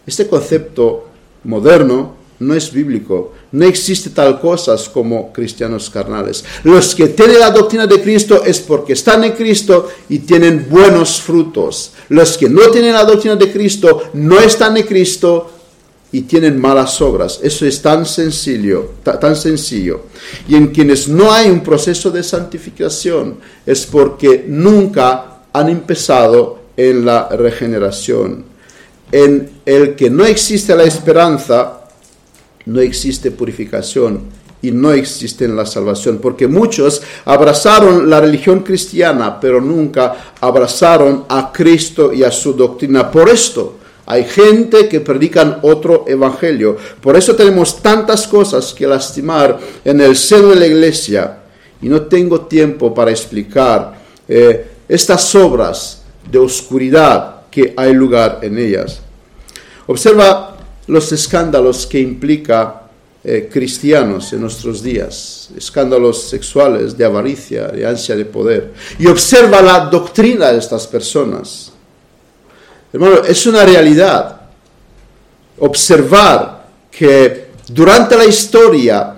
Este 0.07 0.27
concepto 0.27 1.09
moderno 1.45 2.23
no 2.43 2.55
es 2.55 2.73
bíblico. 2.73 3.33
No 3.53 3.64
existe 3.64 4.11
tal 4.11 4.41
cosas 4.41 4.89
como 4.89 5.33
cristianos 5.33 5.89
carnales. 5.91 6.45
Los 6.64 6.95
que 6.95 7.09
tienen 7.09 7.41
la 7.41 7.51
doctrina 7.51 7.87
de 7.87 8.01
Cristo 8.01 8.43
es 8.45 8.61
porque 8.61 8.95
están 8.95 9.25
en 9.25 9.33
Cristo 9.33 9.89
y 10.09 10.20
tienen 10.20 10.66
buenos 10.68 11.20
frutos. 11.20 11.93
Los 12.09 12.37
que 12.37 12.49
no 12.49 12.68
tienen 12.70 12.93
la 12.93 13.05
doctrina 13.05 13.37
de 13.37 13.53
Cristo 13.53 14.05
no 14.14 14.41
están 14.41 14.77
en 14.77 14.87
Cristo 14.87 15.51
y 16.11 16.23
tienen 16.23 16.61
malas 16.61 17.01
obras. 17.01 17.41
Eso 17.43 17.64
es 17.64 17.81
tan 17.81 18.05
sencillo, 18.05 18.93
tan 19.03 19.37
sencillo. 19.37 20.03
Y 20.49 20.57
en 20.57 20.68
quienes 20.68 21.09
no 21.09 21.33
hay 21.33 21.51
un 21.51 21.62
proceso 21.62 22.11
de 22.11 22.23
santificación 22.23 23.39
es 23.64 23.87
porque 23.87 24.45
nunca 24.47 25.32
han 25.53 25.68
empezado 25.68 26.61
en 26.76 27.05
la 27.05 27.28
regeneración 27.28 28.53
en 29.12 29.50
el 29.66 29.94
que 29.94 30.09
no 30.09 30.24
existe 30.24 30.74
la 30.74 30.84
esperanza, 30.84 31.82
no 32.64 32.80
existe 32.80 33.30
purificación 33.30 34.22
y 34.62 34.70
no 34.70 34.92
existe 34.92 35.46
la 35.48 35.66
salvación, 35.66 36.18
porque 36.18 36.48
muchos 36.48 37.03
abrazaron 37.26 38.09
la 38.09 38.20
religión 38.20 38.61
cristiana, 38.61 39.38
pero 39.38 39.61
nunca 39.61 40.34
abrazaron 40.40 41.26
a 41.28 41.53
Cristo 41.53 42.12
y 42.12 42.24
a 42.24 42.30
su 42.30 42.55
doctrina. 42.55 43.11
Por 43.11 43.28
esto 43.28 43.74
hay 44.07 44.24
gente 44.24 44.88
que 44.88 45.00
predican 45.00 45.59
otro 45.62 46.05
evangelio. 46.09 46.76
Por 47.00 47.16
eso 47.16 47.36
tenemos 47.36 47.82
tantas 47.82 48.26
cosas 48.26 48.72
que 48.72 48.86
lastimar 48.86 49.59
en 49.84 50.00
el 50.00 50.16
seno 50.16 50.48
de 50.48 50.57
la 50.57 50.66
iglesia. 50.66 51.38
Y 51.82 51.88
no 51.88 52.03
tengo 52.03 52.42
tiempo 52.42 52.94
para 52.94 53.11
explicar 53.11 54.00
eh, 54.28 54.72
estas 54.93 55.34
obras 55.34 56.03
de 56.30 56.38
oscuridad 56.38 57.43
que 57.51 57.72
hay 57.76 57.95
lugar 57.95 58.40
en 58.43 58.59
ellas. 58.59 59.01
Observa 59.86 60.57
los 60.86 61.11
escándalos 61.12 61.86
que 61.86 61.99
implica 61.99 62.82
eh, 63.24 63.49
cristianos 63.51 64.32
en 64.32 64.43
nuestros 64.43 64.82
días, 64.82 65.51
escándalos 65.57 66.28
sexuales, 66.28 66.97
de 66.97 67.05
avaricia, 67.05 67.68
de 67.68 67.86
ansia 67.86 68.16
de 68.16 68.24
poder, 68.24 68.74
y 68.99 69.07
observa 69.07 69.62
la 69.62 69.80
doctrina 69.86 70.53
de 70.53 70.59
estas 70.59 70.86
personas. 70.86 71.72
Hermano, 72.93 73.22
es 73.22 73.47
una 73.47 73.64
realidad 73.64 74.43
observar 75.59 76.66
que 76.90 77.47
durante 77.68 78.16
la 78.16 78.24
historia 78.24 79.14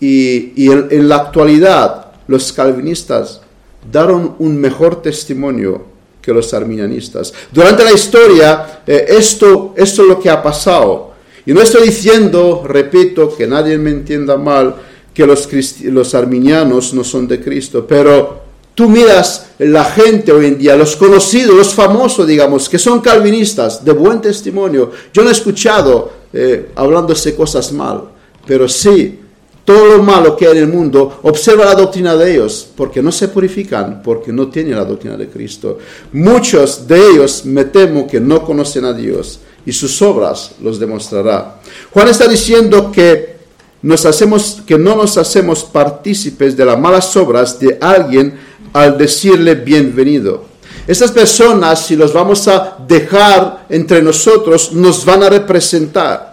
y, 0.00 0.68
en 0.70 1.08
la 1.08 1.16
actualidad 1.16 2.06
los 2.26 2.52
calvinistas 2.52 3.41
daron 3.90 4.36
un 4.38 4.56
mejor 4.56 5.02
testimonio 5.02 5.92
que 6.20 6.32
los 6.32 6.54
arminianistas. 6.54 7.32
Durante 7.50 7.84
la 7.84 7.92
historia, 7.92 8.82
eh, 8.86 9.06
esto, 9.08 9.74
esto 9.76 10.02
es 10.02 10.08
lo 10.08 10.20
que 10.20 10.30
ha 10.30 10.42
pasado. 10.42 11.12
Y 11.44 11.52
no 11.52 11.60
estoy 11.60 11.88
diciendo, 11.88 12.62
repito, 12.64 13.34
que 13.36 13.46
nadie 13.46 13.76
me 13.76 13.90
entienda 13.90 14.36
mal, 14.36 14.76
que 15.12 15.26
los, 15.26 15.48
los 15.82 16.14
arminianos 16.14 16.94
no 16.94 17.02
son 17.02 17.26
de 17.26 17.40
Cristo, 17.40 17.84
pero 17.86 18.42
tú 18.74 18.88
miras 18.88 19.48
la 19.58 19.84
gente 19.84 20.32
hoy 20.32 20.46
en 20.46 20.58
día, 20.58 20.76
los 20.76 20.96
conocidos, 20.96 21.56
los 21.56 21.74
famosos, 21.74 22.26
digamos, 22.26 22.68
que 22.68 22.78
son 22.78 23.00
calvinistas, 23.00 23.84
de 23.84 23.92
buen 23.92 24.20
testimonio. 24.20 24.92
Yo 25.12 25.22
no 25.22 25.28
he 25.28 25.32
escuchado 25.32 26.12
eh, 26.32 26.70
hablándose 26.76 27.34
cosas 27.34 27.72
mal, 27.72 28.04
pero 28.46 28.68
sí, 28.68 29.18
todo 29.64 29.96
lo 29.96 30.02
malo 30.02 30.36
que 30.36 30.46
hay 30.46 30.52
en 30.58 30.64
el 30.64 30.68
mundo, 30.68 31.20
observa 31.22 31.64
la 31.64 31.74
doctrina 31.74 32.16
de 32.16 32.32
ellos, 32.32 32.68
porque 32.76 33.00
no 33.00 33.12
se 33.12 33.28
purifican, 33.28 34.02
porque 34.02 34.32
no 34.32 34.48
tienen 34.48 34.74
la 34.74 34.84
doctrina 34.84 35.16
de 35.16 35.28
Cristo. 35.28 35.78
Muchos 36.12 36.86
de 36.88 37.10
ellos 37.10 37.44
me 37.44 37.66
temo 37.66 38.06
que 38.06 38.20
no 38.20 38.44
conocen 38.44 38.84
a 38.84 38.92
Dios 38.92 39.38
y 39.64 39.72
sus 39.72 40.02
obras 40.02 40.52
los 40.60 40.80
demostrará. 40.80 41.60
Juan 41.92 42.08
está 42.08 42.26
diciendo 42.26 42.90
que 42.90 43.36
no 43.82 44.96
nos 44.96 45.16
hacemos 45.16 45.64
partícipes 45.64 46.56
de 46.56 46.64
las 46.64 46.78
malas 46.78 47.16
obras 47.16 47.58
de 47.60 47.78
alguien 47.80 48.34
al 48.72 48.98
decirle 48.98 49.54
bienvenido. 49.54 50.50
Estas 50.86 51.12
personas, 51.12 51.86
si 51.86 51.94
los 51.94 52.12
vamos 52.12 52.48
a 52.48 52.78
dejar 52.88 53.66
entre 53.68 54.02
nosotros, 54.02 54.72
nos 54.72 55.04
van 55.04 55.22
a 55.22 55.30
representar. 55.30 56.32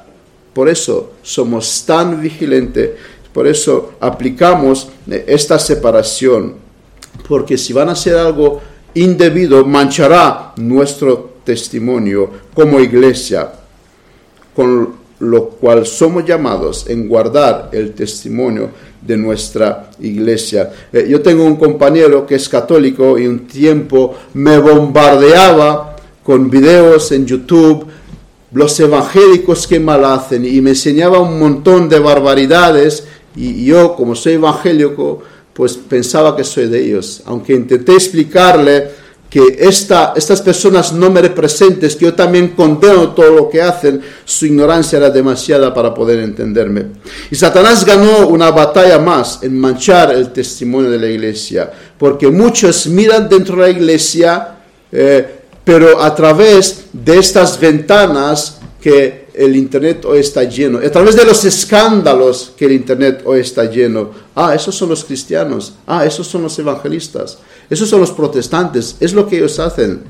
Por 0.53 0.67
eso 0.67 1.13
somos 1.21 1.83
tan 1.85 2.19
vigilantes 2.19 2.89
por 3.33 3.47
eso 3.47 3.93
aplicamos 3.99 4.89
esta 5.27 5.59
separación, 5.59 6.55
porque 7.27 7.57
si 7.57 7.73
van 7.73 7.89
a 7.89 7.93
hacer 7.93 8.15
algo 8.15 8.61
indebido, 8.93 9.65
manchará 9.65 10.53
nuestro 10.57 11.37
testimonio 11.43 12.29
como 12.53 12.79
iglesia, 12.79 13.51
con 14.55 14.99
lo 15.19 15.49
cual 15.49 15.85
somos 15.85 16.25
llamados 16.25 16.85
en 16.87 17.07
guardar 17.07 17.69
el 17.73 17.93
testimonio 17.93 18.69
de 19.01 19.17
nuestra 19.17 19.91
iglesia. 19.99 20.71
Eh, 20.91 21.07
yo 21.09 21.21
tengo 21.21 21.43
un 21.43 21.57
compañero 21.57 22.25
que 22.25 22.35
es 22.35 22.47
católico 22.47 23.17
y 23.17 23.27
un 23.27 23.47
tiempo 23.47 24.15
me 24.33 24.57
bombardeaba 24.57 25.95
con 26.23 26.49
videos 26.49 27.11
en 27.11 27.25
YouTube 27.25 27.87
los 28.51 28.79
evangélicos 28.79 29.67
que 29.67 29.79
mal 29.79 30.03
hacen 30.05 30.43
y 30.45 30.59
me 30.61 30.71
enseñaba 30.71 31.19
un 31.19 31.39
montón 31.39 31.87
de 31.87 31.99
barbaridades 31.99 33.07
y 33.35 33.65
yo, 33.65 33.95
como 33.95 34.15
soy 34.15 34.33
evangélico, 34.33 35.21
pues 35.53 35.75
pensaba 35.75 36.35
que 36.35 36.43
soy 36.43 36.67
de 36.67 36.79
ellos. 36.79 37.21
Aunque 37.25 37.53
intenté 37.53 37.93
explicarle 37.93 38.91
que 39.29 39.57
esta, 39.59 40.13
estas 40.15 40.41
personas 40.41 40.91
no 40.91 41.11
me 41.11 41.21
representen, 41.21 41.89
que 41.89 42.05
yo 42.05 42.13
también 42.15 42.49
condeno 42.49 43.09
todo 43.09 43.29
lo 43.31 43.49
que 43.49 43.61
hacen, 43.61 44.01
su 44.25 44.47
ignorancia 44.47 44.97
era 44.97 45.09
demasiada 45.09 45.73
para 45.73 45.93
poder 45.93 46.19
entenderme. 46.19 46.87
Y 47.29 47.35
Satanás 47.35 47.85
ganó 47.85 48.27
una 48.27 48.49
batalla 48.49 48.97
más 48.97 49.43
en 49.43 49.59
manchar 49.59 50.11
el 50.11 50.31
testimonio 50.31 50.89
de 50.89 50.97
la 50.97 51.07
iglesia, 51.07 51.71
porque 51.97 52.27
muchos 52.29 52.87
miran 52.87 53.29
dentro 53.29 53.57
de 53.57 53.61
la 53.61 53.69
iglesia, 53.69 54.55
eh, 54.91 55.41
pero 55.63 56.01
a 56.01 56.15
través 56.15 56.85
de 56.91 57.17
estas 57.19 57.59
ventanas 57.59 58.59
que 58.81 59.27
el 59.39 59.55
Internet 59.55 60.03
hoy 60.03 60.19
está 60.19 60.43
lleno, 60.43 60.79
a 60.79 60.91
través 60.91 61.15
de 61.15 61.23
los 61.23 61.45
escándalos 61.45 62.51
que 62.57 62.65
el 62.65 62.73
Internet 62.73 63.21
hoy 63.23 63.39
está 63.39 63.63
lleno. 63.63 64.11
Ah, 64.35 64.53
esos 64.53 64.75
son 64.75 64.89
los 64.89 65.05
cristianos, 65.05 65.75
ah, 65.87 66.05
esos 66.05 66.27
son 66.27 66.41
los 66.41 66.59
evangelistas, 66.59 67.37
esos 67.69 67.87
son 67.87 68.01
los 68.01 68.11
protestantes, 68.11 68.97
es 68.99 69.13
lo 69.13 69.25
que 69.25 69.37
ellos 69.37 69.57
hacen. 69.59 70.01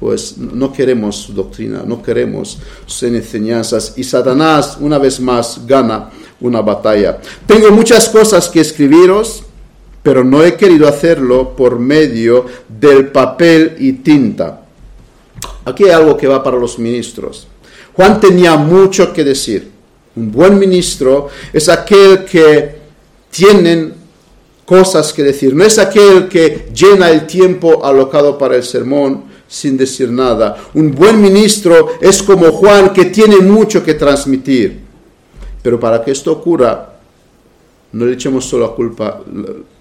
Pues 0.00 0.38
no 0.38 0.72
queremos 0.72 1.16
su 1.16 1.34
doctrina, 1.34 1.82
no 1.86 2.02
queremos 2.02 2.58
sus 2.86 3.02
enseñanzas 3.02 3.92
y 3.96 4.02
Satanás 4.02 4.78
una 4.80 4.96
vez 4.96 5.20
más 5.20 5.60
gana 5.66 6.08
una 6.40 6.62
batalla. 6.62 7.20
Tengo 7.46 7.70
muchas 7.70 8.08
cosas 8.08 8.48
que 8.48 8.60
escribiros, 8.60 9.42
pero 10.02 10.24
no 10.24 10.42
he 10.42 10.54
querido 10.56 10.88
hacerlo 10.88 11.54
por 11.54 11.78
medio 11.78 12.46
del 12.66 13.08
papel 13.08 13.76
y 13.78 13.92
tinta. 13.92 14.62
Aquí 15.66 15.84
hay 15.84 15.90
algo 15.90 16.16
que 16.16 16.26
va 16.26 16.42
para 16.42 16.56
los 16.56 16.78
ministros. 16.78 17.48
Juan 17.94 18.20
tenía 18.20 18.56
mucho 18.56 19.12
que 19.12 19.24
decir. 19.24 19.70
Un 20.16 20.30
buen 20.30 20.58
ministro 20.58 21.28
es 21.52 21.68
aquel 21.68 22.24
que 22.24 22.76
tiene 23.30 23.92
cosas 24.64 25.12
que 25.12 25.22
decir. 25.22 25.54
No 25.54 25.64
es 25.64 25.78
aquel 25.78 26.28
que 26.28 26.68
llena 26.74 27.10
el 27.10 27.26
tiempo 27.26 27.84
alocado 27.84 28.38
para 28.38 28.56
el 28.56 28.62
sermón 28.62 29.24
sin 29.48 29.76
decir 29.76 30.10
nada. 30.10 30.56
Un 30.74 30.92
buen 30.94 31.20
ministro 31.20 31.90
es 32.00 32.22
como 32.22 32.52
Juan 32.52 32.92
que 32.92 33.06
tiene 33.06 33.36
mucho 33.36 33.84
que 33.84 33.94
transmitir. 33.94 34.80
Pero 35.62 35.78
para 35.80 36.02
que 36.02 36.10
esto 36.10 36.32
ocurra, 36.32 36.94
no 37.92 38.04
le 38.04 38.14
echemos 38.14 38.44
solo 38.44 38.66
la 38.66 38.72
culpa, 38.72 39.20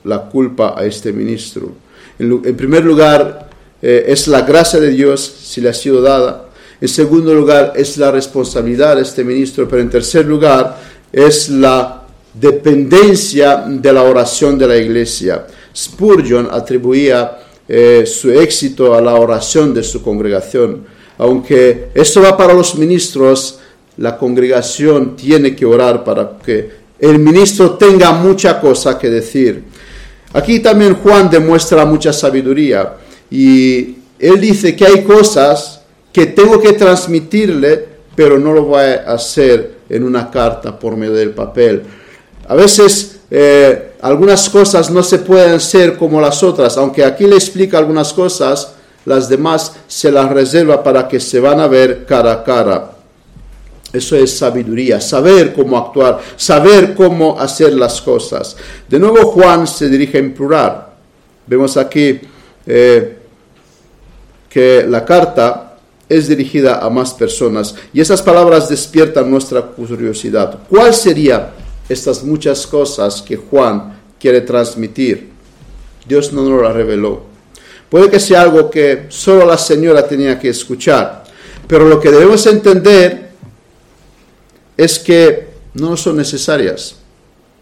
la 0.04 0.22
culpa 0.30 0.76
a 0.78 0.86
este 0.86 1.12
ministro. 1.12 1.72
En, 2.20 2.56
primer 2.56 2.86
lugar, 2.86 3.50
eh, 3.82 4.06
es 4.08 4.28
la 4.28 4.42
gracia 4.42 4.80
de 4.80 4.90
Dios 4.90 5.22
si 5.22 5.62
le 5.62 5.70
ha 5.70 5.74
sido 5.74 6.02
dada. 6.02 6.50
En 6.82 6.88
segundo 6.88 7.34
lugar, 7.34 7.74
es 7.76 7.98
la 7.98 8.12
responsabilidad 8.12 8.96
de 8.96 9.04
este 9.04 9.24
ministro, 9.24 9.68
pero 9.68 9.82
en 9.82 9.90
tercer 9.90 10.26
lugar, 10.26 10.78
es 11.12 11.50
la 11.50 12.04
dependencia 12.34 13.66
de 13.68 13.94
la 13.94 14.04
oración 14.04 14.58
de 14.58 14.68
la 14.68 14.78
iglesia. 14.78 15.46
Spurgeon 15.76 16.50
atribuía 16.52 17.40
eh, 17.68 18.04
su 18.06 18.32
éxito 18.32 18.94
a 18.94 19.02
la 19.02 19.16
oración 19.16 19.74
de 19.74 19.84
su 19.84 20.02
congregación. 20.02 20.86
Aunque 21.18 21.90
esto 21.94 22.22
va 22.22 22.36
para 22.36 22.54
los 22.54 22.76
ministros, 22.76 23.60
la 23.98 24.18
congregación 24.18 25.16
tiene 25.16 25.56
que 25.56 25.66
orar 25.66 26.04
para 26.04 26.38
que 26.44 26.84
el 27.00 27.20
ministro 27.20 27.72
tenga 27.72 28.12
mucha 28.14 28.60
cosa 28.60 28.98
que 28.98 29.10
decir. 29.10 29.64
Aquí 30.34 30.60
también 30.60 30.96
Juan 30.96 31.30
demuestra 31.30 31.86
mucha 31.86 32.12
sabiduría 32.12 32.94
y 33.30 33.96
él 34.18 34.40
dice 34.40 34.76
que 34.76 34.86
hay 34.86 35.04
cosas 35.04 35.73
que 36.14 36.28
tengo 36.28 36.62
que 36.62 36.74
transmitirle, 36.74 37.86
pero 38.16 38.38
no 38.38 38.54
lo 38.54 38.64
voy 38.66 38.84
a 38.84 39.14
hacer 39.14 39.78
en 39.90 40.04
una 40.04 40.30
carta 40.30 40.78
por 40.78 40.96
medio 40.96 41.14
del 41.14 41.32
papel. 41.32 41.82
A 42.48 42.56
veces 42.56 43.22
eh, 43.32 43.94
algunas 44.02 44.48
cosas 44.50 44.92
no 44.92 45.02
se 45.02 45.20
pueden 45.20 45.56
hacer 45.56 45.98
como 45.98 46.22
las 46.22 46.44
otras, 46.44 46.78
aunque 46.78 47.04
aquí 47.04 47.26
le 47.26 47.36
explica 47.36 47.80
algunas 47.80 48.14
cosas, 48.14 48.76
las 49.06 49.28
demás 49.28 49.74
se 49.88 50.12
las 50.12 50.30
reserva 50.30 50.84
para 50.84 51.08
que 51.08 51.20
se 51.20 51.40
van 51.40 51.60
a 51.60 51.68
ver 51.68 52.06
cara 52.06 52.32
a 52.32 52.44
cara. 52.44 52.92
Eso 53.92 54.16
es 54.16 54.38
sabiduría, 54.38 55.02
saber 55.02 55.54
cómo 55.54 55.78
actuar, 55.78 56.20
saber 56.36 56.94
cómo 56.94 57.40
hacer 57.40 57.74
las 57.74 58.02
cosas. 58.02 58.56
De 58.88 59.00
nuevo 59.00 59.32
Juan 59.32 59.68
se 59.68 59.90
dirige 59.90 60.18
en 60.20 60.34
plural. 60.34 60.88
Vemos 61.46 61.76
aquí 61.78 62.20
eh, 62.66 63.18
que 64.50 64.86
la 64.88 65.04
carta 65.04 65.73
es 66.10 66.28
dirigida 66.28 66.80
a 66.80 66.90
más 66.90 67.14
personas 67.14 67.76
y 67.94 68.02
esas 68.02 68.22
palabras 68.22 68.70
despiertan 68.70 69.30
nuestra 69.30 69.62
curiosidad. 69.62 70.60
¿Cuál 70.70 70.94
serían 70.94 71.50
estas 71.88 72.24
muchas 72.24 72.68
cosas 72.68 73.22
que 73.22 73.38
Juan 73.38 74.00
quiere 74.20 74.42
transmitir? 74.42 75.30
Dios 76.08 76.34
no 76.34 76.44
nos 76.44 76.62
la 76.62 76.74
reveló. 76.74 77.24
Puede 77.90 78.10
que 78.10 78.20
sea 78.20 78.42
algo 78.42 78.70
que 78.70 79.06
solo 79.10 79.46
la 79.46 79.58
señora 79.58 80.08
tenía 80.08 80.40
que 80.40 80.50
escuchar, 80.50 81.24
pero 81.68 81.88
lo 81.88 82.00
que 82.00 82.12
debemos 82.12 82.46
entender 82.48 83.30
es 84.76 85.00
que 85.00 85.48
no 85.76 85.96
son 85.96 86.18
necesarias, 86.18 86.96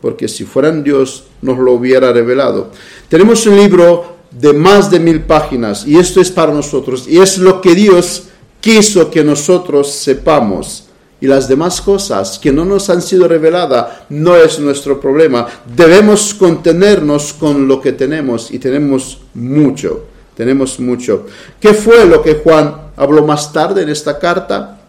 porque 0.01 0.27
si 0.27 0.45
fueran 0.45 0.83
Dios 0.83 1.25
nos 1.41 1.57
lo 1.57 1.73
hubiera 1.73 2.11
revelado. 2.11 2.71
Tenemos 3.09 3.45
un 3.45 3.57
libro 3.57 4.17
de 4.31 4.53
más 4.53 4.89
de 4.89 4.99
mil 4.99 5.21
páginas 5.21 5.85
y 5.85 5.97
esto 5.97 6.21
es 6.21 6.31
para 6.31 6.53
nosotros 6.53 7.05
y 7.07 7.19
es 7.19 7.37
lo 7.37 7.59
que 7.59 7.75
Dios 7.75 8.23
quiso 8.61 9.11
que 9.11 9.23
nosotros 9.23 9.91
sepamos. 9.91 10.85
Y 11.19 11.27
las 11.27 11.47
demás 11.47 11.81
cosas 11.81 12.39
que 12.39 12.51
no 12.51 12.65
nos 12.65 12.89
han 12.89 13.01
sido 13.01 13.27
reveladas 13.27 14.05
no 14.09 14.35
es 14.35 14.57
nuestro 14.59 14.99
problema. 14.99 15.47
Debemos 15.75 16.33
contenernos 16.33 17.33
con 17.33 17.67
lo 17.67 17.79
que 17.79 17.91
tenemos 17.91 18.49
y 18.49 18.57
tenemos 18.57 19.19
mucho. 19.35 20.05
Tenemos 20.35 20.79
mucho. 20.79 21.27
¿Qué 21.59 21.75
fue 21.75 22.05
lo 22.05 22.23
que 22.23 22.35
Juan 22.35 22.75
habló 22.95 23.23
más 23.23 23.53
tarde 23.53 23.83
en 23.83 23.89
esta 23.89 24.17
carta? 24.17 24.79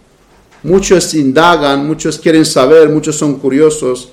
Muchos 0.63 1.13
indagan, 1.13 1.87
muchos 1.87 2.19
quieren 2.19 2.47
saber, 2.47 2.89
muchos 2.89 3.17
son 3.17 3.35
curiosos, 3.35 4.11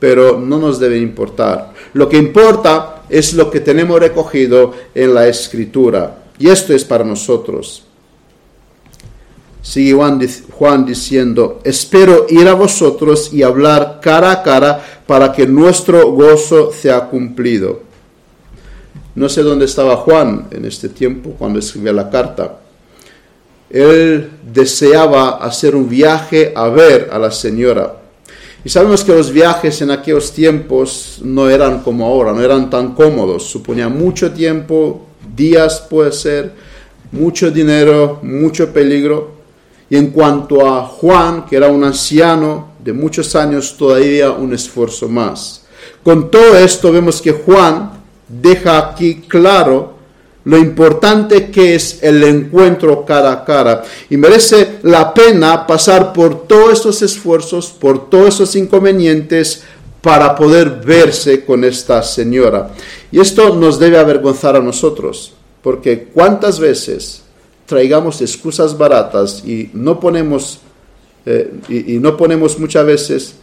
pero 0.00 0.40
no 0.40 0.58
nos 0.58 0.80
debe 0.80 0.98
importar. 0.98 1.72
Lo 1.92 2.08
que 2.08 2.16
importa 2.16 3.02
es 3.08 3.34
lo 3.34 3.48
que 3.48 3.60
tenemos 3.60 4.00
recogido 4.00 4.72
en 4.92 5.14
la 5.14 5.28
escritura. 5.28 6.24
Y 6.38 6.48
esto 6.48 6.72
es 6.72 6.84
para 6.84 7.04
nosotros. 7.04 7.84
Sigue 9.62 9.92
Juan, 9.92 10.86
diciendo, 10.86 11.60
espero 11.64 12.26
ir 12.30 12.48
a 12.48 12.54
vosotros 12.54 13.32
y 13.32 13.42
hablar 13.42 14.00
cara 14.02 14.32
a 14.32 14.42
cara 14.42 14.82
para 15.06 15.32
que 15.32 15.46
nuestro 15.46 16.12
gozo 16.12 16.72
sea 16.72 17.06
cumplido. 17.08 17.80
No 19.14 19.28
sé 19.28 19.42
dónde 19.42 19.66
estaba 19.66 19.96
Juan 19.96 20.48
en 20.50 20.64
este 20.64 20.88
tiempo 20.88 21.34
cuando 21.38 21.58
escribía 21.58 21.92
la 21.92 22.08
carta. 22.08 22.60
Él 23.68 24.30
deseaba 24.42 25.36
hacer 25.36 25.76
un 25.76 25.88
viaje 25.88 26.52
a 26.56 26.68
ver 26.68 27.10
a 27.12 27.18
la 27.18 27.30
señora. 27.30 27.96
Y 28.64 28.68
sabemos 28.68 29.04
que 29.04 29.14
los 29.14 29.30
viajes 29.32 29.80
en 29.82 29.90
aquellos 29.90 30.32
tiempos 30.32 31.20
no 31.22 31.48
eran 31.48 31.80
como 31.82 32.06
ahora, 32.06 32.32
no 32.32 32.42
eran 32.42 32.68
tan 32.68 32.94
cómodos, 32.94 33.44
suponía 33.44 33.88
mucho 33.88 34.32
tiempo, 34.32 35.06
días 35.34 35.80
puede 35.88 36.12
ser, 36.12 36.52
mucho 37.10 37.50
dinero, 37.50 38.18
mucho 38.22 38.72
peligro. 38.72 39.39
Y 39.90 39.96
en 39.96 40.10
cuanto 40.10 40.66
a 40.66 40.86
Juan, 40.86 41.44
que 41.44 41.56
era 41.56 41.68
un 41.68 41.84
anciano 41.84 42.68
de 42.82 42.92
muchos 42.92 43.36
años, 43.36 43.76
todavía 43.76 44.30
un 44.30 44.54
esfuerzo 44.54 45.08
más. 45.08 45.64
Con 46.02 46.30
todo 46.30 46.56
esto 46.56 46.92
vemos 46.92 47.20
que 47.20 47.32
Juan 47.32 47.90
deja 48.28 48.78
aquí 48.78 49.16
claro 49.28 50.00
lo 50.44 50.56
importante 50.56 51.50
que 51.50 51.74
es 51.74 52.02
el 52.02 52.22
encuentro 52.22 53.04
cara 53.04 53.32
a 53.32 53.44
cara. 53.44 53.82
Y 54.08 54.16
merece 54.16 54.78
la 54.82 55.12
pena 55.12 55.66
pasar 55.66 56.12
por 56.12 56.46
todos 56.46 56.72
estos 56.72 57.02
esfuerzos, 57.02 57.68
por 57.68 58.08
todos 58.08 58.36
esos 58.36 58.56
inconvenientes 58.56 59.62
para 60.00 60.34
poder 60.34 60.80
verse 60.84 61.44
con 61.44 61.64
esta 61.64 62.02
señora. 62.02 62.70
Y 63.12 63.20
esto 63.20 63.54
nos 63.54 63.78
debe 63.78 63.98
avergonzar 63.98 64.56
a 64.56 64.60
nosotros, 64.60 65.34
porque 65.62 66.08
cuántas 66.14 66.58
veces 66.58 67.19
traigamos 67.70 68.20
excusas 68.20 68.76
baratas 68.76 69.44
y 69.44 69.70
no 69.72 70.00
ponemos, 70.00 70.58
eh, 71.24 71.54
y 71.68 72.00
no 72.00 72.16
ponemos 72.16 72.58
muchas 72.58 72.84
veces 72.84 73.34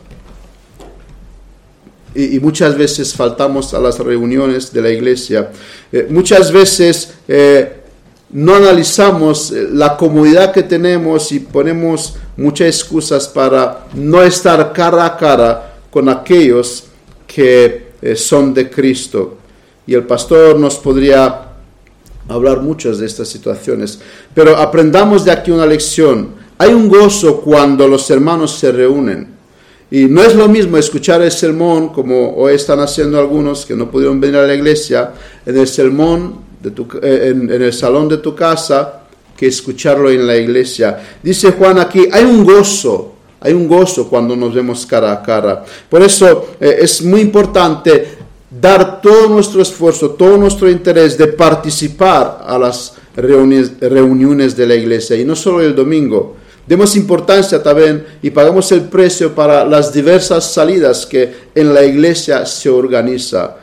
y, 2.14 2.38
muchas 2.42 2.78
veces 2.78 3.14
faltamos 3.14 3.74
a 3.74 3.80
las 3.80 4.00
reuniones 4.00 4.74
de 4.74 4.82
la 4.82 4.90
iglesia. 4.90 5.50
Eh, 5.94 6.08
muchas 6.10 6.52
veces 6.52 7.14
eh, 7.26 7.84
no 8.32 8.56
analizamos 8.56 9.52
la 9.52 9.96
comodidad 9.96 10.52
que 10.52 10.64
tenemos 10.64 11.32
y 11.32 11.40
ponemos 11.40 12.16
muchas 12.36 12.68
excusas 12.68 13.30
para 13.30 13.88
no 13.94 14.22
estar 14.24 14.74
cara 14.74 15.06
a 15.06 15.16
cara 15.16 15.76
con 15.90 16.10
aquellos 16.10 16.84
que 17.26 17.94
son 18.18 18.54
de 18.54 18.70
Cristo. 18.70 19.38
Y 19.86 19.94
el 19.94 20.04
pastor 20.04 20.60
nos 20.60 20.76
podría 20.76 21.47
hablar 22.28 22.62
muchas 22.62 22.98
de 23.00 23.06
estas 23.06 23.28
situaciones, 23.28 24.00
pero 24.34 24.58
aprendamos 24.58 25.26
de 25.26 25.32
aquí 25.32 25.52
una 25.52 25.66
lección. 25.66 26.36
Hay 26.58 26.74
un 26.74 26.90
gozo 26.90 27.42
cuando 27.42 27.88
los 27.88 28.10
hermanos 28.10 28.58
se 28.58 28.72
reúnen. 28.72 29.38
Y 29.90 30.06
no 30.06 30.22
es 30.22 30.36
lo 30.36 30.50
mismo 30.50 30.78
escuchar 30.78 31.22
el 31.22 31.32
sermón, 31.32 31.90
como 31.90 32.36
hoy 32.36 32.56
están 32.56 32.80
haciendo 32.80 33.20
algunos 33.20 33.66
que 33.66 33.76
no 33.76 33.90
pudieron 33.90 34.20
venir 34.20 34.38
a 34.38 34.48
la 34.48 34.54
iglesia, 34.54 35.14
en 35.46 35.58
el 35.58 35.68
sermón, 35.68 36.40
eh, 37.02 37.32
en, 37.32 37.50
el 37.50 37.72
salón 37.72 38.10
de 38.10 38.18
tu 38.18 38.36
casa, 38.36 39.04
que 39.38 39.48
escucharlo 39.48 40.10
en 40.10 40.28
la 40.28 40.36
iglesia. 40.36 41.00
Dice 41.24 41.52
Juan 41.52 41.80
aquí, 41.80 42.06
hay 42.12 42.26
un 42.26 42.44
gozo, 42.44 43.14
hay 43.40 43.54
un 43.54 43.68
gozo 43.68 44.10
cuando 44.10 44.36
nos 44.36 44.54
vemos 44.54 44.86
cara 44.86 45.14
a 45.14 45.22
cara. 45.22 45.64
Por 45.90 46.02
eso 46.02 46.50
eh, 46.60 46.80
es 46.82 47.02
muy 47.04 47.22
importante 47.22 48.17
dar 48.50 49.02
todo 49.02 49.30
nuestro 49.30 49.62
esfuerzo, 49.62 50.12
todo 50.12 50.38
nuestro 50.38 50.70
interés 50.70 51.18
de 51.18 51.28
participar 51.28 52.44
a 52.46 52.58
las 52.58 52.94
reuniones, 53.16 54.56
de 54.56 54.68
la 54.68 54.76
iglesia, 54.76 55.16
y 55.18 55.26
no 55.26 55.36
solo 55.36 55.62
el 55.62 55.76
domingo, 55.76 56.36
Demos 56.68 56.98
importancia 56.98 57.64
también 57.64 58.06
y 58.22 58.30
pagamos 58.30 58.70
el 58.74 58.82
precio 58.82 59.34
para 59.34 59.64
las 59.64 59.94
diversas 59.94 60.52
salidas 60.52 61.06
que 61.06 61.34
en 61.56 61.74
la 61.74 61.86
iglesia 61.86 62.46
se 62.46 62.70
organiza. 62.70 63.56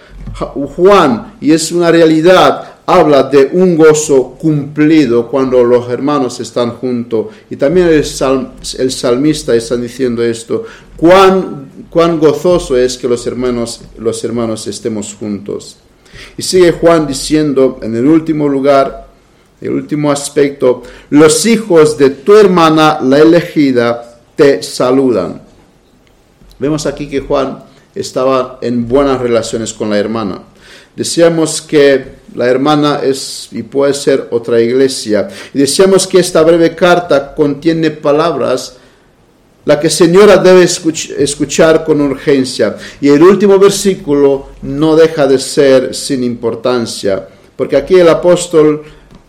Juan, 0.75 1.35
y 1.39 1.53
es 1.53 1.71
una 1.71 1.93
realidad, 1.93 2.74
habla 2.87 3.25
de 3.25 3.51
un 3.53 3.77
gozo 3.77 4.37
cumplido 4.39 5.29
cuando 5.29 5.65
los 5.65 5.89
hermanos 5.89 6.41
están 6.41 6.73
juntos. 6.73 7.27
Y 7.51 7.57
también 7.57 7.89
el, 7.89 8.05
salmista 8.05 9.55
está 9.55 9.77
diciendo 9.77 10.23
esto. 10.23 10.65
Cuán, 10.97 11.87
cuán 11.91 12.19
gozoso 12.19 12.77
es 12.77 12.99
que 12.99 13.09
los 13.09 13.27
hermanos, 13.27 13.83
los 13.99 14.23
hermanos 14.25 14.67
estemos 14.67 15.15
juntos. 15.15 15.79
Y 16.37 16.43
sigue 16.43 16.73
Juan 16.73 17.07
diciendo 17.07 17.79
en 17.83 17.97
el 17.97 18.07
último 18.07 18.49
lugar, 18.49 19.09
el 19.61 19.71
último 19.71 20.13
aspecto, 20.13 20.83
los 21.11 21.47
hijos 21.47 21.97
de 21.97 22.11
tu 22.11 22.37
hermana, 22.37 22.99
la 23.03 23.19
elegida, 23.19 24.21
te 24.37 24.63
saludan. 24.63 25.41
Vemos 26.59 26.87
aquí 26.87 27.09
que 27.09 27.21
Juan 27.21 27.65
estaba 27.95 28.59
en 28.61 28.87
buenas 28.87 29.21
relaciones 29.21 29.73
con 29.73 29.91
la 29.91 29.99
hermana. 29.99 30.43
Decíamos 30.97 31.61
que 31.61 32.15
la 32.35 32.47
hermana 32.47 33.01
es 33.03 33.49
y 33.53 33.63
puede 33.63 33.95
ser 33.95 34.29
otra 34.31 34.61
iglesia. 34.61 35.29
Y 35.53 35.59
decíamos 35.59 36.07
que 36.07 36.19
esta 36.19 36.43
breve 36.43 36.75
carta 36.75 37.35
contiene 37.35 37.91
palabras 37.91 38.77
la 39.65 39.81
que 39.81 39.89
señora 39.89 40.37
debe 40.37 40.63
escuchar 40.65 41.85
con 41.85 42.01
urgencia. 42.01 42.77
Y 43.01 43.09
el 43.09 43.23
último 43.23 43.59
versículo 43.59 44.49
no 44.63 44.95
deja 44.95 45.27
de 45.27 45.39
ser 45.39 45.95
sin 45.95 46.23
importancia, 46.23 47.27
porque 47.57 47.77
aquí 47.77 47.95
el 47.95 48.09
apóstol 48.09 48.85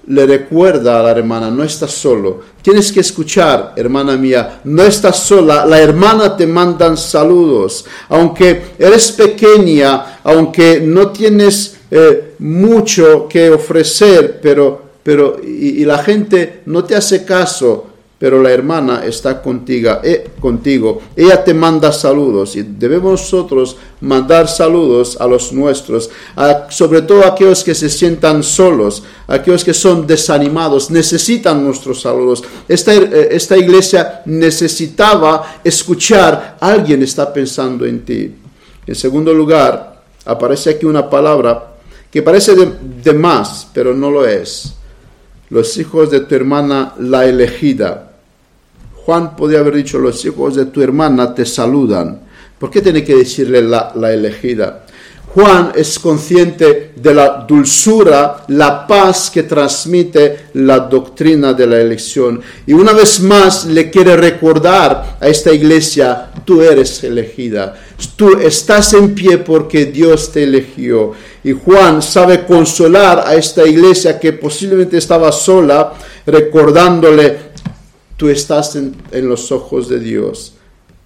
le 0.08 0.26
recuerda 0.26 1.00
a 1.00 1.04
la 1.04 1.12
hermana, 1.12 1.50
no 1.50 1.64
estás 1.64 1.92
solo. 1.92 2.42
Tienes 2.62 2.92
que 2.92 3.00
escuchar, 3.00 3.74
hermana 3.76 4.16
mía, 4.18 4.62
no 4.64 4.84
estás 4.84 5.24
sola. 5.24 5.66
La 5.66 5.80
hermana 5.80 6.36
te 6.38 6.46
mandan 6.46 6.98
saludos. 6.98 7.86
Aunque 8.10 8.76
eres 8.78 9.12
pequeña, 9.12 10.20
aunque 10.24 10.82
no 10.82 11.10
tienes 11.10 11.78
eh, 11.90 12.34
mucho 12.40 13.28
que 13.28 13.50
ofrecer, 13.50 14.40
pero, 14.42 14.82
pero 15.02 15.40
y 15.44 15.84
la 15.86 16.00
gente 16.00 16.62
no 16.66 16.84
te 16.84 16.96
hace 16.96 17.26
caso, 17.26 17.95
pero 18.18 18.42
la 18.42 18.52
hermana 18.52 19.06
está 19.06 19.42
contigo, 19.42 20.00
eh, 20.02 20.32
contigo. 20.40 21.02
Ella 21.16 21.44
te 21.44 21.54
manda 21.54 21.92
saludos 21.92 22.56
y 22.56 22.64
debemos 22.64 23.22
nosotros 23.22 23.76
mandar 24.00 24.48
saludos 24.48 25.18
a 25.20 25.28
los 25.28 25.52
nuestros, 25.52 26.10
sobre 26.70 27.02
todo 27.02 27.24
a 27.24 27.30
aquellos 27.30 27.64
que 27.64 27.76
se 27.76 27.90
sientan 27.90 28.42
solos, 28.42 29.04
aquellos 29.28 29.66
que 29.66 29.74
son 29.74 30.08
desanimados, 30.08 30.90
necesitan 30.90 31.64
nuestros 31.64 32.02
saludos. 32.02 32.44
Esta, 32.70 32.94
eh, 32.94 33.30
esta 33.32 33.58
iglesia 33.58 34.22
necesitaba 34.26 35.60
escuchar, 35.64 36.58
alguien 36.62 37.04
está 37.04 37.34
pensando 37.34 37.86
en 37.86 38.06
ti. 38.06 38.34
En 38.88 38.96
segundo 38.96 39.34
lugar, 39.34 40.04
aparece 40.24 40.70
aquí 40.70 40.86
una 40.86 41.10
palabra 41.10 41.76
que 42.10 42.22
parece 42.22 42.56
de 42.56 43.14
más, 43.14 43.68
pero 43.74 43.94
no 43.94 44.10
lo 44.10 44.26
es 44.26 44.76
los 45.50 45.78
hijos 45.78 46.10
de 46.12 46.22
tu 46.22 46.36
hermana 46.36 46.94
la 47.00 47.26
elegida. 47.26 48.05
Juan 49.06 49.36
podía 49.36 49.60
haber 49.60 49.76
dicho, 49.76 50.00
los 50.00 50.26
hijos 50.26 50.56
de 50.56 50.66
tu 50.66 50.82
hermana 50.82 51.36
te 51.36 51.46
saludan. 51.46 52.22
¿Por 52.58 52.72
qué 52.72 52.82
tiene 52.82 53.04
que 53.04 53.16
decirle 53.16 53.62
la, 53.62 53.92
la 53.96 54.12
elegida? 54.12 54.86
Juan 55.36 55.74
es 55.76 56.00
consciente 56.00 56.94
de 56.96 57.14
la 57.14 57.46
dulzura, 57.46 58.46
la 58.48 58.88
paz 58.88 59.30
que 59.30 59.44
transmite 59.44 60.46
la 60.54 60.80
doctrina 60.80 61.54
de 61.54 61.68
la 61.68 61.78
elección. 61.78 62.42
Y 62.66 62.72
una 62.72 62.94
vez 62.94 63.20
más 63.20 63.66
le 63.66 63.90
quiere 63.92 64.16
recordar 64.16 65.18
a 65.20 65.28
esta 65.28 65.52
iglesia, 65.52 66.32
tú 66.46 66.62
eres 66.62 67.04
elegida, 67.04 67.76
tú 68.16 68.38
estás 68.40 68.94
en 68.94 69.14
pie 69.14 69.40
porque 69.40 69.88
Dios 69.88 70.32
te 70.32 70.44
eligió. 70.44 71.12
Y 71.44 71.52
Juan 71.52 72.02
sabe 72.02 72.46
consolar 72.46 73.26
a 73.28 73.36
esta 73.36 73.68
iglesia 73.68 74.18
que 74.18 74.32
posiblemente 74.32 74.98
estaba 74.98 75.34
sola, 75.34 75.94
recordándole, 76.26 77.55
tú 78.18 78.30
estás 78.30 78.76
en, 78.76 78.96
los 79.28 79.52
ojos 79.52 79.90
de 79.90 80.00
Dios 80.00 80.54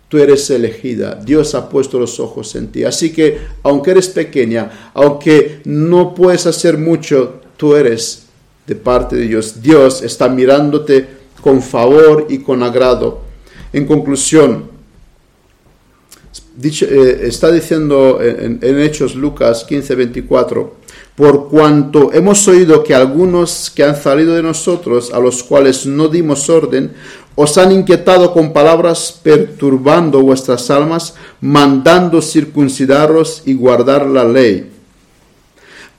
tú 0.09 0.17
eres 0.17 0.49
elegida, 0.49 1.13
Dios 1.23 1.53
ha 1.53 1.69
puesto 1.69 1.99
los 1.99 2.19
ojos 2.19 2.55
en 2.55 2.69
ti. 2.71 2.83
Así 2.83 3.13
que 3.13 3.37
aunque 3.61 3.91
eres 3.91 4.09
pequeña, 4.09 4.91
aunque 4.95 5.61
no 5.65 6.15
puedes 6.15 6.47
hacer 6.47 6.79
mucho, 6.79 7.41
tú 7.57 7.75
eres 7.75 8.23
de 8.65 8.75
parte 8.75 9.15
de 9.15 9.27
Dios. 9.27 9.61
Dios 9.61 10.01
está 10.01 10.27
mirándote 10.27 11.07
con 11.41 11.61
favor 11.61 12.25
y 12.27 12.39
con 12.39 12.63
agrado. 12.63 13.21
En 13.71 13.85
conclusión, 13.85 14.71
eh, 16.61 17.19
está 17.23 17.51
diciendo 17.51 18.19
en, 18.21 18.59
en 18.61 18.79
Hechos 18.79 19.15
Lucas 19.15 19.63
15, 19.63 19.95
24, 19.95 20.75
por 21.19 21.49
cuanto 21.49 22.13
hemos 22.13 22.47
oído 22.47 22.81
que 22.81 22.95
algunos 22.95 23.69
que 23.69 23.83
han 23.83 24.01
salido 24.01 24.35
de 24.35 24.41
nosotros, 24.41 25.11
a 25.13 25.19
los 25.19 25.43
cuales 25.43 25.85
no 25.85 26.07
dimos 26.07 26.49
orden, 26.49 26.93
os 27.35 27.57
han 27.57 27.73
inquietado 27.73 28.31
con 28.31 28.53
palabras 28.53 29.19
perturbando 29.21 30.21
vuestras 30.21 30.69
almas, 30.69 31.15
mandando 31.41 32.21
circuncidaros 32.21 33.41
y 33.45 33.53
guardar 33.53 34.05
la 34.05 34.23
ley. 34.23 34.71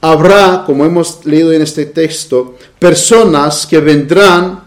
Habrá, 0.01 0.65
como 0.65 0.87
hemos 0.87 1.27
leído 1.27 1.53
en 1.53 1.61
este 1.61 1.85
texto, 1.85 2.57
personas 2.79 3.67
que 3.67 3.79
vendrán 3.79 4.63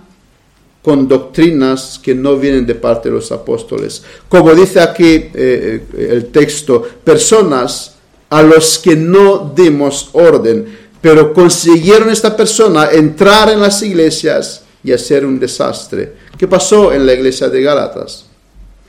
con 0.84 1.08
doctrinas 1.08 1.98
que 1.98 2.14
no 2.14 2.38
vienen 2.38 2.68
de 2.68 2.76
parte 2.76 3.10
de 3.10 3.16
los 3.16 3.32
apóstoles. 3.32 4.04
Como 4.30 4.54
dice 4.54 4.82
aquí 4.82 5.16
eh, 5.16 5.32
eh, 5.34 6.08
el 6.12 6.28
texto, 6.28 6.84
personas 7.04 7.93
a 8.34 8.42
los 8.42 8.80
que 8.80 8.96
no 8.96 9.54
dimos 9.56 10.10
orden, 10.14 10.66
pero 11.00 11.32
consiguieron 11.34 12.10
esta 12.10 12.36
persona 12.36 12.90
entrar 12.92 13.52
en 13.52 13.62
las 13.62 13.84
iglesias 13.84 14.64
y 14.84 14.92
hacer 14.92 15.24
un 15.24 15.40
desastre. 15.40 16.14
¿Qué 16.36 16.48
pasó 16.48 16.92
en 16.92 17.06
la 17.06 17.14
iglesia 17.14 17.48
de 17.48 17.62
Gálatas? 17.62 18.26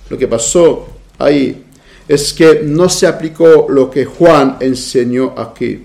Lo 0.08 0.16
que 0.16 0.26
pasó 0.26 0.88
ahí 1.18 1.62
es 2.08 2.32
que 2.32 2.62
no 2.64 2.88
se 2.88 3.06
aplicó 3.06 3.66
lo 3.68 3.90
que 3.90 4.06
Juan 4.06 4.56
enseñó 4.60 5.34
aquí. 5.36 5.84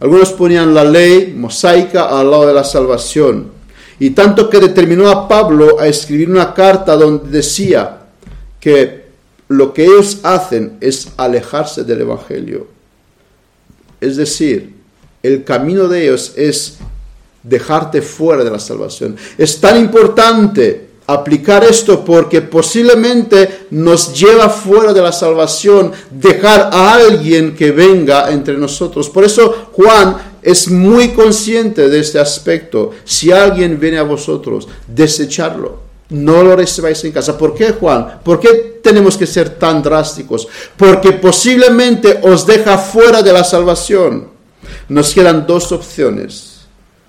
Algunos 0.00 0.32
ponían 0.32 0.72
la 0.72 0.84
ley 0.84 1.34
mosaica 1.36 2.18
al 2.18 2.30
lado 2.30 2.46
de 2.46 2.54
la 2.54 2.64
salvación. 2.64 3.52
Y 3.98 4.10
tanto 4.10 4.48
que 4.48 4.60
determinó 4.60 5.10
a 5.10 5.28
Pablo 5.28 5.78
a 5.78 5.86
escribir 5.86 6.30
una 6.30 6.54
carta 6.54 6.96
donde 6.96 7.28
decía 7.28 7.98
que 8.58 9.08
lo 9.48 9.72
que 9.72 9.84
ellos 9.84 10.20
hacen 10.22 10.78
es 10.80 11.08
alejarse 11.16 11.84
del 11.84 12.02
Evangelio. 12.02 12.77
Es 14.00 14.16
decir, 14.16 14.74
el 15.22 15.44
camino 15.44 15.88
de 15.88 16.04
ellos 16.04 16.32
es 16.36 16.78
dejarte 17.42 18.02
fuera 18.02 18.44
de 18.44 18.50
la 18.50 18.58
salvación. 18.58 19.16
Es 19.36 19.60
tan 19.60 19.78
importante 19.78 20.88
aplicar 21.06 21.64
esto 21.64 22.04
porque 22.04 22.42
posiblemente 22.42 23.66
nos 23.70 24.12
lleva 24.12 24.50
fuera 24.50 24.92
de 24.92 25.00
la 25.00 25.12
salvación 25.12 25.90
dejar 26.10 26.68
a 26.72 26.94
alguien 26.94 27.54
que 27.56 27.70
venga 27.72 28.30
entre 28.30 28.58
nosotros. 28.58 29.08
Por 29.08 29.24
eso 29.24 29.70
Juan 29.72 30.16
es 30.42 30.70
muy 30.70 31.08
consciente 31.10 31.88
de 31.88 32.00
este 32.00 32.18
aspecto. 32.18 32.90
Si 33.04 33.32
alguien 33.32 33.80
viene 33.80 33.98
a 33.98 34.02
vosotros, 34.02 34.68
desecharlo. 34.86 35.87
No 36.10 36.42
lo 36.42 36.56
recibáis 36.56 37.04
en 37.04 37.12
casa. 37.12 37.36
¿Por 37.36 37.54
qué, 37.54 37.72
Juan? 37.72 38.20
¿Por 38.24 38.40
qué 38.40 38.80
tenemos 38.82 39.16
que 39.16 39.26
ser 39.26 39.58
tan 39.58 39.82
drásticos? 39.82 40.48
Porque 40.76 41.12
posiblemente 41.12 42.20
os 42.22 42.46
deja 42.46 42.78
fuera 42.78 43.22
de 43.22 43.32
la 43.32 43.44
salvación. 43.44 44.28
Nos 44.88 45.12
quedan 45.12 45.46
dos 45.46 45.70
opciones. 45.72 46.60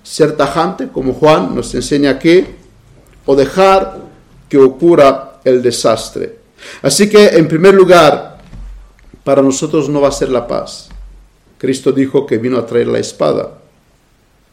Ser 0.02 0.36
tajante, 0.36 0.88
como 0.88 1.14
Juan 1.14 1.54
nos 1.54 1.74
enseña 1.74 2.10
aquí, 2.10 2.44
o 3.24 3.34
dejar 3.34 3.98
que 4.48 4.58
ocurra 4.58 5.40
el 5.44 5.62
desastre. 5.62 6.38
Así 6.82 7.08
que, 7.08 7.28
en 7.28 7.48
primer 7.48 7.74
lugar, 7.74 8.38
para 9.24 9.40
nosotros 9.40 9.88
no 9.88 10.00
va 10.00 10.08
a 10.08 10.12
ser 10.12 10.28
la 10.28 10.46
paz. 10.46 10.88
Cristo 11.56 11.92
dijo 11.92 12.26
que 12.26 12.38
vino 12.38 12.58
a 12.58 12.66
traer 12.66 12.88
la 12.88 12.98
espada 12.98 13.58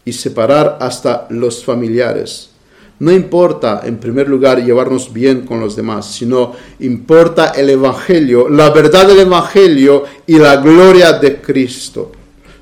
y 0.06 0.14
separar 0.14 0.78
hasta 0.80 1.26
los 1.30 1.64
familiares. 1.64 2.52
No 3.00 3.12
importa, 3.12 3.82
en 3.84 3.98
primer 3.98 4.28
lugar, 4.28 4.64
llevarnos 4.64 5.14
bien 5.14 5.41
con 5.41 5.60
los 5.60 5.76
demás, 5.76 6.12
sino 6.12 6.54
importa 6.80 7.50
el 7.50 7.70
Evangelio, 7.70 8.50
la 8.50 8.72
verdad 8.72 9.08
del 9.08 9.20
Evangelio 9.20 10.04
y 10.26 10.38
la 10.39 10.58
gloria 10.58 11.14
de 11.14 11.39
Cristo. 11.39 12.12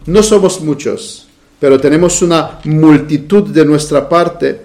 No 0.07 0.21
somos 0.21 0.59
muchos, 0.59 1.27
pero 1.59 1.79
tenemos 1.79 2.21
una 2.21 2.59
multitud 2.65 3.43
de 3.43 3.65
nuestra 3.65 4.09
parte 4.09 4.61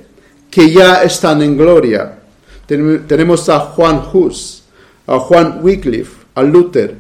que 0.50 0.70
ya 0.70 1.02
están 1.04 1.40
en 1.42 1.56
gloria. 1.56 2.18
Tenemos 2.66 3.48
a 3.48 3.60
Juan 3.60 4.02
Hus, 4.12 4.64
a 5.06 5.18
Juan 5.20 5.60
Wycliffe, 5.62 6.26
a 6.34 6.42
Luther, 6.42 6.96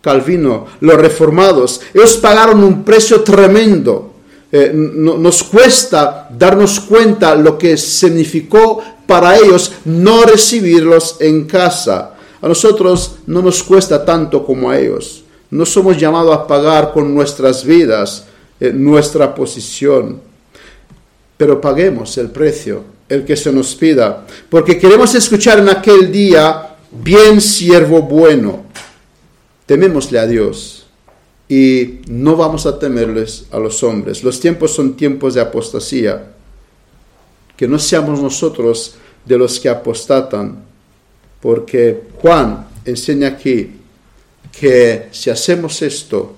Calvino, 0.00 0.66
los 0.80 0.96
reformados. 0.96 1.80
Ellos 1.92 2.16
pagaron 2.16 2.64
un 2.64 2.84
precio 2.84 3.22
tremendo. 3.22 4.07
Eh, 4.50 4.72
nos 4.74 5.42
cuesta 5.44 6.28
darnos 6.30 6.80
cuenta 6.80 7.34
lo 7.34 7.58
que 7.58 7.76
significó 7.76 8.82
para 9.06 9.36
ellos 9.36 9.72
no 9.84 10.24
recibirlos 10.24 11.16
en 11.20 11.46
casa. 11.46 12.14
A 12.40 12.48
nosotros 12.48 13.16
no 13.26 13.42
nos 13.42 13.62
cuesta 13.62 14.04
tanto 14.04 14.44
como 14.44 14.70
a 14.70 14.78
ellos. 14.78 15.24
No 15.50 15.66
somos 15.66 15.98
llamados 15.98 16.36
a 16.36 16.46
pagar 16.46 16.92
con 16.92 17.14
nuestras 17.14 17.64
vidas 17.64 18.24
eh, 18.60 18.72
nuestra 18.72 19.34
posición 19.34 20.28
pero 21.38 21.60
paguemos 21.60 22.18
el 22.18 22.30
precio, 22.30 22.82
el 23.08 23.24
que 23.24 23.36
se 23.36 23.50
nos 23.52 23.74
pida, 23.76 24.26
porque 24.50 24.76
queremos 24.76 25.14
escuchar 25.14 25.60
en 25.60 25.68
aquel 25.68 26.10
día, 26.10 26.76
bien 26.90 27.40
siervo 27.40 28.02
bueno, 28.02 28.64
temémosle 29.64 30.18
a 30.18 30.26
Dios 30.26 30.87
y 31.48 32.00
no 32.08 32.36
vamos 32.36 32.66
a 32.66 32.78
temerles 32.78 33.46
a 33.50 33.58
los 33.58 33.82
hombres. 33.82 34.22
Los 34.22 34.38
tiempos 34.38 34.74
son 34.74 34.96
tiempos 34.96 35.34
de 35.34 35.40
apostasía, 35.40 36.32
que 37.56 37.66
no 37.66 37.78
seamos 37.78 38.20
nosotros 38.20 38.96
de 39.24 39.38
los 39.38 39.58
que 39.58 39.68
apostatan, 39.68 40.64
porque 41.40 42.02
Juan 42.20 42.66
enseña 42.84 43.28
aquí 43.28 43.70
que 44.52 45.08
si 45.10 45.30
hacemos 45.30 45.80
esto, 45.82 46.34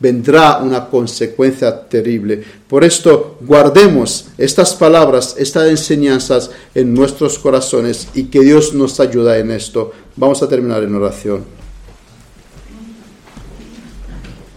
vendrá 0.00 0.58
una 0.58 0.88
consecuencia 0.88 1.88
terrible. 1.88 2.42
Por 2.68 2.84
esto, 2.84 3.38
guardemos 3.40 4.26
estas 4.38 4.74
palabras, 4.74 5.34
estas 5.38 5.68
enseñanzas 5.68 6.50
en 6.74 6.94
nuestros 6.94 7.38
corazones 7.38 8.08
y 8.14 8.24
que 8.24 8.40
Dios 8.40 8.74
nos 8.74 9.00
ayude 9.00 9.38
en 9.38 9.50
esto. 9.50 9.92
Vamos 10.16 10.42
a 10.42 10.48
terminar 10.48 10.82
en 10.84 10.94
oración. 10.94 11.57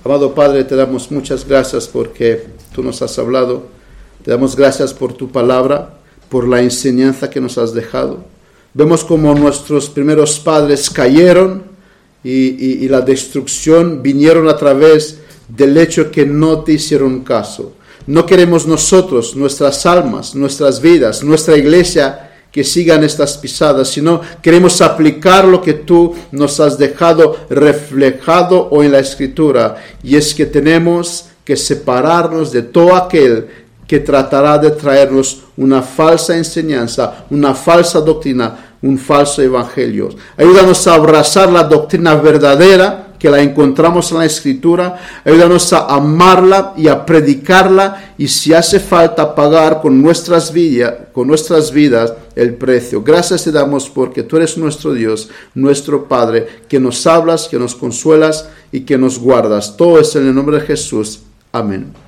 Amado 0.04 0.34
Padre, 0.34 0.64
te 0.64 0.76
damos 0.76 1.12
muchas 1.12 1.48
gracias 1.48 1.88
porque 1.88 2.48
tú 2.74 2.82
nos 2.82 3.04
has 3.04 3.20
hablado. 3.20 3.68
Te 4.24 4.32
damos 4.32 4.56
gracias 4.56 4.96
por 4.96 5.14
tu 5.14 5.32
palabra, 5.32 5.94
por 6.28 6.48
la 6.48 6.60
enseñanza 6.60 7.30
que 7.30 7.40
nos 7.40 7.60
has 7.60 7.76
dejado. 7.76 8.24
Vemos 8.74 9.04
como 9.04 9.36
nuestros 9.36 9.92
primeros 9.92 10.40
padres 10.40 10.90
cayeron 10.90 11.66
y, 12.24 12.32
y 12.84 12.90
la 12.90 13.02
destrucción 13.02 14.02
vinieron 14.02 14.50
a 14.50 14.58
través 14.58 15.20
del 15.48 15.78
hecho 15.78 16.10
que 16.10 16.26
no 16.26 16.62
te 16.62 16.74
hicieron 16.74 17.20
caso. 17.22 17.74
No 18.08 18.26
queremos 18.26 18.66
nosotros, 18.66 19.36
nuestras 19.36 19.86
almas, 19.86 20.34
nuestras 20.34 20.82
vidas, 20.82 21.24
nuestra 21.24 21.56
iglesia 21.56 22.31
que 22.52 22.64
sigan 22.64 23.04
estas 23.04 23.38
pisadas, 23.38 23.90
sino 23.90 24.22
queremos 24.42 24.82
aplicar 24.82 25.46
lo 25.46 25.62
que 25.62 25.74
tú 25.74 26.14
nos 26.32 26.60
has 26.60 26.78
dejado 26.78 27.38
reflejado 27.50 28.68
hoy 28.72 28.88
en 28.88 28.92
la 28.92 29.00
escritura, 29.00 29.78
y 30.04 30.16
es 30.16 30.36
que 30.36 30.46
tenemos 30.46 31.26
que 31.46 31.56
separarnos 31.56 32.52
de 32.52 32.62
todo 32.64 32.96
aquel 32.96 33.48
que 33.88 34.00
tratará 34.00 34.58
de 34.58 34.72
traernos 34.72 35.44
una 35.58 35.82
falsa 35.82 36.38
enseñanza, 36.38 37.26
una 37.30 37.54
falsa 37.54 38.00
doctrina, 38.00 38.76
un 38.82 38.98
falso 38.98 39.42
evangelio. 39.42 40.10
Ayúdanos 40.38 40.88
a 40.88 40.96
abrazar 40.96 41.52
la 41.52 41.64
doctrina 41.64 42.16
verdadera 42.16 43.11
que 43.22 43.30
la 43.30 43.40
encontramos 43.40 44.12
en 44.12 44.18
la 44.18 44.26
escritura, 44.26 45.00
ayúdanos 45.24 45.72
a 45.74 45.86
amarla 45.94 46.74
y 46.76 46.88
a 46.88 47.06
predicarla 47.06 48.16
y 48.18 48.28
si 48.28 48.52
hace 48.52 48.80
falta 48.80 49.36
pagar 49.36 49.80
con 49.80 50.02
nuestras, 50.02 50.52
vidas, 50.52 50.96
con 51.14 51.28
nuestras 51.28 51.72
vidas 51.72 52.16
el 52.36 52.56
precio. 52.56 53.04
Gracias 53.04 53.44
te 53.44 53.52
damos 53.52 53.92
porque 53.92 54.24
tú 54.24 54.38
eres 54.38 54.58
nuestro 54.58 54.92
Dios, 54.94 55.30
nuestro 55.54 56.08
Padre, 56.08 56.48
que 56.68 56.80
nos 56.80 57.06
hablas, 57.06 57.48
que 57.48 57.60
nos 57.60 57.76
consuelas 57.76 58.50
y 58.72 58.82
que 58.82 58.98
nos 58.98 59.20
guardas. 59.20 59.78
Todo 59.78 60.00
es 60.00 60.16
en 60.16 60.26
el 60.26 60.34
nombre 60.34 60.58
de 60.58 60.66
Jesús. 60.66 61.20
Amén. 61.52 62.02